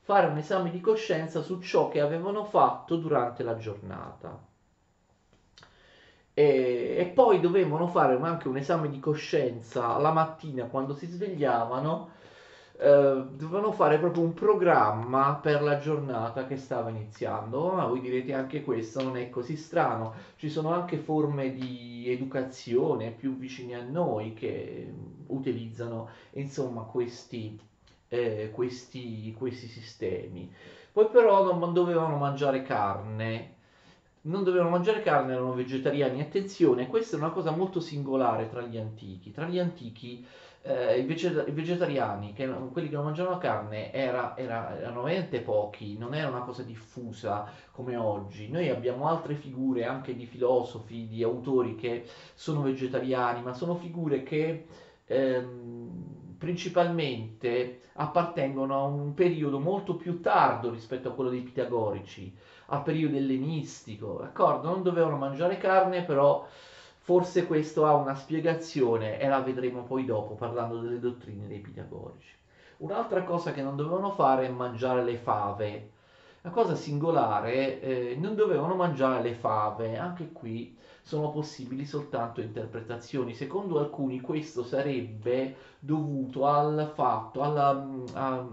fare 0.01 0.27
un 0.27 0.37
esame 0.37 0.71
di 0.71 0.81
coscienza 0.81 1.43
su 1.43 1.61
ciò 1.61 1.89
che 1.89 2.01
avevano 2.01 2.45
fatto 2.45 2.97
durante 2.97 3.43
la 3.43 3.57
giornata 3.57 4.53
e, 6.35 6.97
e 6.99 7.05
poi 7.07 7.41
dovevano 7.41 7.87
fare 7.87 8.19
anche 8.21 8.49
un 8.49 8.57
esame 8.57 8.91
di 8.91 8.99
coscienza 8.99 9.97
la 9.99 10.11
mattina 10.13 10.67
quando 10.67 10.95
si 10.95 11.07
svegliavano 11.07 12.11
eh, 12.77 13.25
dovevano 13.31 13.71
fare 13.71 13.99
proprio 13.99 14.25
un 14.25 14.35
programma 14.35 15.39
per 15.41 15.63
la 15.63 15.79
giornata 15.79 16.47
che 16.47 16.57
stava 16.57 16.91
iniziando. 16.91 17.73
Ma 17.73 17.87
voi 17.87 18.01
direte 18.01 18.33
anche 18.35 18.63
questo 18.65 19.03
non 19.03 19.17
è 19.17 19.31
così 19.31 19.57
strano, 19.57 20.13
ci 20.37 20.51
sono 20.51 20.73
anche 20.73 20.97
forme 20.99 21.53
di 21.53 22.05
educazione 22.09 23.11
più 23.13 23.37
vicine 23.37 23.77
a 23.77 23.83
noi 23.83 24.35
che 24.35 24.93
utilizzano 25.29 26.09
insomma 26.33 26.83
questi, 26.83 27.59
eh, 28.09 28.51
questi, 28.53 29.33
questi 29.39 29.69
sistemi. 29.69 30.53
Poi 30.93 31.09
però 31.11 31.55
non 31.57 31.73
dovevano 31.73 32.17
mangiare 32.17 32.63
carne, 32.63 33.53
non 34.25 34.45
dovevano 34.45 34.71
mangiare 34.71 35.03
carne, 35.03 35.33
erano 35.33 35.55
vegetariani. 35.55 36.21
Attenzione, 36.21 36.87
questa 36.87 37.17
è 37.17 37.19
una 37.19 37.31
cosa 37.31 37.51
molto 37.51 37.81
singolare 37.81 38.49
tra 38.49 38.63
gli 38.63 38.79
antichi. 38.79 39.31
Tra 39.33 39.47
gli 39.47 39.59
antichi 39.59 40.25
eh, 40.63 40.99
i, 40.99 41.05
veget- 41.05 41.47
i, 41.47 41.51
vegetariani, 41.51 42.33
che, 42.33 42.47
quelli 42.73 42.89
che 42.89 42.95
non 42.95 43.05
mangiavano 43.05 43.39
carne, 43.39 43.93
era, 43.93 44.35
era, 44.37 44.79
erano 44.79 45.03
veramente 45.03 45.41
pochi, 45.41 45.99
non 45.99 46.15
era 46.15 46.29
una 46.29 46.41
cosa 46.41 46.63
diffusa 46.63 47.51
come 47.71 47.97
oggi. 47.97 48.49
Noi 48.49 48.71
abbiamo 48.71 49.09
altre 49.09 49.35
figure 49.35 49.85
anche 49.85 50.15
di 50.15 50.25
filosofi, 50.27 51.07
di 51.07 51.23
autori 51.23 51.75
che 51.75 52.05
sono 52.35 52.63
vegetariani, 52.63 53.43
ma 53.43 53.53
sono 53.53 53.75
figure 53.75 54.23
che 54.23 54.67
ehm, 55.05 56.37
principalmente 56.39 57.81
appartengono 57.95 58.75
a 58.79 58.85
un 58.85 59.15
periodo 59.15 59.59
molto 59.59 59.97
più 59.97 60.21
tardo 60.21 60.71
rispetto 60.71 61.09
a 61.09 61.13
quello 61.13 61.31
dei 61.31 61.41
pitagorici, 61.41 62.35
al 62.67 62.83
periodo 62.83 63.17
ellenistico, 63.17 64.19
d'accordo? 64.21 64.69
Non 64.71 64.83
dovevano 64.83 65.17
mangiare 65.17 65.59
carne, 65.59 66.05
però 66.05 66.47
Forse 67.05 67.47
questo 67.47 67.85
ha 67.85 67.95
una 67.95 68.15
spiegazione 68.15 69.21
e 69.21 69.29
la 69.29 69.43
vedremo 69.43 69.83
poi 69.83 70.07
dopo 70.07 70.37
parlando 70.37 70.81
delle 70.81 70.99
dottrine 70.99 71.47
dei 71.47 71.59
pitagorici. 71.59 72.35
Un'altra 72.79 73.25
cosa 73.25 73.53
che 73.53 73.61
non 73.61 73.77
dovevano 73.77 74.11
fare 74.11 74.47
è 74.47 74.51
mangiare 74.51 75.05
le 75.05 75.19
fave. 75.19 75.91
La 76.41 76.49
cosa 76.49 76.75
singolare, 76.75 77.83
eh, 77.83 78.17
non 78.19 78.35
dovevano 78.35 78.75
mangiare 78.75 79.23
le 79.23 79.35
fave, 79.35 79.99
anche 79.99 80.33
qui 80.33 80.79
sono 81.03 81.31
possibili 81.31 81.85
soltanto 81.85 82.41
interpretazioni. 82.41 83.35
Secondo 83.35 83.81
alcuni 83.81 84.23
questo 84.23 84.63
sarebbe 84.65 85.57
dovuto 85.79 86.47
al 86.47 86.91
fatto, 86.95 87.43
alla, 87.43 87.87
a, 88.15 88.49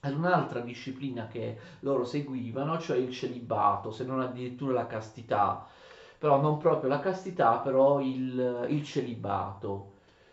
ad 0.00 0.14
un'altra 0.14 0.60
disciplina 0.60 1.26
che 1.26 1.58
loro 1.80 2.04
seguivano, 2.04 2.78
cioè 2.78 2.96
il 2.98 3.10
celibato, 3.12 3.90
se 3.90 4.04
non 4.04 4.20
addirittura 4.20 4.72
la 4.72 4.86
castità 4.86 5.66
però 6.18 6.40
non 6.40 6.58
proprio 6.58 6.88
la 6.88 6.98
castità, 7.00 7.58
però 7.58 8.00
il, 8.00 8.66
il 8.68 8.82
celibato. 8.84 9.92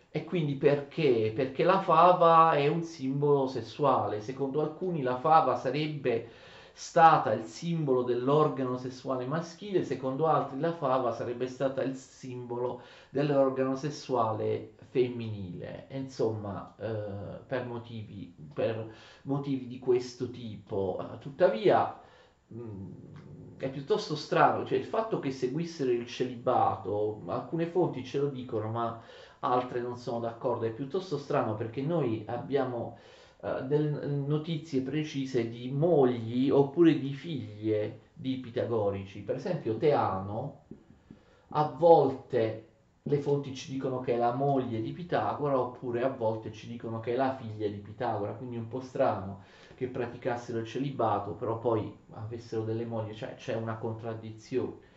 E 0.10 0.23
quindi 0.23 0.56
perché? 0.56 1.32
Perché 1.36 1.63
la 1.63 1.80
fava 1.82 2.54
è 2.54 2.67
un 2.67 2.82
simbolo 2.82 3.47
sessuale. 3.47 4.21
Secondo 4.21 4.62
alcuni 4.62 5.01
la 5.01 5.17
fava 5.17 5.56
sarebbe 5.56 6.28
stata 6.77 7.31
il 7.31 7.45
simbolo 7.45 8.03
dell'organo 8.03 8.75
sessuale 8.77 9.25
maschile, 9.25 9.85
secondo 9.85 10.27
altri 10.27 10.59
la 10.59 10.73
fava 10.73 11.13
sarebbe 11.13 11.47
stata 11.47 11.81
il 11.81 11.95
simbolo 11.95 12.81
dell'organo 13.09 13.77
sessuale 13.77 14.73
femminile. 14.89 15.88
Insomma, 15.91 16.75
eh, 16.77 17.39
per, 17.47 17.65
motivi, 17.65 18.35
per 18.53 18.93
motivi 19.21 19.67
di 19.67 19.79
questo 19.79 20.29
tipo. 20.29 21.17
Tuttavia, 21.19 21.97
mh, 22.47 22.59
mm, 22.59 22.91
è 23.57 23.69
piuttosto 23.69 24.17
strano, 24.17 24.65
cioè 24.65 24.77
il 24.77 24.83
fatto 24.85 25.19
che 25.19 25.31
seguissero 25.31 25.91
il 25.91 26.05
celibato, 26.05 27.21
alcune 27.27 27.67
fonti 27.67 28.03
ce 28.03 28.19
lo 28.19 28.27
dicono, 28.27 28.69
ma 28.69 29.01
altre 29.39 29.79
non 29.79 29.97
sono 29.97 30.19
d'accordo, 30.19 30.65
è 30.65 30.71
piuttosto 30.71 31.17
strano 31.17 31.55
perché 31.55 31.81
noi 31.81 32.25
abbiamo 32.27 32.97
notizie 33.45 34.81
precise 34.81 35.49
di 35.49 35.69
mogli 35.69 36.49
oppure 36.49 36.97
di 36.97 37.13
figlie 37.13 37.99
di 38.13 38.38
pitagorici. 38.38 39.21
Per 39.21 39.36
esempio 39.36 39.77
Teano, 39.77 40.63
a 41.49 41.63
volte 41.65 42.63
le 43.03 43.19
fonti 43.19 43.53
ci 43.53 43.71
dicono 43.71 43.99
che 43.99 44.13
è 44.13 44.17
la 44.17 44.34
moglie 44.34 44.81
di 44.81 44.91
Pitagora 44.91 45.60
oppure 45.60 46.01
a 46.01 46.10
volte 46.10 46.51
ci 46.51 46.67
dicono 46.67 46.99
che 46.99 47.13
è 47.13 47.15
la 47.15 47.36
figlia 47.36 47.67
di 47.67 47.77
Pitagora, 47.77 48.31
quindi 48.31 48.55
è 48.55 48.60
un 48.60 48.67
po' 48.67 48.79
strano 48.79 49.43
che 49.75 49.88
praticassero 49.88 50.60
il 50.60 50.65
celibato, 50.65 51.34
però 51.34 51.60
poi 51.60 51.95
avessero 52.13 52.63
delle 52.63 52.86
mogli, 52.86 53.13
cioè 53.13 53.36
c'è 53.36 53.53
una 53.53 53.75
contraddizione. 53.75 54.93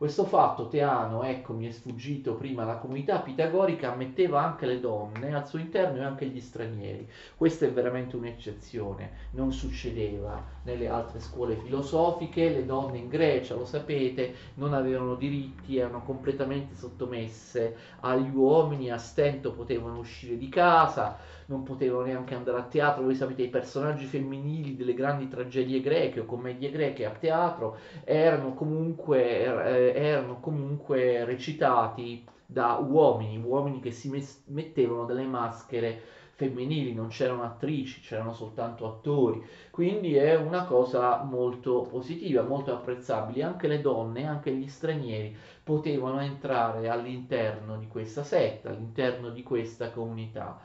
Questo 0.00 0.24
fatto 0.24 0.68
Teano, 0.68 1.24
ecco, 1.24 1.52
mi 1.52 1.66
è 1.66 1.70
sfuggito 1.70 2.32
prima, 2.32 2.64
la 2.64 2.78
comunità 2.78 3.18
pitagorica 3.18 3.92
ammetteva 3.92 4.42
anche 4.42 4.64
le 4.64 4.80
donne 4.80 5.34
al 5.34 5.46
suo 5.46 5.58
interno 5.58 5.98
e 5.98 6.04
anche 6.04 6.24
gli 6.24 6.40
stranieri. 6.40 7.06
Questa 7.36 7.66
è 7.66 7.70
veramente 7.70 8.16
un'eccezione, 8.16 9.10
non 9.32 9.52
succedeva 9.52 10.42
nelle 10.62 10.88
altre 10.88 11.20
scuole 11.20 11.56
filosofiche, 11.56 12.48
le 12.48 12.64
donne 12.64 12.96
in 12.96 13.08
Grecia, 13.08 13.54
lo 13.54 13.66
sapete, 13.66 14.34
non 14.54 14.72
avevano 14.72 15.16
diritti, 15.16 15.76
erano 15.76 16.02
completamente 16.02 16.76
sottomesse 16.76 17.76
agli 18.00 18.34
uomini, 18.34 18.90
a 18.90 18.96
stento 18.96 19.52
potevano 19.52 19.98
uscire 19.98 20.38
di 20.38 20.48
casa, 20.48 21.18
non 21.50 21.64
potevano 21.64 22.06
neanche 22.06 22.36
andare 22.36 22.58
a 22.58 22.62
teatro, 22.62 23.02
voi 23.02 23.16
sapete 23.16 23.42
i 23.42 23.48
personaggi 23.48 24.04
femminili 24.04 24.76
delle 24.76 24.94
grandi 24.94 25.26
tragedie 25.26 25.80
greche 25.80 26.20
o 26.20 26.24
commedie 26.24 26.70
greche 26.70 27.04
a 27.04 27.10
teatro 27.10 27.76
erano 28.04 28.54
comunque, 28.54 29.40
er, 29.40 29.66
eh, 29.66 29.92
erano 29.94 30.38
comunque 30.38 31.24
recitati 31.24 32.24
da 32.46 32.76
uomini, 32.76 33.42
uomini 33.42 33.80
che 33.80 33.90
si 33.90 34.10
mettevano 34.46 35.04
delle 35.06 35.24
maschere 35.24 36.00
femminili, 36.40 36.94
non 36.94 37.08
c'erano 37.08 37.42
attrici, 37.42 38.00
c'erano 38.00 38.32
soltanto 38.32 38.86
attori, 38.86 39.44
quindi 39.70 40.14
è 40.14 40.36
una 40.36 40.64
cosa 40.64 41.22
molto 41.22 41.82
positiva, 41.82 42.42
molto 42.42 42.72
apprezzabile. 42.72 43.42
Anche 43.42 43.68
le 43.68 43.80
donne, 43.80 44.26
anche 44.26 44.52
gli 44.52 44.66
stranieri 44.66 45.36
potevano 45.62 46.20
entrare 46.20 46.88
all'interno 46.88 47.76
di 47.76 47.88
questa 47.88 48.22
setta, 48.22 48.70
all'interno 48.70 49.30
di 49.30 49.42
questa 49.42 49.90
comunità. 49.90 50.60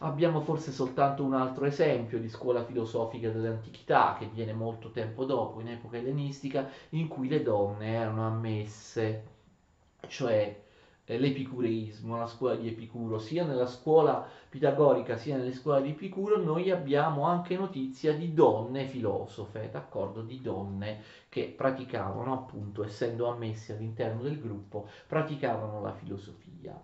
Abbiamo 0.00 0.40
forse 0.42 0.70
soltanto 0.70 1.24
un 1.24 1.34
altro 1.34 1.64
esempio 1.64 2.20
di 2.20 2.28
scuola 2.28 2.64
filosofica 2.64 3.30
dell'antichità 3.30 4.14
che 4.16 4.26
viene 4.26 4.52
molto 4.52 4.90
tempo 4.90 5.24
dopo, 5.24 5.60
in 5.60 5.68
epoca 5.68 5.96
ellenistica, 5.96 6.68
in 6.90 7.08
cui 7.08 7.28
le 7.28 7.42
donne 7.42 7.94
erano 7.94 8.24
ammesse, 8.24 9.24
cioè 10.06 10.62
eh, 11.04 11.18
l'epicureismo, 11.18 12.16
la 12.16 12.28
scuola 12.28 12.54
di 12.54 12.68
Epicuro, 12.68 13.18
sia 13.18 13.44
nella 13.44 13.66
scuola 13.66 14.24
pitagorica 14.48 15.16
sia 15.16 15.36
nelle 15.36 15.52
scuole 15.52 15.82
di 15.82 15.90
Epicuro, 15.90 16.40
noi 16.40 16.70
abbiamo 16.70 17.24
anche 17.24 17.56
notizia 17.56 18.14
di 18.14 18.32
donne 18.32 18.86
filosofe, 18.86 19.68
d'accordo? 19.68 20.22
Di 20.22 20.40
donne 20.40 21.02
che 21.28 21.52
praticavano, 21.56 22.32
appunto, 22.34 22.84
essendo 22.84 23.28
ammesse 23.28 23.72
all'interno 23.72 24.22
del 24.22 24.40
gruppo, 24.40 24.88
praticavano 25.08 25.80
la 25.80 25.92
filosofia 25.92 26.80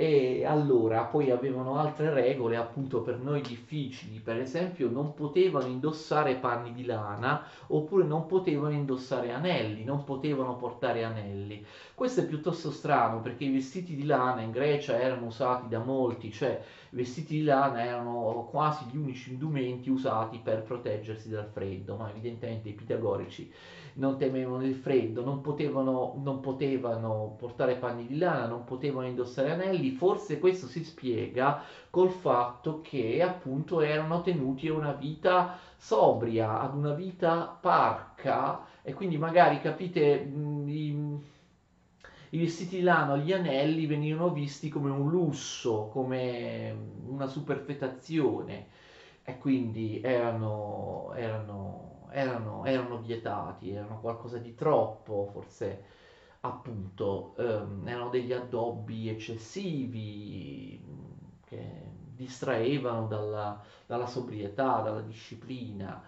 e 0.00 0.46
allora 0.46 1.04
poi 1.04 1.30
avevano 1.30 1.76
altre 1.76 2.08
regole 2.08 2.56
appunto 2.56 3.02
per 3.02 3.18
noi 3.18 3.42
difficili, 3.42 4.18
per 4.18 4.38
esempio 4.38 4.88
non 4.88 5.12
potevano 5.12 5.66
indossare 5.66 6.36
panni 6.36 6.72
di 6.72 6.86
lana 6.86 7.44
oppure 7.66 8.04
non 8.04 8.24
potevano 8.24 8.72
indossare 8.72 9.30
anelli, 9.30 9.84
non 9.84 10.04
potevano 10.04 10.56
portare 10.56 11.04
anelli. 11.04 11.62
Questo 11.94 12.20
è 12.20 12.26
piuttosto 12.26 12.70
strano 12.70 13.20
perché 13.20 13.44
i 13.44 13.52
vestiti 13.52 13.94
di 13.94 14.06
lana 14.06 14.40
in 14.40 14.52
Grecia 14.52 14.98
erano 14.98 15.26
usati 15.26 15.68
da 15.68 15.80
molti, 15.80 16.32
cioè 16.32 16.58
i 16.92 16.96
vestiti 16.96 17.34
di 17.34 17.42
lana 17.44 17.84
erano 17.84 18.48
quasi 18.50 18.86
gli 18.90 18.96
unici 18.96 19.32
indumenti 19.32 19.90
usati 19.90 20.40
per 20.42 20.62
proteggersi 20.62 21.28
dal 21.28 21.50
freddo, 21.52 21.96
ma 21.96 22.08
evidentemente 22.08 22.70
i 22.70 22.72
pitagorici 22.72 23.52
non 23.94 24.16
temevano 24.18 24.64
il 24.64 24.74
freddo, 24.74 25.24
non 25.24 25.40
potevano, 25.40 26.14
non 26.22 26.40
potevano 26.40 27.34
portare 27.38 27.76
panni 27.76 28.06
di 28.06 28.18
lana, 28.18 28.46
non 28.46 28.64
potevano 28.64 29.06
indossare 29.06 29.50
anelli, 29.52 29.90
forse 29.90 30.38
questo 30.38 30.66
si 30.66 30.84
spiega 30.84 31.62
col 31.90 32.10
fatto 32.10 32.80
che 32.80 33.22
appunto 33.22 33.80
erano 33.80 34.22
tenuti 34.22 34.68
a 34.68 34.74
una 34.74 34.92
vita 34.92 35.58
sobria, 35.76 36.60
ad 36.60 36.74
una 36.74 36.94
vita 36.94 37.58
parca. 37.60 38.66
E 38.82 38.94
quindi 38.94 39.18
magari 39.18 39.60
capite 39.60 40.00
i, 40.00 41.18
i 42.30 42.38
vestiti 42.38 42.76
di 42.76 42.82
lana, 42.82 43.16
gli 43.16 43.32
anelli 43.32 43.86
venivano 43.86 44.30
visti 44.30 44.68
come 44.68 44.90
un 44.90 45.10
lusso, 45.10 45.88
come 45.92 46.74
una 47.06 47.26
superfetazione. 47.26 48.68
E 49.22 49.38
quindi 49.38 50.00
erano, 50.02 51.12
erano 51.14 51.89
erano, 52.12 52.64
erano 52.64 52.98
vietati, 52.98 53.70
erano 53.70 54.00
qualcosa 54.00 54.38
di 54.38 54.54
troppo, 54.54 55.28
forse 55.32 55.84
appunto 56.40 57.34
ehm, 57.36 57.86
erano 57.86 58.08
degli 58.08 58.32
addobbi 58.32 59.08
eccessivi 59.08 60.82
che 61.44 61.98
distraevano 62.14 63.06
dalla, 63.06 63.62
dalla 63.86 64.06
sobrietà, 64.06 64.80
dalla 64.80 65.00
disciplina. 65.00 66.02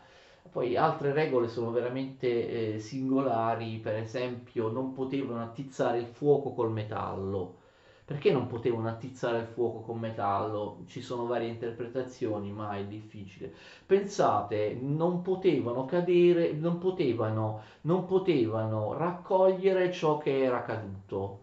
Poi 0.50 0.76
altre 0.76 1.12
regole 1.12 1.48
sono 1.48 1.70
veramente 1.70 2.74
eh, 2.74 2.78
singolari, 2.78 3.78
per 3.78 3.94
esempio 3.96 4.68
non 4.68 4.92
potevano 4.92 5.42
attizzare 5.42 5.98
il 5.98 6.06
fuoco 6.06 6.52
col 6.52 6.70
metallo, 6.72 7.60
Perché 8.04 8.30
non 8.32 8.46
potevano 8.46 8.88
attizzare 8.88 9.38
il 9.38 9.46
fuoco 9.46 9.80
con 9.80 9.98
metallo? 9.98 10.82
Ci 10.86 11.00
sono 11.02 11.26
varie 11.26 11.48
interpretazioni, 11.48 12.50
ma 12.52 12.76
è 12.76 12.84
difficile. 12.84 13.52
Pensate, 13.86 14.76
non 14.80 15.22
potevano 15.22 15.84
cadere, 15.84 16.52
non 16.52 16.78
potevano, 16.78 17.62
non 17.82 18.04
potevano 18.04 18.92
raccogliere 18.94 19.90
ciò 19.92 20.18
che 20.18 20.42
era 20.42 20.62
caduto. 20.62 21.38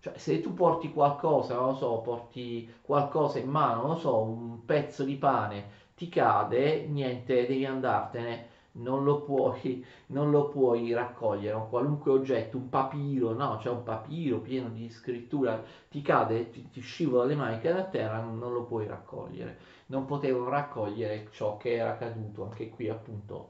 Cioè, 0.00 0.18
se 0.18 0.40
tu 0.40 0.52
porti 0.54 0.92
qualcosa, 0.92 1.54
non 1.54 1.68
lo 1.68 1.74
so, 1.74 2.00
porti 2.00 2.70
qualcosa 2.82 3.38
in 3.38 3.48
mano, 3.48 3.82
non 3.82 3.90
lo 3.92 3.98
so, 3.98 4.20
un 4.20 4.64
pezzo 4.64 5.02
di 5.04 5.16
pane, 5.16 5.68
ti 5.94 6.08
cade, 6.08 6.86
niente, 6.86 7.46
devi 7.46 7.64
andartene 7.64 8.46
non 8.76 9.04
lo 9.04 9.22
puoi, 9.22 9.84
non 10.06 10.30
lo 10.30 10.48
puoi 10.48 10.92
raccogliere, 10.92 11.54
un 11.56 11.68
qualunque 11.68 12.10
oggetto, 12.10 12.56
un 12.56 12.68
papiro, 12.68 13.32
no, 13.32 13.58
c'è 13.58 13.68
un 13.70 13.82
papiro 13.82 14.38
pieno 14.38 14.68
di 14.68 14.88
scrittura, 14.90 15.62
ti 15.88 16.02
cade, 16.02 16.50
ti, 16.50 16.68
ti 16.70 16.80
scivola 16.80 17.24
le 17.24 17.34
mani, 17.34 17.60
cade 17.60 17.80
a 17.80 17.84
terra, 17.84 18.20
non, 18.20 18.38
non, 18.38 18.52
lo 18.52 18.64
puoi 18.64 18.86
raccogliere. 18.86 19.72
Non 19.86 20.06
potevano 20.06 20.48
raccogliere 20.48 21.28
ciò 21.30 21.56
che 21.56 21.74
era 21.74 21.96
caduto, 21.96 22.44
anche 22.44 22.70
qui 22.70 22.88
appunto 22.88 23.48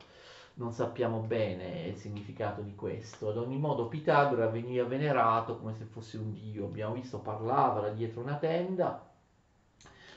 non 0.55 0.73
sappiamo 0.73 1.21
bene 1.21 1.87
il 1.89 1.97
significato 1.97 2.61
di 2.61 2.75
questo. 2.75 3.31
Ad 3.31 3.39
ogni 3.39 3.59
modo 3.59 3.89
Pitagora 3.89 4.49
veniva 4.49 4.85
venerato 4.85 5.59
come 5.59 5.75
se 5.75 5.85
fosse 5.85 6.19
un 6.19 6.33
dio, 6.33 6.67
abbiamo 6.67 6.95
visto 6.95 7.19
parlava 7.19 7.81
da 7.81 7.91
dietro 7.91 8.21
una 8.21 8.37
tenda, 8.37 9.14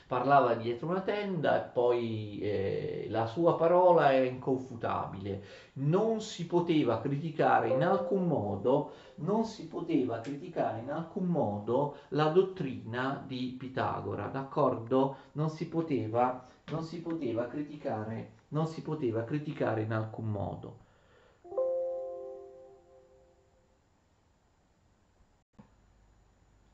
parlava 0.08 0.54
dietro 0.54 0.88
una 0.88 1.02
tenda 1.02 1.62
e 1.62 1.68
poi 1.68 2.38
eh, 2.40 3.06
la 3.10 3.26
sua 3.26 3.56
parola 3.56 4.14
era 4.14 4.24
inconfutabile. 4.24 5.42
Non 5.74 6.22
si 6.22 6.46
poteva 6.46 6.98
criticare 6.98 7.68
in 7.68 7.84
alcun 7.84 8.26
modo, 8.26 8.92
non 9.16 9.44
si 9.44 9.68
poteva 9.68 10.20
criticare 10.20 10.80
in 10.80 10.90
alcun 10.90 11.26
modo 11.26 11.96
la 12.08 12.28
dottrina 12.28 13.22
di 13.26 13.54
Pitagora, 13.58 14.28
d'accordo? 14.28 15.16
Non 15.32 15.50
si 15.50 15.68
poteva, 15.68 16.48
non 16.70 16.82
si 16.82 17.02
poteva 17.02 17.46
criticare, 17.46 18.30
non 18.48 18.66
si 18.66 18.80
poteva 18.80 19.24
criticare 19.24 19.82
in 19.82 19.92
alcun 19.92 20.30
modo. 20.30 20.86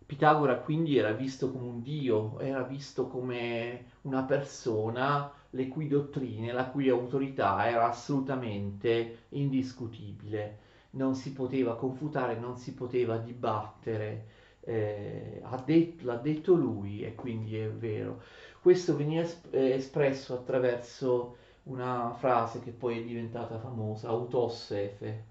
Pitagora 0.06 0.58
quindi 0.58 0.96
era 0.96 1.12
visto 1.12 1.50
come 1.50 1.66
un 1.66 1.82
dio, 1.82 2.38
era 2.38 2.62
visto 2.62 3.06
come 3.08 3.84
una 4.02 4.22
persona 4.22 5.30
le 5.50 5.68
cui 5.68 5.88
dottrine, 5.88 6.52
la 6.52 6.66
cui 6.66 6.88
autorità 6.88 7.68
era 7.68 7.88
assolutamente 7.88 9.24
indiscutibile, 9.30 10.58
non 10.90 11.14
si 11.14 11.32
poteva 11.32 11.76
confutare, 11.76 12.36
non 12.38 12.56
si 12.56 12.74
poteva 12.74 13.16
dibattere, 13.18 14.26
eh, 14.60 15.40
ha 15.42 15.56
detto, 15.58 16.04
l'ha 16.06 16.16
detto 16.16 16.54
lui 16.54 17.02
e 17.02 17.14
quindi 17.14 17.56
è 17.56 17.68
vero. 17.70 18.22
Questo 18.60 18.96
veniva 18.96 19.26
eh, 19.50 19.70
espresso 19.72 20.34
attraverso 20.34 21.36
una 21.64 22.12
frase 22.18 22.60
che 22.60 22.70
poi 22.70 22.98
è 23.00 23.04
diventata 23.04 23.58
famosa, 23.58 24.08
autossefe. 24.08 25.24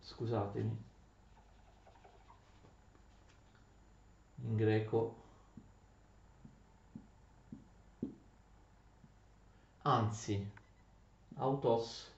Scusatemi. 0.00 0.87
In 4.44 4.56
greco. 4.56 5.14
Anzi 9.84 10.46
autos 11.36 12.10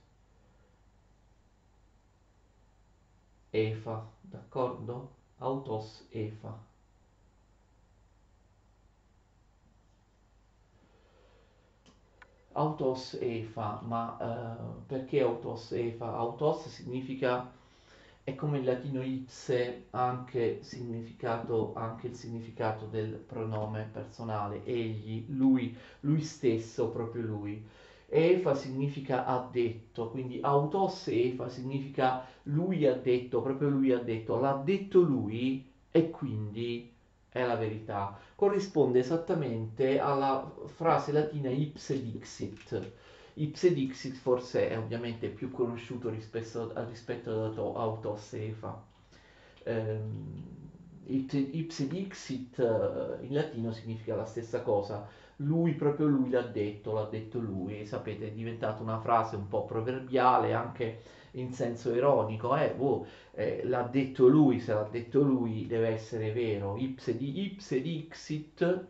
efa 3.52 4.06
d'accordo? 4.24 5.09
Autos 5.38 6.02
efa 6.12 6.59
autos 12.54 13.14
efa 13.14 13.80
ma 13.83 14.16
uh, 14.20 14.83
perché 14.87 15.20
autos 15.20 15.72
efa 15.72 16.06
autos 16.06 16.66
significa 16.68 17.50
è 18.30 18.34
come 18.36 18.58
il 18.58 18.64
latino 18.64 19.02
ipse 19.02 19.86
anche, 19.90 20.62
significato, 20.62 21.72
anche 21.74 22.08
il 22.08 22.14
significato 22.14 22.86
del 22.86 23.14
pronome 23.14 23.88
personale, 23.92 24.64
egli, 24.64 25.26
lui, 25.28 25.76
lui 26.00 26.22
stesso, 26.22 26.90
proprio 26.90 27.22
lui. 27.22 27.64
Efa 28.08 28.54
significa 28.54 29.24
ha 29.24 29.48
detto, 29.50 30.10
quindi 30.10 30.40
autos 30.42 31.08
Efa 31.08 31.48
significa 31.48 32.24
lui 32.44 32.86
ha 32.86 32.94
detto, 32.94 33.40
proprio 33.40 33.68
lui 33.68 33.92
ha 33.92 33.98
detto, 33.98 34.38
l'ha 34.40 34.60
detto 34.64 35.00
lui 35.00 35.68
e 35.90 36.10
quindi 36.10 36.92
è 37.28 37.44
la 37.44 37.56
verità. 37.56 38.18
Corrisponde 38.34 39.00
esattamente 39.00 40.00
alla 40.00 40.52
frase 40.66 41.12
latina 41.12 41.50
ipse 41.50 42.02
dixit, 42.02 42.92
Ipsedixit 43.34 44.14
forse 44.16 44.68
è 44.68 44.78
ovviamente 44.78 45.28
più 45.28 45.50
conosciuto 45.50 46.10
rispetto, 46.10 46.72
rispetto 46.88 47.44
ad 47.44 47.58
Autosefa. 47.58 48.82
Um, 49.64 50.58
Ipsedixit 51.06 52.58
uh, 52.58 53.24
in 53.24 53.34
latino 53.34 53.72
significa 53.72 54.14
la 54.14 54.24
stessa 54.24 54.62
cosa, 54.62 55.08
lui 55.36 55.72
proprio 55.74 56.06
lui 56.06 56.30
l'ha 56.30 56.42
detto, 56.42 56.92
l'ha 56.92 57.04
detto 57.04 57.38
lui, 57.38 57.84
sapete 57.86 58.28
è 58.28 58.30
diventata 58.30 58.82
una 58.82 59.00
frase 59.00 59.36
un 59.36 59.48
po' 59.48 59.64
proverbiale 59.64 60.52
anche 60.52 61.00
in 61.32 61.52
senso 61.52 61.94
ironico, 61.94 62.56
eh, 62.56 62.74
oh, 62.76 63.06
eh, 63.32 63.62
l'ha 63.64 63.82
detto 63.82 64.26
lui, 64.26 64.60
se 64.60 64.74
l'ha 64.74 64.88
detto 64.90 65.22
lui 65.22 65.66
deve 65.66 65.88
essere 65.88 66.32
vero, 66.32 66.76
ipse 66.76 67.16
di 67.16 67.42
ipse 67.42 67.80
dixit 67.80 68.86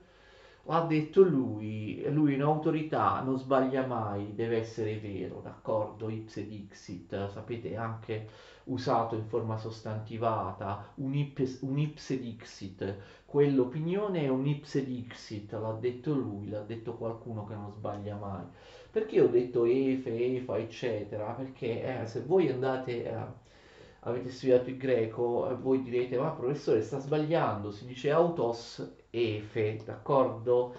ha 0.73 0.87
detto 0.87 1.23
lui, 1.23 2.03
lui 2.11 2.35
è 2.35 2.37
un'autorità, 2.37 3.21
non 3.23 3.39
sbaglia 3.39 3.87
mai, 3.87 4.35
deve 4.35 4.59
essere 4.59 4.99
vero, 4.99 5.41
d'accordo? 5.41 6.09
Ipse 6.09 6.47
dixit, 6.47 7.29
sapete, 7.31 7.77
anche 7.77 8.29
usato 8.65 9.17
in 9.17 9.27
forma 9.27 9.57
sostantivata, 9.59 10.93
un, 10.97 11.15
ips, 11.15 11.59
un 11.63 11.79
ipse 11.79 12.21
dixit, 12.21 12.97
quell'opinione 13.25 14.23
è 14.23 14.29
un 14.29 14.47
ipse 14.47 14.85
dixit, 14.85 15.53
l'ha 15.53 15.73
detto 15.73 16.15
lui, 16.15 16.49
l'ha 16.49 16.63
detto 16.63 16.95
qualcuno 16.97 17.45
che 17.47 17.55
non 17.55 17.73
sbaglia 17.73 18.17
mai. 18.17 18.45
Perché 18.91 19.21
ho 19.21 19.29
detto 19.29 19.65
efe, 19.65 20.37
efa, 20.37 20.57
eccetera? 20.59 21.33
Perché 21.33 22.03
eh, 22.03 22.07
se 22.07 22.23
voi 22.23 22.49
andate 22.49 23.13
a 23.13 23.33
avete 24.01 24.31
studiato 24.31 24.71
il 24.71 24.77
greco, 24.77 25.57
voi 25.61 25.83
direte, 25.83 26.19
ma 26.19 26.31
professore 26.31 26.83
sta 26.83 26.99
sbagliando, 26.99 27.71
si 27.71 27.87
dice 27.87 28.11
autos 28.11 28.97
efe, 29.11 29.81
d'accordo? 29.85 30.75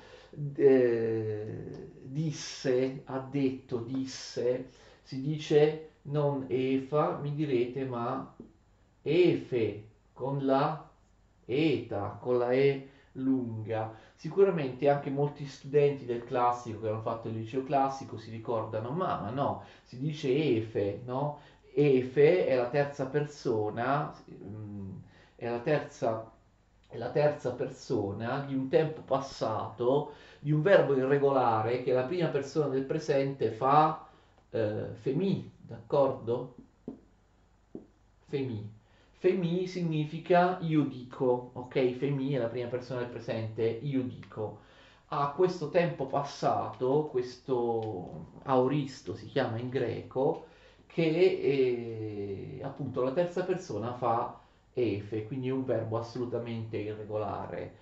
Eh, 0.56 1.92
disse, 2.02 3.02
ha 3.06 3.20
detto, 3.20 3.78
disse, 3.78 4.70
si 5.04 5.22
dice 5.22 5.90
non 6.04 6.46
efa, 6.48 7.18
mi 7.18 7.34
direte, 7.36 7.86
ma 7.86 8.36
efe, 9.02 9.88
con 10.14 10.46
la 10.46 10.90
eta, 11.46 12.18
con 12.22 12.38
la 12.38 12.52
e 12.52 12.88
lunga. 13.14 13.94
Sicuramente 14.16 14.88
anche 14.90 15.10
molti 15.10 15.46
studenti 15.46 16.06
del 16.06 16.24
classico 16.24 16.82
che 16.82 16.88
hanno 16.90 17.02
fatto 17.02 17.28
il 17.28 17.36
liceo 17.36 17.64
classico 17.64 18.18
si 18.18 18.30
ricordano, 18.32 18.92
ma, 18.92 19.20
ma 19.20 19.30
no, 19.32 19.64
si 19.84 19.98
dice 19.98 20.34
efe, 20.34 21.02
no? 21.06 21.40
Efe 21.74 22.46
è 22.48 22.56
la 22.56 22.70
terza 22.70 23.06
persona, 23.08 24.14
mm, 24.32 24.92
è 25.36 25.50
la 25.50 25.60
terza, 25.60 26.32
è 26.88 26.98
la 26.98 27.10
terza 27.12 27.52
persona 27.54 28.42
di 28.46 28.54
un 28.56 28.68
tempo 28.70 29.02
passato, 29.02 30.14
di 30.40 30.52
un 30.52 30.62
verbo 30.62 30.96
irregolare 30.96 31.84
che 31.84 31.94
la 31.94 32.04
prima 32.04 32.28
persona 32.28 32.68
del 32.68 32.84
presente 32.84 33.52
fa 33.52 34.06
eh, 34.52 34.88
femi, 34.94 35.50
d'accordo? 35.62 36.56
Femi. 38.28 38.70
Femi 39.12 39.68
significa 39.68 40.58
io 40.62 40.84
dico, 40.84 41.52
ok? 41.54 41.92
Femi 41.98 42.32
è 42.34 42.38
la 42.40 42.48
prima 42.48 42.68
persona 42.70 43.02
del 43.02 43.10
presente, 43.10 43.64
io 43.64 44.02
dico. 44.04 44.60
A 45.10 45.32
questo 45.36 45.70
tempo 45.70 46.08
passato, 46.08 47.08
questo 47.12 48.28
auristo 48.44 49.16
si 49.16 49.28
chiama 49.28 49.58
in 49.60 49.70
greco, 49.70 50.48
che 50.94 52.58
eh, 52.60 52.60
appunto 52.64 53.04
la 53.04 53.12
terza 53.14 53.44
persona 53.44 53.94
fa 53.94 54.40
efe, 54.74 55.26
quindi 55.26 55.50
un 55.50 55.66
verbo 55.66 55.98
assolutamente 55.98 56.78
irregolare. 56.78 57.78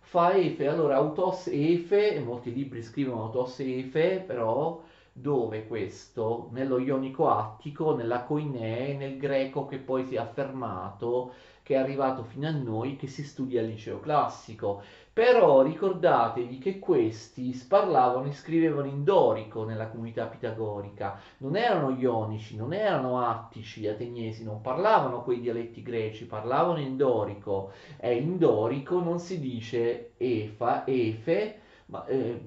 Fa 0.00 0.34
efe, 0.34 0.68
allora 0.68 0.96
autos 0.96 1.48
efe, 1.48 2.20
molti 2.20 2.52
libri 2.52 2.82
scrivono 2.82 3.24
autos 3.24 3.60
efe, 3.60 4.22
però 4.26 4.82
dove 5.12 5.66
questo? 5.66 6.48
Nello 6.52 6.78
ionico 6.78 7.28
attico, 7.30 7.94
nella 7.94 8.22
koinè, 8.24 8.94
nel 8.94 9.16
greco 9.18 9.66
che 9.66 9.78
poi 9.78 10.04
si 10.06 10.14
è 10.14 10.18
affermato, 10.18 11.32
che 11.62 11.74
è 11.74 11.78
arrivato 11.78 12.24
fino 12.24 12.48
a 12.48 12.50
noi, 12.50 12.96
che 12.96 13.06
si 13.06 13.22
studia 13.24 13.60
al 13.60 13.66
liceo 13.68 14.00
classico. 14.00 14.82
Però 15.14 15.62
ricordatevi 15.62 16.58
che 16.58 16.78
questi 16.78 17.50
parlavano 17.68 18.26
e 18.28 18.32
scrivevano 18.32 18.88
in 18.88 19.04
dorico 19.04 19.64
nella 19.64 19.88
comunità 19.88 20.26
pitagorica, 20.26 21.18
non 21.38 21.56
erano 21.56 21.90
ionici, 21.90 22.56
non 22.56 22.72
erano 22.74 23.20
attici, 23.26 23.86
ateniesi, 23.86 24.42
non 24.44 24.60
parlavano 24.62 25.22
quei 25.22 25.40
dialetti 25.40 25.82
greci, 25.82 26.26
parlavano 26.26 26.80
in 26.80 26.96
dorico 26.96 27.72
e 27.98 28.16
in 28.16 28.38
dorico 28.38 29.00
non 29.00 29.18
si 29.18 29.38
dice 29.40 30.12
efa, 30.18 30.86
efe, 30.86 31.60
ma 31.86 32.04
eh, 32.06 32.40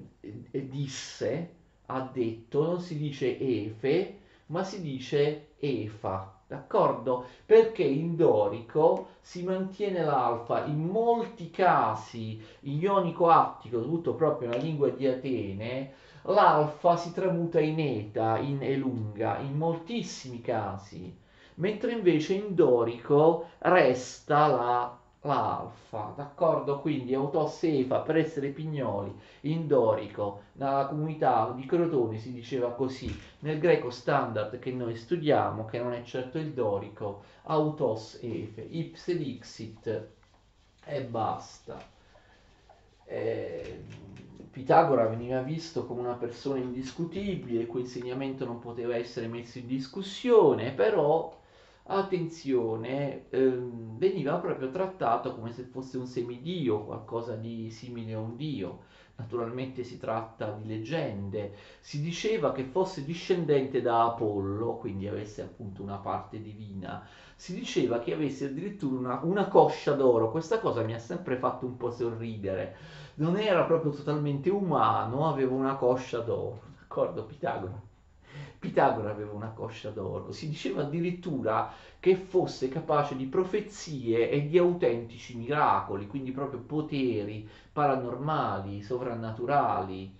disse, 0.50 1.54
ha 1.86 2.00
detto, 2.12 2.64
non 2.64 2.80
si 2.80 2.96
dice 2.96 3.38
efe, 3.38 4.18
ma 4.46 4.62
si 4.64 4.80
dice 4.82 5.50
efa. 5.58 6.35
D'accordo? 6.48 7.26
Perché 7.44 7.82
in 7.82 8.14
dorico 8.14 9.08
si 9.20 9.42
mantiene 9.42 10.04
l'alfa 10.04 10.64
in 10.64 10.84
molti 10.84 11.50
casi, 11.50 12.40
in 12.60 12.78
ionico 12.78 13.28
attico, 13.28 13.78
dovuto 13.78 14.14
proprio 14.14 14.50
alla 14.50 14.58
lingua 14.58 14.88
di 14.90 15.08
Atene, 15.08 15.92
l'alfa 16.22 16.96
si 16.96 17.12
tramuta 17.12 17.58
in 17.58 17.80
eta, 17.80 18.38
in 18.38 18.62
elunga, 18.62 19.38
in 19.38 19.56
moltissimi 19.56 20.40
casi, 20.40 21.12
mentre 21.54 21.92
invece 21.92 22.34
in 22.34 22.54
dorico 22.54 23.48
resta 23.58 24.46
la 24.46 24.98
l'alfa, 25.26 26.12
d'accordo? 26.16 26.80
Quindi 26.80 27.14
autossefa 27.14 28.00
per 28.00 28.16
essere 28.16 28.48
pignoli 28.48 29.14
in 29.42 29.66
dorico, 29.66 30.42
nella 30.52 30.86
comunità 30.86 31.52
di 31.54 31.66
Crotone 31.66 32.18
si 32.18 32.32
diceva 32.32 32.70
così, 32.72 33.14
nel 33.40 33.58
greco 33.58 33.90
standard 33.90 34.58
che 34.58 34.72
noi 34.72 34.96
studiamo, 34.96 35.64
che 35.66 35.78
non 35.78 35.92
è 35.92 36.02
certo 36.02 36.38
il 36.38 36.52
dorico, 36.52 37.22
autos 37.42 38.18
efe, 38.22 38.62
ipse 38.62 39.16
dixit 39.16 40.08
e 40.84 41.02
basta. 41.02 41.94
Eh, 43.04 43.82
Pitagora 44.50 45.06
veniva 45.06 45.42
visto 45.42 45.84
come 45.84 46.00
una 46.00 46.14
persona 46.14 46.58
indiscutibile, 46.58 47.60
il 47.60 47.66
cui 47.66 47.82
insegnamento 47.82 48.46
non 48.46 48.58
poteva 48.58 48.96
essere 48.96 49.26
messo 49.26 49.58
in 49.58 49.66
discussione, 49.66 50.72
però 50.72 51.38
attenzione, 51.88 53.28
ehm, 53.30 53.96
veniva 53.98 54.36
proprio 54.38 54.70
trattato 54.70 55.34
come 55.34 55.52
se 55.52 55.64
fosse 55.64 55.96
un 55.98 56.06
semidio, 56.06 56.84
qualcosa 56.84 57.34
di 57.36 57.70
simile 57.70 58.14
a 58.14 58.18
un 58.20 58.36
dio. 58.36 58.80
Naturalmente 59.16 59.82
si 59.82 59.98
tratta 59.98 60.50
di 60.52 60.66
leggende. 60.66 61.54
Si 61.80 62.00
diceva 62.02 62.52
che 62.52 62.64
fosse 62.64 63.04
discendente 63.04 63.80
da 63.80 64.04
Apollo, 64.04 64.76
quindi 64.76 65.08
avesse 65.08 65.42
appunto 65.42 65.82
una 65.82 65.96
parte 65.98 66.40
divina. 66.42 67.06
Si 67.34 67.54
diceva 67.54 67.98
che 68.00 68.12
avesse 68.12 68.46
addirittura 68.46 68.98
una, 68.98 69.20
una 69.22 69.48
coscia 69.48 69.92
d'oro. 69.94 70.30
Questa 70.30 70.58
cosa 70.60 70.82
mi 70.82 70.94
ha 70.94 70.98
sempre 70.98 71.36
fatto 71.38 71.64
un 71.66 71.76
po' 71.76 71.90
sorridere. 71.90 72.76
Non 73.16 73.36
era 73.38 73.64
proprio 73.64 73.90
totalmente 73.92 74.50
umano, 74.50 75.28
aveva 75.28 75.54
una 75.54 75.76
coscia 75.76 76.18
d'oro. 76.20 76.60
D'accordo, 76.78 77.24
Pitagora? 77.24 77.85
Pitagora 78.58 79.10
aveva 79.10 79.32
una 79.32 79.50
coscia 79.50 79.90
d'oro, 79.90 80.32
si 80.32 80.48
diceva 80.48 80.82
addirittura 80.82 81.72
che 82.00 82.16
fosse 82.16 82.68
capace 82.68 83.14
di 83.16 83.26
profezie 83.26 84.30
e 84.30 84.46
di 84.48 84.58
autentici 84.58 85.36
miracoli, 85.36 86.06
quindi 86.06 86.32
proprio 86.32 86.60
poteri 86.60 87.48
paranormali, 87.72 88.82
sovrannaturali. 88.82 90.14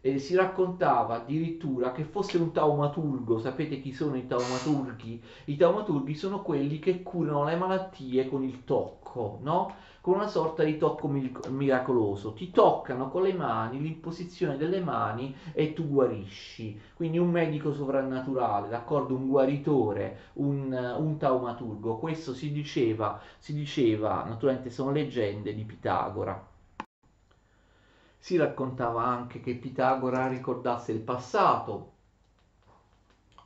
E 0.00 0.18
si 0.18 0.34
raccontava 0.36 1.16
addirittura 1.16 1.90
che 1.92 2.04
fosse 2.04 2.38
un 2.38 2.52
taumaturgo, 2.52 3.38
sapete 3.40 3.80
chi 3.80 3.92
sono 3.92 4.16
i 4.16 4.26
taumaturghi? 4.26 5.20
I 5.46 5.56
taumaturghi 5.56 6.14
sono 6.14 6.40
quelli 6.42 6.78
che 6.78 7.02
curano 7.02 7.44
le 7.44 7.56
malattie 7.56 8.28
con 8.28 8.44
il 8.44 8.64
tocco, 8.64 9.38
no? 9.42 9.74
Con 10.08 10.16
una 10.16 10.26
sorta 10.26 10.62
di 10.62 10.78
tocco 10.78 11.06
miracoloso. 11.06 12.32
Ti 12.32 12.50
toccano 12.50 13.10
con 13.10 13.24
le 13.24 13.34
mani, 13.34 13.78
l'imposizione 13.78 14.56
delle 14.56 14.80
mani 14.80 15.36
e 15.52 15.74
tu 15.74 15.86
guarisci. 15.86 16.80
Quindi 16.94 17.18
un 17.18 17.30
medico 17.30 17.74
sovrannaturale, 17.74 18.70
d'accordo? 18.70 19.14
Un 19.14 19.28
guaritore, 19.28 20.30
un, 20.34 20.72
un 20.72 21.18
taumaturgo. 21.18 21.98
Questo 21.98 22.32
si 22.32 22.52
diceva, 22.52 23.20
si 23.36 23.52
diceva, 23.52 24.24
naturalmente 24.24 24.70
sono 24.70 24.92
leggende 24.92 25.52
di 25.52 25.64
Pitagora. 25.64 26.42
Si 28.16 28.38
raccontava 28.38 29.04
anche 29.04 29.40
che 29.40 29.56
Pitagora 29.56 30.26
ricordasse 30.26 30.90
il 30.90 31.00
passato, 31.00 31.96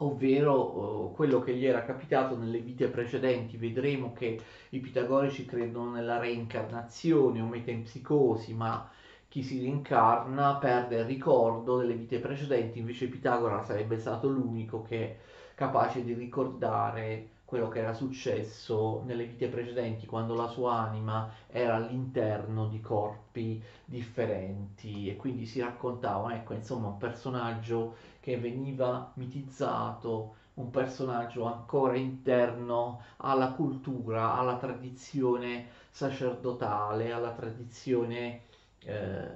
ovvero 0.05 1.09
uh, 1.09 1.13
quello 1.15 1.41
che 1.41 1.55
gli 1.55 1.67
era 1.67 1.85
capitato 1.85 2.37
nelle 2.37 2.61
vite 2.61 2.89
precedenti. 2.89 3.57
Vedremo 3.57 4.13
che 4.13 4.41
i 4.71 4.81
pitagorici 4.81 5.45
credono 5.45 5.91
nella 5.91 6.19
reincarnazione 6.19 7.41
o 7.41 7.47
metempsicosi, 7.47 8.55
ma 8.55 8.91
chi 9.29 9.43
si 9.43 9.61
rincarna 9.61 10.57
perde 10.57 10.97
il 10.99 11.05
ricordo 11.07 11.79
delle 11.79 11.95
vite 11.95 12.19
precedenti, 12.19 12.79
invece 12.79 13.09
Pitagora 13.09 13.63
sarebbe 13.63 13.97
stato 13.97 14.29
l'unico 14.29 14.83
che 14.83 15.21
capace 15.55 16.05
di 16.05 16.13
ricordare 16.13 17.29
quello 17.53 17.69
che 17.69 17.81
era 17.81 17.93
successo 17.93 19.03
nelle 19.05 19.27
vite 19.27 19.47
precedenti 19.47 20.07
quando 20.07 20.35
la 20.35 20.47
sua 20.47 20.73
anima 20.73 21.31
era 21.49 21.75
all'interno 21.75 22.67
di 22.67 22.81
corpi 22.81 23.63
differenti 23.85 25.11
e 25.11 25.17
quindi 25.17 25.45
si 25.45 25.61
raccontava, 25.61 26.35
ecco, 26.35 26.55
insomma, 26.55 26.89
un 26.89 26.97
personaggio 26.97 27.97
che 28.21 28.39
veniva 28.39 29.13
mitizzato, 29.17 30.37
un 30.55 30.71
personaggio 30.71 31.45
ancora 31.45 31.95
interno 31.95 33.03
alla 33.19 33.51
cultura, 33.51 34.33
alla 34.33 34.57
tradizione 34.57 35.67
sacerdotale, 35.91 37.13
alla 37.13 37.33
tradizione, 37.33 38.45
eh, 38.79 39.31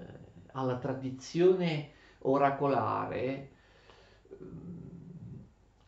alla 0.53 0.79
tradizione 0.79 1.91
oracolare 2.21 3.51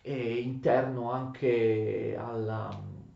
e 0.08 0.38
interno 0.38 1.10
anche 1.12 2.16
alla, 2.18 2.70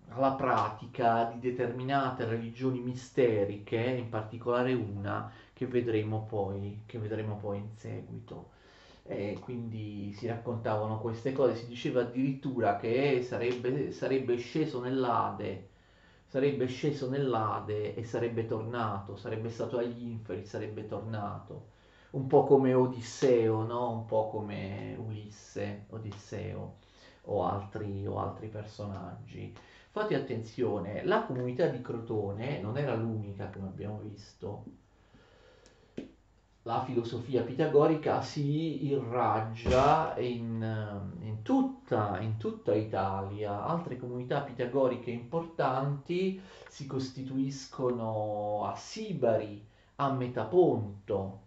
alla 0.08 0.32
pratica 0.32 1.24
di 1.32 1.38
determinate 1.40 2.26
religioni 2.26 2.80
misteriche, 2.80 3.78
in 3.78 4.10
particolare 4.10 4.74
una 4.74 5.32
che 5.54 5.66
vedremo 5.66 6.26
poi, 6.28 6.82
che 6.84 6.98
vedremo 6.98 7.36
poi 7.36 7.56
in 7.58 7.70
seguito. 7.76 8.50
E 9.04 9.38
quindi 9.40 10.12
si 10.12 10.26
raccontavano 10.26 11.00
queste 11.00 11.32
cose, 11.32 11.56
si 11.56 11.66
diceva 11.66 12.02
addirittura 12.02 12.76
che 12.76 13.22
sarebbe, 13.22 13.90
sarebbe 13.92 14.36
sceso 14.36 14.78
nell'Ade, 14.80 15.70
sarebbe 16.26 16.66
sceso 16.66 17.08
nell'Ade 17.08 17.94
e 17.94 18.04
sarebbe 18.04 18.44
tornato, 18.46 19.16
sarebbe 19.16 19.48
stato 19.48 19.78
agli 19.78 20.02
inferi, 20.10 20.44
sarebbe 20.44 20.86
tornato 20.86 21.70
un 22.10 22.26
po' 22.26 22.44
come 22.44 22.74
Odisseo, 22.74 23.62
no? 23.62 23.90
un 23.90 24.04
po' 24.04 24.28
come 24.28 24.94
Ulisse, 24.98 25.86
Odisseo 25.88 26.80
o 27.22 27.44
altri, 27.44 28.06
o 28.06 28.18
altri 28.18 28.48
personaggi. 28.48 29.54
Fate 29.90 30.14
attenzione, 30.14 31.04
la 31.04 31.24
comunità 31.24 31.66
di 31.66 31.82
Crotone 31.82 32.60
non 32.60 32.78
era 32.78 32.94
l'unica, 32.94 33.50
come 33.50 33.66
abbiamo 33.66 33.98
visto. 34.00 34.64
La 36.64 36.82
filosofia 36.84 37.42
pitagorica 37.42 38.22
si 38.22 38.86
irraggia 38.86 40.16
in, 40.18 40.62
in, 41.20 41.42
tutta, 41.42 42.20
in 42.20 42.36
tutta 42.36 42.72
Italia. 42.72 43.64
Altre 43.64 43.98
comunità 43.98 44.42
pitagoriche 44.42 45.10
importanti 45.10 46.40
si 46.68 46.86
costituiscono 46.86 48.64
a 48.64 48.76
Sibari, 48.76 49.62
a 49.96 50.12
Metaponto. 50.12 51.40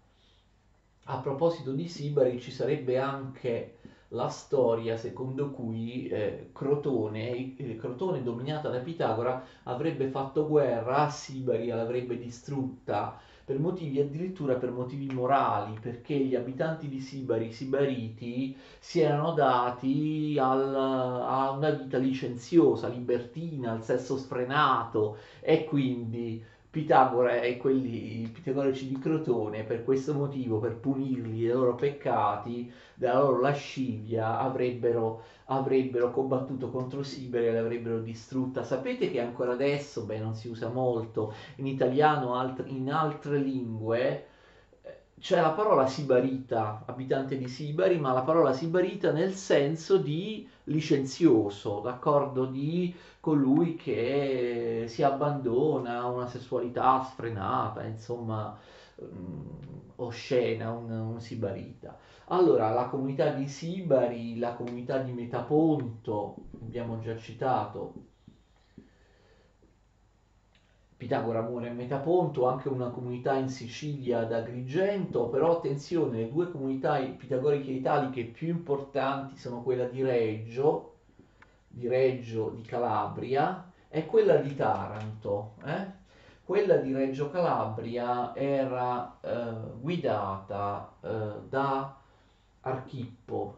A 1.06 1.18
proposito 1.18 1.72
di 1.72 1.88
Sibari, 1.88 2.42
ci 2.42 2.52
sarebbe 2.52 3.00
anche 3.00 3.78
la 4.10 4.28
storia 4.30 4.98
secondo 4.98 5.52
cui 5.52 6.08
eh, 6.08 6.50
Crotone, 6.54 7.56
eh, 7.58 7.76
Crotone 7.78 8.24
dominata 8.24 8.70
da 8.70 8.80
Pitagora, 8.80 9.44
avrebbe 9.64 10.08
fatto 10.10 10.48
guerra 10.48 10.98
a 10.98 11.10
Sibaria, 11.10 11.76
l'avrebbe 11.76 12.18
distrutta 12.18 13.20
per 13.46 13.60
motivi 13.60 14.00
addirittura 14.00 14.56
per 14.56 14.72
motivi 14.72 15.14
morali, 15.14 15.78
perché 15.80 16.18
gli 16.18 16.34
abitanti 16.34 16.90
di 16.90 17.00
Sibari, 17.00 17.48
i 17.48 17.52
sibariti, 17.54 18.58
si 18.80 19.02
erano 19.02 19.34
dati 19.34 20.36
al, 20.40 20.76
a 20.76 21.52
una 21.52 21.70
vita 21.70 22.00
licenziosa, 22.00 22.88
libertina, 22.88 23.72
al 23.72 23.84
sesso 23.84 24.18
sfrenato 24.18 25.18
e 25.42 25.64
quindi 25.66 26.44
Pitagora 26.76 27.40
e 27.40 27.56
quelli 27.56 28.30
pitagorici 28.34 28.90
di 28.90 29.00
Crotone, 29.00 29.64
per 29.64 29.86
questo 29.86 30.14
motivo, 30.14 30.60
per 30.60 30.76
punirli 30.76 31.40
dei 31.40 31.48
loro 31.48 31.74
peccati, 31.76 32.70
della 32.96 33.20
loro 33.20 33.40
lascivia, 33.40 34.40
avrebbero, 34.40 35.22
avrebbero 35.46 36.12
combattuto 36.12 36.70
contro 36.72 37.02
Siberia 37.02 37.52
e 37.52 37.54
l'avrebbero 37.54 38.02
distrutta. 38.02 38.62
Sapete 38.64 39.10
che 39.10 39.22
ancora 39.22 39.54
adesso, 39.54 40.04
beh, 40.04 40.20
non 40.20 40.36
si 40.36 40.50
usa 40.50 40.68
molto 40.68 41.34
in 41.56 41.68
italiano, 41.68 42.36
alt- 42.36 42.66
in 42.68 42.92
altre 42.92 43.38
lingue, 43.38 44.26
c'è 45.26 45.42
la 45.42 45.54
parola 45.54 45.88
sibarita, 45.88 46.84
abitante 46.86 47.36
di 47.36 47.48
Sibari, 47.48 47.98
ma 47.98 48.14
la 48.14 48.22
parola 48.22 48.54
sibarita 48.54 49.12
nel 49.12 49.34
senso 49.34 49.98
di 49.98 50.48
licenzioso, 50.66 51.80
d'accordo, 51.80 52.46
di 52.46 52.94
colui 53.20 53.74
che 53.74 54.86
si 54.88 55.02
abbandona 55.02 56.02
a 56.02 56.10
una 56.10 56.28
sessualità 56.28 57.04
sfrenata, 57.04 57.84
insomma, 57.86 58.56
um, 58.98 59.48
oscena, 59.96 60.70
un, 60.70 60.92
un 60.92 61.20
sibarita. 61.20 61.98
Allora, 62.26 62.70
la 62.70 62.86
comunità 62.86 63.32
di 63.32 63.48
Sibari, 63.48 64.38
la 64.38 64.54
comunità 64.54 65.00
di 65.00 65.12
Metaponto, 65.12 66.36
abbiamo 66.62 67.00
già 67.00 67.18
citato, 67.18 67.94
Pitagora 71.06 71.42
muore 71.42 71.70
a 71.70 71.72
Metaponto, 71.72 72.48
anche 72.48 72.68
una 72.68 72.90
comunità 72.90 73.36
in 73.36 73.48
Sicilia 73.48 74.22
ad 74.22 74.34
Agrigento, 74.34 75.28
però 75.28 75.58
attenzione, 75.58 76.18
le 76.18 76.32
due 76.32 76.50
comunità 76.50 76.98
pitagoriche 76.98 77.70
italiche 77.70 78.24
più 78.24 78.48
importanti 78.48 79.38
sono 79.38 79.62
quella 79.62 79.86
di 79.86 80.02
Reggio, 80.02 80.96
di 81.68 81.88
Reggio 81.88 82.50
di 82.50 82.64
Calabria 82.64 83.72
e 83.88 84.08
quella 84.08 84.38
di 84.38 84.56
Taranto. 84.56 85.54
Eh? 85.64 85.86
Quella 86.44 86.78
di 86.78 86.92
Reggio 86.92 87.30
Calabria 87.30 88.36
era 88.36 89.20
eh, 89.22 89.54
guidata 89.80 90.92
eh, 91.02 91.34
da 91.48 91.98
Archippo, 92.62 93.58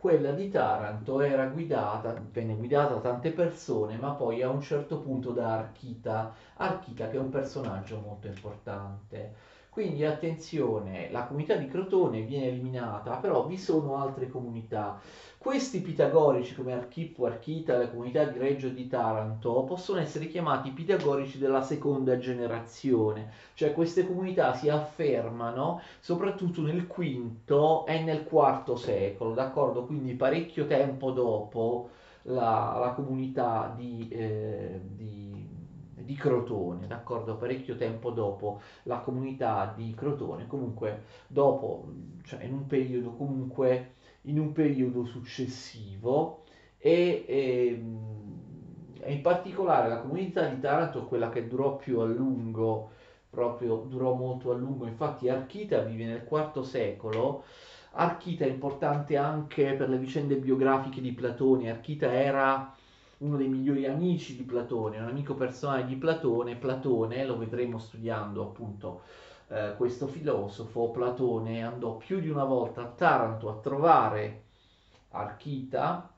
quella 0.00 0.30
di 0.32 0.48
Taranto 0.48 1.20
era 1.20 1.46
guidata, 1.46 2.14
venne 2.30 2.54
guidata 2.54 2.94
da 2.94 3.00
tante 3.00 3.32
persone, 3.32 3.96
ma 3.96 4.12
poi 4.12 4.42
a 4.42 4.48
un 4.48 4.60
certo 4.60 5.00
punto 5.00 5.32
da 5.32 5.54
Archita, 5.54 6.34
Archita 6.56 7.08
che 7.08 7.16
è 7.16 7.20
un 7.20 7.30
personaggio 7.30 7.98
molto 7.98 8.28
importante. 8.28 9.34
Quindi 9.78 10.04
attenzione, 10.04 11.08
la 11.12 11.22
comunità 11.22 11.54
di 11.54 11.68
Crotone 11.68 12.22
viene 12.22 12.48
eliminata, 12.48 13.14
però 13.18 13.46
vi 13.46 13.56
sono 13.56 14.02
altre 14.02 14.28
comunità. 14.28 14.98
Questi 15.38 15.80
pitagorici 15.82 16.56
come 16.56 16.72
Archippo, 16.72 17.26
Archita, 17.26 17.78
la 17.78 17.88
comunità 17.88 18.24
di 18.24 18.40
Reggio 18.40 18.70
di 18.70 18.88
Taranto 18.88 19.62
possono 19.62 20.00
essere 20.00 20.26
chiamati 20.26 20.72
pitagorici 20.72 21.38
della 21.38 21.62
seconda 21.62 22.18
generazione, 22.18 23.30
cioè 23.54 23.72
queste 23.72 24.04
comunità 24.04 24.52
si 24.52 24.68
affermano 24.68 25.80
soprattutto 26.00 26.60
nel 26.62 26.84
V 26.84 27.84
e 27.86 28.02
nel 28.02 28.26
IV 28.28 28.74
secolo, 28.74 29.32
d'accordo? 29.32 29.84
Quindi 29.84 30.14
parecchio 30.14 30.66
tempo 30.66 31.12
dopo 31.12 31.90
la, 32.22 32.78
la 32.80 32.92
comunità 32.96 33.72
di, 33.76 34.08
eh, 34.10 34.80
di 34.82 35.37
di 36.08 36.14
Crotone, 36.14 36.86
d'accordo? 36.86 37.36
Parecchio 37.36 37.76
tempo 37.76 38.10
dopo 38.10 38.62
la 38.84 39.00
comunità 39.00 39.70
di 39.76 39.92
Crotone, 39.94 40.46
comunque 40.46 41.02
dopo, 41.26 41.92
cioè 42.24 42.44
in 42.44 42.54
un 42.54 42.66
periodo 42.66 43.10
comunque, 43.10 43.96
in 44.22 44.38
un 44.40 44.52
periodo 44.52 45.04
successivo 45.04 46.44
e, 46.78 47.26
ehm, 47.28 49.00
e 49.00 49.12
in 49.12 49.20
particolare 49.20 49.90
la 49.90 49.98
comunità 50.00 50.48
di 50.48 50.58
Taranto, 50.58 51.04
quella 51.04 51.28
che 51.28 51.46
durò 51.46 51.76
più 51.76 52.00
a 52.00 52.06
lungo, 52.06 52.88
proprio 53.28 53.76
durò 53.86 54.14
molto 54.14 54.50
a 54.50 54.54
lungo, 54.54 54.86
infatti 54.86 55.28
Archita 55.28 55.80
vive 55.82 56.06
nel 56.06 56.26
IV 56.26 56.62
secolo, 56.62 57.44
Archita 57.92 58.46
è 58.46 58.48
importante 58.48 59.18
anche 59.18 59.74
per 59.74 59.90
le 59.90 59.98
vicende 59.98 60.36
biografiche 60.36 61.02
di 61.02 61.12
Platone, 61.12 61.70
Archita 61.70 62.10
era 62.10 62.74
uno 63.18 63.36
dei 63.36 63.48
migliori 63.48 63.86
amici 63.86 64.36
di 64.36 64.42
Platone, 64.42 64.98
un 64.98 65.08
amico 65.08 65.34
personale 65.34 65.84
di 65.84 65.96
Platone. 65.96 66.56
Platone, 66.56 67.24
lo 67.24 67.36
vedremo 67.36 67.78
studiando 67.78 68.42
appunto 68.42 69.02
eh, 69.48 69.74
questo 69.76 70.06
filosofo, 70.06 70.90
Platone 70.90 71.64
andò 71.64 71.96
più 71.96 72.20
di 72.20 72.28
una 72.28 72.44
volta 72.44 72.82
a 72.82 72.86
Taranto 72.86 73.48
a 73.48 73.58
trovare 73.60 74.44
Archita, 75.10 76.12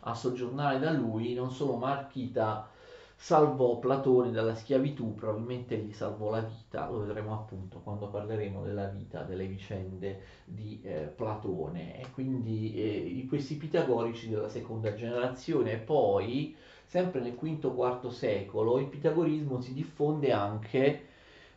a 0.00 0.14
soggiornare 0.14 0.78
da 0.78 0.90
lui, 0.90 1.34
non 1.34 1.50
solo 1.50 1.76
ma 1.76 1.92
Archita 1.92 2.68
salvò 3.22 3.78
Platone 3.78 4.32
dalla 4.32 4.56
schiavitù, 4.56 5.14
probabilmente 5.14 5.76
gli 5.76 5.92
salvò 5.92 6.30
la 6.30 6.40
vita, 6.40 6.90
lo 6.90 6.98
vedremo 7.06 7.32
appunto 7.34 7.78
quando 7.78 8.08
parleremo 8.08 8.64
della 8.64 8.86
vita, 8.88 9.22
delle 9.22 9.46
vicende 9.46 10.20
di 10.44 10.80
eh, 10.82 11.02
Platone. 11.14 12.00
E 12.00 12.10
quindi 12.10 12.74
eh, 12.74 13.26
questi 13.28 13.54
pitagorici 13.54 14.28
della 14.28 14.48
seconda 14.48 14.92
generazione 14.94 15.76
poi 15.76 16.56
sempre 16.84 17.20
nel 17.20 17.34
V-IV 17.34 18.08
secolo 18.08 18.80
il 18.80 18.88
pitagorismo 18.88 19.60
si 19.60 19.72
diffonde 19.72 20.32
anche 20.32 21.06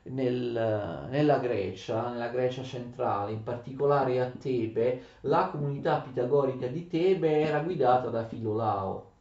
nel, 0.03 1.07
nella 1.09 1.39
Grecia, 1.39 2.09
nella 2.11 2.29
Grecia 2.29 2.61
centrale, 2.61 3.31
in 3.31 3.41
particolare 3.41 4.21
a 4.21 4.29
Tebe, 4.29 5.01
la 5.21 5.49
comunità 5.51 5.99
pitagorica 6.01 6.67
di 6.67 6.87
Tebe 6.87 7.39
era 7.41 7.61
guidata 7.61 8.09
da 8.09 8.23
Filolao 8.23 9.13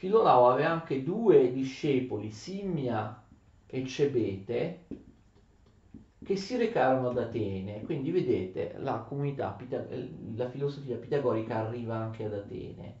Filolao 0.00 0.48
aveva 0.48 0.70
anche 0.70 1.02
due 1.02 1.52
discepoli, 1.52 2.30
Simmia 2.30 3.22
e 3.66 3.84
Cebete, 3.84 4.86
che 6.24 6.36
si 6.36 6.56
recarono 6.56 7.10
ad 7.10 7.18
Atene. 7.18 7.82
Quindi 7.82 8.10
vedete, 8.10 8.76
la 8.78 9.00
comunità, 9.00 9.58
la 10.36 10.48
filosofia 10.48 10.96
pitagorica 10.96 11.56
arriva 11.58 11.96
anche 11.96 12.24
ad 12.24 12.32
Atene. 12.32 13.00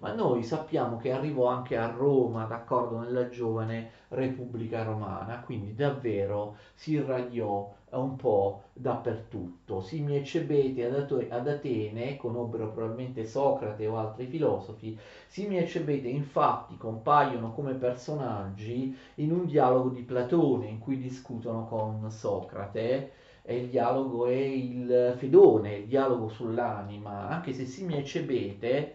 Ma 0.00 0.12
noi 0.12 0.42
sappiamo 0.42 0.96
che 0.96 1.12
arrivò 1.12 1.46
anche 1.46 1.76
a 1.76 1.86
Roma, 1.86 2.46
d'accordo, 2.46 2.98
nella 2.98 3.28
giovane 3.28 3.90
Repubblica 4.08 4.82
Romana, 4.82 5.42
quindi 5.42 5.76
davvero 5.76 6.56
si 6.74 6.94
irradiò 6.94 7.72
un 7.98 8.16
po' 8.16 8.62
dappertutto. 8.72 9.80
Simmi 9.80 10.16
e 10.16 10.24
Cebete 10.24 10.84
ad, 10.84 11.48
Atene 11.48 12.16
conobbero 12.16 12.70
probabilmente 12.70 13.24
Socrate 13.24 13.86
o 13.86 13.96
altri 13.98 14.26
filosofi. 14.26 14.98
Simmi 15.26 15.58
e 15.58 15.66
Cebete 15.66 16.08
infatti 16.08 16.76
compaiono 16.76 17.52
come 17.52 17.74
personaggi 17.74 18.96
in 19.16 19.32
un 19.32 19.46
dialogo 19.46 19.88
di 19.88 20.02
Platone 20.02 20.68
in 20.68 20.78
cui 20.78 20.98
discutono 20.98 21.66
con 21.66 22.10
Socrate 22.10 23.12
e 23.42 23.56
il 23.56 23.68
dialogo 23.68 24.26
è 24.26 24.34
il 24.34 25.14
Fedone, 25.16 25.76
il 25.76 25.86
dialogo 25.86 26.28
sull'anima, 26.28 27.28
anche 27.28 27.52
se 27.52 27.64
Simmi 27.64 27.96
e 27.96 28.04
Cebete 28.04 28.94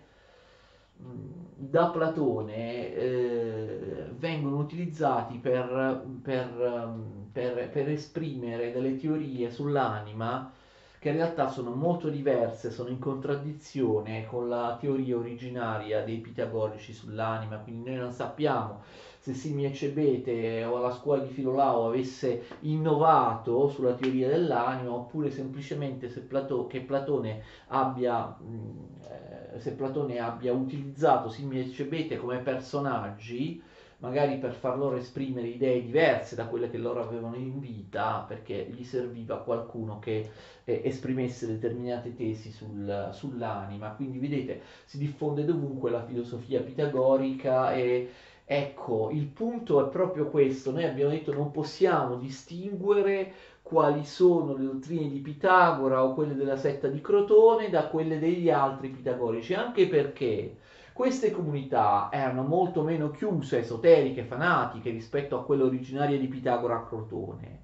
da 0.97 1.87
Platone 1.87 2.93
eh, 2.93 4.05
vengono 4.17 4.57
utilizzati 4.57 5.37
per, 5.37 6.05
per, 6.21 6.93
per, 7.35 7.67
per, 7.69 7.89
esprimere 7.89 8.71
delle 8.71 8.95
teorie 8.95 9.51
sull'anima 9.51 10.53
che 10.97 11.09
in 11.09 11.17
realtà 11.17 11.49
sono 11.49 11.71
molto 11.71 12.07
diverse, 12.07 12.71
sono 12.71 12.87
in 12.87 12.97
contraddizione 12.97 14.25
con 14.25 14.47
la 14.47 14.77
teoria 14.79 15.17
originaria 15.17 16.01
dei 16.05 16.19
pitagorici 16.19 16.93
sull'anima, 16.93 17.57
quindi 17.57 17.89
noi 17.89 17.99
non 17.99 18.13
sappiamo 18.13 18.83
se 19.19 19.33
Simie 19.33 19.73
Cebete 19.73 20.63
o 20.63 20.79
la 20.79 20.91
scuola 20.91 21.23
di 21.23 21.33
Filolao 21.33 21.87
avesse 21.87 22.45
innovato 22.61 23.67
sulla 23.67 23.95
teoria 23.95 24.29
dell'anima 24.29 24.93
oppure 24.93 25.29
semplicemente 25.29 26.07
se 26.07 26.21
Plato, 26.21 26.67
che 26.67 26.79
Platone 26.79 27.43
abbia, 27.67 28.33
eh, 29.09 29.59
se 29.59 29.73
Platone 29.73 30.19
abbia 30.19 30.53
utilizzato 30.53 31.27
Simie 31.27 31.69
Cebete 31.69 32.15
come 32.15 32.37
personaggi 32.37 33.61
magari 33.97 34.37
per 34.37 34.53
far 34.53 34.77
loro 34.77 34.95
esprimere 34.95 35.47
idee 35.47 35.81
diverse 35.81 36.35
da 36.35 36.45
quelle 36.47 36.69
che 36.69 36.77
loro 36.77 37.01
avevano 37.01 37.35
in 37.35 37.59
vita, 37.59 38.25
perché 38.27 38.67
gli 38.69 38.83
serviva 38.83 39.39
qualcuno 39.39 39.99
che 39.99 40.29
eh, 40.63 40.81
esprimesse 40.83 41.47
determinate 41.47 42.15
tesi 42.15 42.51
sul, 42.51 43.09
sull'anima. 43.11 43.91
Quindi 43.91 44.19
vedete, 44.19 44.61
si 44.85 44.97
diffonde 44.97 45.45
dovunque 45.45 45.89
la 45.91 46.03
filosofia 46.05 46.61
pitagorica 46.61 47.73
e 47.73 48.09
Ecco, 48.47 49.09
il 49.11 49.25
punto 49.25 49.83
è 49.83 49.89
proprio 49.89 50.27
questo, 50.29 50.69
noi 50.71 50.83
abbiamo 50.83 51.09
detto 51.09 51.33
non 51.33 51.49
possiamo 51.49 52.15
distinguere 52.15 53.33
quali 53.63 54.05
sono 54.05 54.55
le 54.55 54.65
dottrine 54.65 55.09
di 55.09 55.17
Pitagora 55.19 56.03
o 56.03 56.13
quelle 56.13 56.35
della 56.35 56.55
setta 56.55 56.87
di 56.87 57.01
Crotone 57.01 57.71
da 57.71 57.87
quelle 57.87 58.19
degli 58.19 58.51
altri 58.51 58.89
pitagorici, 58.89 59.55
anche 59.55 59.87
perché 59.87 60.57
queste 60.95 61.29
comunità 61.29 62.07
erano 62.09 62.43
molto 62.43 62.81
meno 62.81 63.11
chiuse, 63.11 63.57
esoteriche, 63.59 64.23
fanatiche 64.23 64.91
rispetto 64.91 65.37
a 65.37 65.43
quelle 65.43 65.63
originarie 65.63 66.17
di 66.17 66.29
Pitagora 66.29 66.75
a 66.75 66.85
Crotone. 66.85 67.63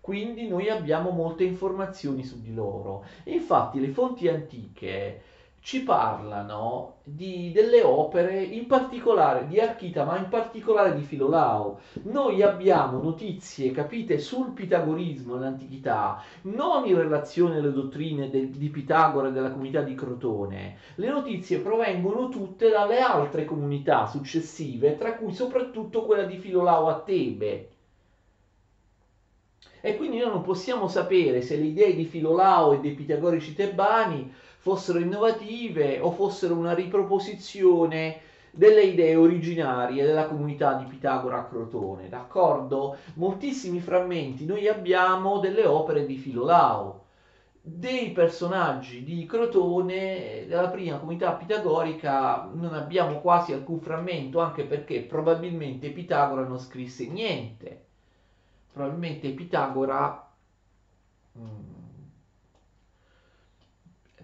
Quindi 0.00 0.46
noi 0.46 0.70
abbiamo 0.70 1.10
molte 1.10 1.42
informazioni 1.42 2.22
su 2.22 2.40
di 2.40 2.54
loro. 2.54 3.04
infatti 3.24 3.80
le 3.80 3.88
fonti 3.88 4.28
antiche 4.28 5.20
ci 5.60 5.82
parlano 5.82 6.98
di, 7.04 7.50
delle 7.52 7.82
opere, 7.82 8.42
in 8.42 8.66
particolare 8.66 9.46
di 9.46 9.60
Archita, 9.60 10.04
ma 10.04 10.16
in 10.16 10.28
particolare 10.28 10.94
di 10.94 11.02
Filolao. 11.02 11.80
Noi 12.04 12.42
abbiamo 12.42 13.02
notizie, 13.02 13.70
capite, 13.72 14.18
sul 14.18 14.52
pitagorismo 14.52 15.34
nell'antichità, 15.34 16.22
non 16.42 16.86
in 16.86 16.96
relazione 16.96 17.58
alle 17.58 17.72
dottrine 17.72 18.30
de, 18.30 18.50
di 18.50 18.68
Pitagora 18.68 19.28
e 19.28 19.32
della 19.32 19.50
comunità 19.50 19.82
di 19.82 19.94
Crotone. 19.94 20.76
Le 20.94 21.08
notizie 21.10 21.58
provengono 21.58 22.28
tutte 22.28 22.70
dalle 22.70 23.00
altre 23.00 23.44
comunità 23.44 24.06
successive, 24.06 24.96
tra 24.96 25.14
cui 25.14 25.32
soprattutto 25.32 26.04
quella 26.04 26.24
di 26.24 26.38
Filolao 26.38 26.88
a 26.88 27.00
Tebe. 27.00 27.68
E 29.80 29.96
quindi 29.96 30.18
noi 30.18 30.30
non 30.30 30.42
possiamo 30.42 30.88
sapere 30.88 31.40
se 31.40 31.56
le 31.56 31.66
idee 31.66 31.94
di 31.94 32.04
Filolao 32.04 32.72
e 32.72 32.80
dei 32.80 32.94
pitagorici 32.94 33.54
tebani 33.54 34.32
fossero 34.58 34.98
innovative 34.98 35.98
o 36.00 36.10
fossero 36.10 36.54
una 36.54 36.74
riproposizione 36.74 38.20
delle 38.50 38.82
idee 38.82 39.14
originarie 39.14 40.04
della 40.04 40.26
comunità 40.26 40.74
di 40.74 40.84
Pitagora 40.84 41.38
a 41.38 41.44
Crotone, 41.44 42.08
d'accordo? 42.08 42.96
Moltissimi 43.14 43.80
frammenti 43.80 44.44
noi 44.44 44.66
abbiamo 44.68 45.38
delle 45.38 45.64
opere 45.64 46.06
di 46.06 46.16
Filolao, 46.16 47.04
dei 47.60 48.10
personaggi 48.12 49.04
di 49.04 49.26
Crotone 49.26 50.46
della 50.46 50.68
prima 50.68 50.98
comunità 50.98 51.32
pitagorica 51.32 52.48
non 52.52 52.72
abbiamo 52.72 53.20
quasi 53.20 53.52
alcun 53.52 53.80
frammento, 53.80 54.40
anche 54.40 54.64
perché 54.64 55.02
probabilmente 55.02 55.90
Pitagora 55.90 56.42
non 56.42 56.58
scrisse 56.58 57.06
niente. 57.06 57.84
Probabilmente 58.72 59.30
Pitagora 59.30 60.30
mm, 61.38 61.77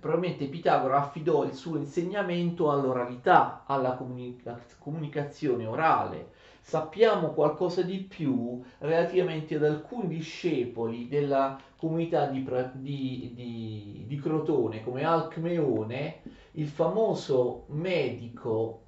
probabilmente 0.04 0.48
Pitagora 0.48 0.98
affidò 0.98 1.44
il 1.44 1.54
suo 1.54 1.78
insegnamento 1.78 2.70
all'oralità, 2.70 3.62
alla 3.64 3.94
comunica- 3.94 4.62
comunicazione 4.78 5.64
orale. 5.64 6.32
Sappiamo 6.60 7.28
qualcosa 7.30 7.80
di 7.80 8.00
più 8.00 8.62
relativamente 8.80 9.54
ad 9.54 9.64
alcuni 9.64 10.08
discepoli 10.08 11.08
della 11.08 11.58
comunità 11.76 12.26
di, 12.26 12.44
di, 12.74 13.32
di, 13.34 14.04
di 14.06 14.20
Crotone, 14.20 14.82
come 14.82 15.04
Alcmeone, 15.04 16.20
il 16.52 16.68
famoso 16.68 17.64
medico 17.68 18.83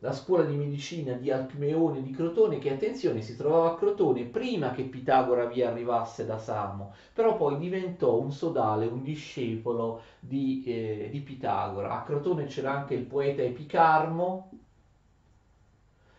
la 0.00 0.12
scuola 0.12 0.44
di 0.44 0.54
medicina 0.54 1.12
di 1.14 1.30
Alcmeone 1.30 2.02
di 2.02 2.10
Crotone, 2.10 2.58
che 2.58 2.72
attenzione 2.72 3.20
si 3.22 3.36
trovava 3.36 3.72
a 3.72 3.74
Crotone 3.76 4.24
prima 4.24 4.70
che 4.72 4.84
Pitagora 4.84 5.44
vi 5.46 5.62
arrivasse 5.62 6.24
da 6.24 6.38
Samo, 6.38 6.94
però 7.12 7.36
poi 7.36 7.58
diventò 7.58 8.18
un 8.18 8.32
sodale, 8.32 8.86
un 8.86 9.02
discepolo 9.02 10.02
di, 10.18 10.62
eh, 10.64 11.08
di 11.10 11.20
Pitagora. 11.20 12.00
A 12.00 12.02
Crotone 12.02 12.46
c'era 12.46 12.72
anche 12.72 12.94
il 12.94 13.04
poeta 13.04 13.42
Epicarmo 13.42 14.50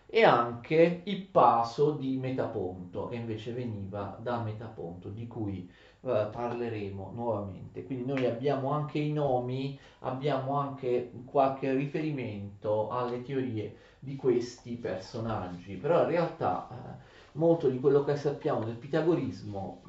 e 0.05 0.23
anche 0.23 1.01
Ippaso 1.05 1.91
di 1.91 2.17
Metaponto, 2.17 3.07
che 3.07 3.15
invece 3.15 3.51
veniva 3.53 4.17
da 4.21 4.41
Metaponto, 4.41 5.09
di 5.09 5.25
cui 5.25 5.67
eh, 6.03 6.29
parleremo 6.31 7.11
nuovamente. 7.13 7.83
Quindi 7.85 8.05
noi 8.05 8.25
abbiamo 8.25 8.71
anche 8.71 8.99
i 8.99 9.11
nomi, 9.11 9.77
abbiamo 9.99 10.55
anche 10.55 11.11
qualche 11.25 11.73
riferimento 11.73 12.89
alle 12.89 13.21
teorie 13.21 13.75
di 13.99 14.15
questi 14.15 14.75
personaggi, 14.77 15.75
però 15.75 16.01
in 16.01 16.07
realtà 16.07 16.67
eh, 16.69 17.03
molto 17.33 17.69
di 17.69 17.79
quello 17.79 18.03
che 18.03 18.15
sappiamo 18.15 18.63
del 18.63 18.75
pitagorismo 18.75 19.81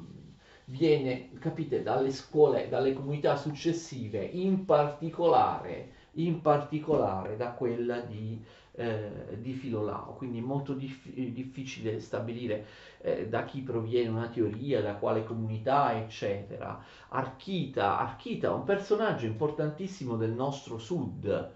viene, 0.65 1.31
capite, 1.39 1.81
dalle 1.83 2.11
scuole, 2.11 2.69
dalle 2.69 2.93
comunità 2.93 3.35
successive, 3.35 4.23
in 4.23 4.65
particolare, 4.65 5.91
in 6.13 6.41
particolare 6.41 7.35
da 7.35 7.51
quella 7.51 7.99
di 7.99 8.39
eh, 8.75 9.37
di 9.39 9.53
Filolao, 9.53 10.13
quindi 10.15 10.39
è 10.39 10.41
molto 10.41 10.73
dif- 10.73 11.09
difficile 11.09 11.99
stabilire 11.99 12.65
eh, 13.01 13.27
da 13.27 13.45
chi 13.45 13.61
proviene 13.61 14.09
una 14.09 14.27
teoria, 14.29 14.81
da 14.81 14.95
quale 14.95 15.23
comunità, 15.23 15.95
eccetera. 15.95 16.83
Archita, 17.09 17.99
Archita 17.99 18.51
un 18.53 18.63
personaggio 18.63 19.25
importantissimo 19.25 20.15
del 20.17 20.31
nostro 20.31 20.77
sud, 20.77 21.51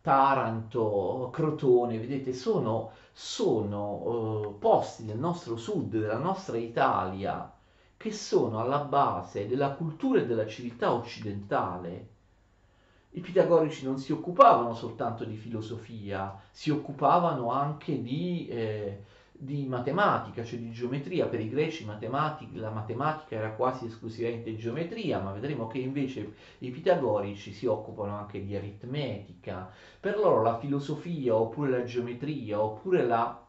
Taranto, 0.00 1.28
Crotone, 1.32 1.98
vedete, 1.98 2.32
sono, 2.32 2.92
sono 3.12 4.46
uh, 4.46 4.58
posti 4.58 5.04
del 5.04 5.18
nostro 5.18 5.56
sud, 5.56 5.90
della 5.90 6.18
nostra 6.18 6.56
Italia, 6.56 7.52
che 7.96 8.12
sono 8.12 8.60
alla 8.60 8.78
base 8.78 9.46
della 9.46 9.72
cultura 9.72 10.20
e 10.20 10.26
della 10.26 10.46
civiltà 10.46 10.92
occidentale 10.92 12.18
i 13.12 13.20
pitagorici 13.20 13.84
non 13.84 13.98
si 13.98 14.12
occupavano 14.12 14.74
soltanto 14.74 15.24
di 15.24 15.36
filosofia, 15.36 16.40
si 16.50 16.70
occupavano 16.70 17.50
anche 17.50 18.00
di, 18.00 18.46
eh, 18.48 19.02
di 19.32 19.66
matematica, 19.66 20.44
cioè 20.44 20.60
di 20.60 20.70
geometria. 20.70 21.26
Per 21.26 21.40
i 21.40 21.48
greci 21.48 21.84
la 21.84 22.70
matematica 22.70 23.34
era 23.34 23.50
quasi 23.50 23.86
esclusivamente 23.86 24.54
geometria, 24.56 25.18
ma 25.18 25.32
vedremo 25.32 25.66
che 25.66 25.78
invece 25.78 26.34
i 26.58 26.70
pitagorici 26.70 27.52
si 27.52 27.66
occupano 27.66 28.16
anche 28.16 28.44
di 28.44 28.54
aritmetica. 28.54 29.68
Per 29.98 30.16
loro 30.16 30.42
la 30.42 30.58
filosofia 30.58 31.34
oppure 31.34 31.70
la 31.70 31.84
geometria 31.84 32.62
oppure 32.62 33.04
la 33.04 33.44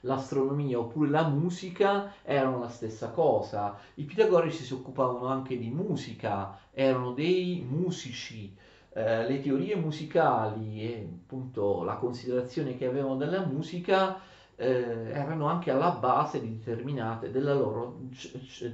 l'astronomia 0.00 0.78
oppure 0.78 1.10
la 1.10 1.26
musica 1.28 2.12
erano 2.22 2.60
la 2.60 2.68
stessa 2.68 3.10
cosa. 3.10 3.78
I 3.94 4.04
pitagorici 4.04 4.62
si 4.62 4.72
occupavano 4.74 5.26
anche 5.26 5.58
di 5.58 5.70
musica, 5.70 6.58
erano 6.72 7.12
dei 7.12 7.64
musici. 7.68 8.54
Eh, 8.90 9.26
le 9.26 9.40
teorie 9.40 9.76
musicali 9.76 10.82
e 10.82 11.08
appunto 11.08 11.82
la 11.82 11.96
considerazione 11.96 12.76
che 12.76 12.86
avevano 12.86 13.16
della 13.16 13.44
musica 13.44 14.20
eh, 14.56 15.10
erano 15.12 15.46
anche 15.46 15.70
alla 15.70 15.90
base 15.90 16.40
di 16.40 16.58
determinate 16.58 17.30
della 17.30 17.54
loro, 17.54 18.00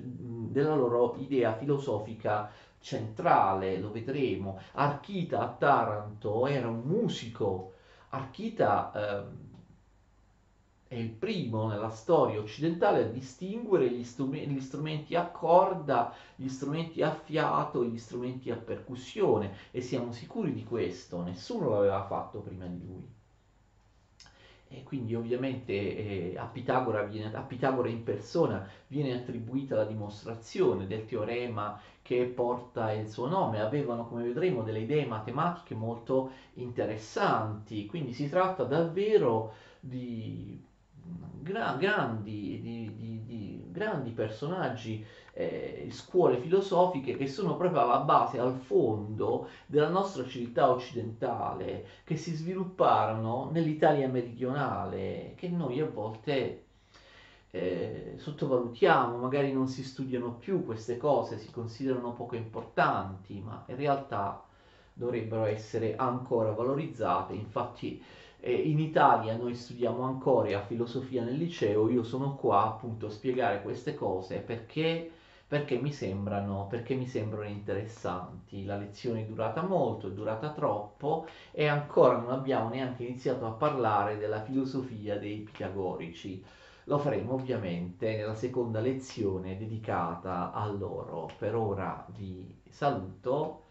della 0.06 0.74
loro 0.74 1.16
idea 1.18 1.54
filosofica 1.54 2.50
centrale, 2.80 3.78
lo 3.78 3.90
vedremo. 3.90 4.58
Archita 4.72 5.40
a 5.40 5.48
Taranto 5.48 6.46
era 6.46 6.68
un 6.68 6.82
musico, 6.84 7.72
Archita 8.10 8.92
eh, 8.92 9.43
è 10.94 10.98
il 10.98 11.10
primo 11.10 11.66
nella 11.66 11.90
storia 11.90 12.38
occidentale 12.38 13.02
a 13.02 13.08
distinguere 13.08 13.90
gli, 13.90 14.04
strumenti, 14.04 14.54
gli 14.54 14.60
strumenti 14.60 15.16
a 15.16 15.26
corda, 15.26 16.14
gli 16.36 16.48
strumenti 16.48 17.02
a 17.02 17.12
fiato 17.12 17.84
gli 17.84 17.98
strumenti 17.98 18.50
a 18.52 18.56
percussione 18.56 19.52
e 19.72 19.80
siamo 19.80 20.12
sicuri 20.12 20.52
di 20.52 20.64
questo, 20.64 21.20
nessuno 21.22 21.70
l'aveva 21.70 22.06
fatto 22.06 22.40
prima 22.40 22.66
di 22.66 22.80
lui. 22.86 23.12
E 24.68 24.82
quindi 24.82 25.14
ovviamente 25.14 25.72
eh, 25.72 26.34
a, 26.36 26.46
Pitagora 26.46 27.02
viene, 27.02 27.34
a 27.34 27.42
Pitagora 27.42 27.88
in 27.88 28.02
persona 28.02 28.68
viene 28.86 29.14
attribuita 29.14 29.76
la 29.76 29.84
dimostrazione 29.84 30.86
del 30.86 31.06
teorema 31.06 31.80
che 32.02 32.24
porta 32.24 32.90
il 32.92 33.08
suo 33.08 33.28
nome. 33.28 33.60
Avevano, 33.60 34.06
come 34.08 34.24
vedremo, 34.24 34.62
delle 34.62 34.80
idee 34.80 35.06
matematiche 35.06 35.74
molto 35.74 36.30
interessanti, 36.54 37.86
quindi 37.86 38.12
si 38.12 38.28
tratta 38.28 38.64
davvero 38.64 39.54
di 39.78 40.60
gra- 41.40 41.76
grandi, 41.78 42.60
di, 42.60 42.94
di, 42.96 43.24
di, 43.24 43.64
grandi 43.70 44.10
personaggi, 44.10 45.04
eh, 45.32 45.88
scuole 45.90 46.38
filosofiche 46.38 47.16
che 47.16 47.26
sono 47.26 47.56
proprio 47.56 47.82
alla 47.82 47.98
base, 47.98 48.38
al 48.38 48.54
fondo 48.54 49.48
della 49.66 49.88
nostra 49.88 50.26
civiltà 50.26 50.70
occidentale, 50.70 51.86
che 52.04 52.16
si 52.16 52.34
svilupparono 52.34 53.50
nell'Italia 53.52 54.08
meridionale, 54.08 55.34
che 55.36 55.48
noi 55.48 55.80
a 55.80 55.86
volte 55.86 56.64
eh, 57.50 58.14
sottovalutiamo, 58.16 59.16
magari 59.16 59.52
non 59.52 59.68
si 59.68 59.84
studiano 59.84 60.34
più 60.34 60.64
queste 60.64 60.96
cose, 60.96 61.38
si 61.38 61.50
considerano 61.52 62.12
poco 62.12 62.34
importanti, 62.36 63.40
ma 63.40 63.64
in 63.68 63.76
realtà 63.76 64.42
dovrebbero 64.92 65.44
essere 65.44 65.94
ancora 65.96 66.52
valorizzate. 66.52 67.34
Infatti 67.34 68.02
in 68.50 68.78
Italia 68.78 69.36
noi 69.36 69.54
studiamo 69.54 70.02
ancora 70.02 70.60
filosofia 70.62 71.22
nel 71.22 71.36
liceo, 71.36 71.88
io 71.88 72.02
sono 72.02 72.34
qua 72.36 72.64
appunto 72.64 73.06
a 73.06 73.10
spiegare 73.10 73.62
queste 73.62 73.94
cose 73.94 74.38
perché, 74.40 75.10
perché, 75.46 75.78
mi 75.78 75.92
sembrano, 75.92 76.66
perché 76.68 76.94
mi 76.94 77.06
sembrano 77.06 77.48
interessanti. 77.48 78.64
La 78.64 78.76
lezione 78.76 79.22
è 79.22 79.24
durata 79.24 79.62
molto, 79.62 80.08
è 80.08 80.10
durata 80.10 80.50
troppo 80.52 81.26
e 81.52 81.66
ancora 81.66 82.18
non 82.18 82.30
abbiamo 82.32 82.68
neanche 82.68 83.04
iniziato 83.04 83.46
a 83.46 83.52
parlare 83.52 84.18
della 84.18 84.42
filosofia 84.42 85.18
dei 85.18 85.38
pitagorici. 85.38 86.44
Lo 86.84 86.98
faremo 86.98 87.32
ovviamente 87.32 88.14
nella 88.14 88.34
seconda 88.34 88.80
lezione 88.80 89.56
dedicata 89.56 90.52
a 90.52 90.66
loro. 90.66 91.30
Per 91.38 91.54
ora 91.54 92.04
vi 92.14 92.60
saluto 92.68 93.63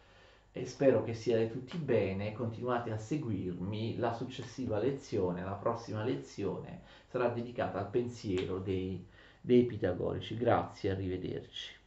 e 0.56 0.66
spero 0.68 1.04
che 1.04 1.16
siate 1.16 1.52
tutti 1.52 1.78
bene, 1.78 2.32
continuate 2.34 2.92
a 2.92 2.98
seguirmi, 2.98 3.98
la 3.98 4.14
successiva 4.14 4.78
lezione, 4.78 5.44
la 5.44 5.54
prossima 5.54 6.04
lezione 6.04 6.84
sarà 7.08 7.28
dedicata 7.30 7.80
al 7.80 7.90
pensiero 7.90 8.60
dei, 8.60 9.04
dei 9.42 9.66
pitagorici. 9.66 10.38
Grazie, 10.38 10.92
arrivederci. 10.92 11.83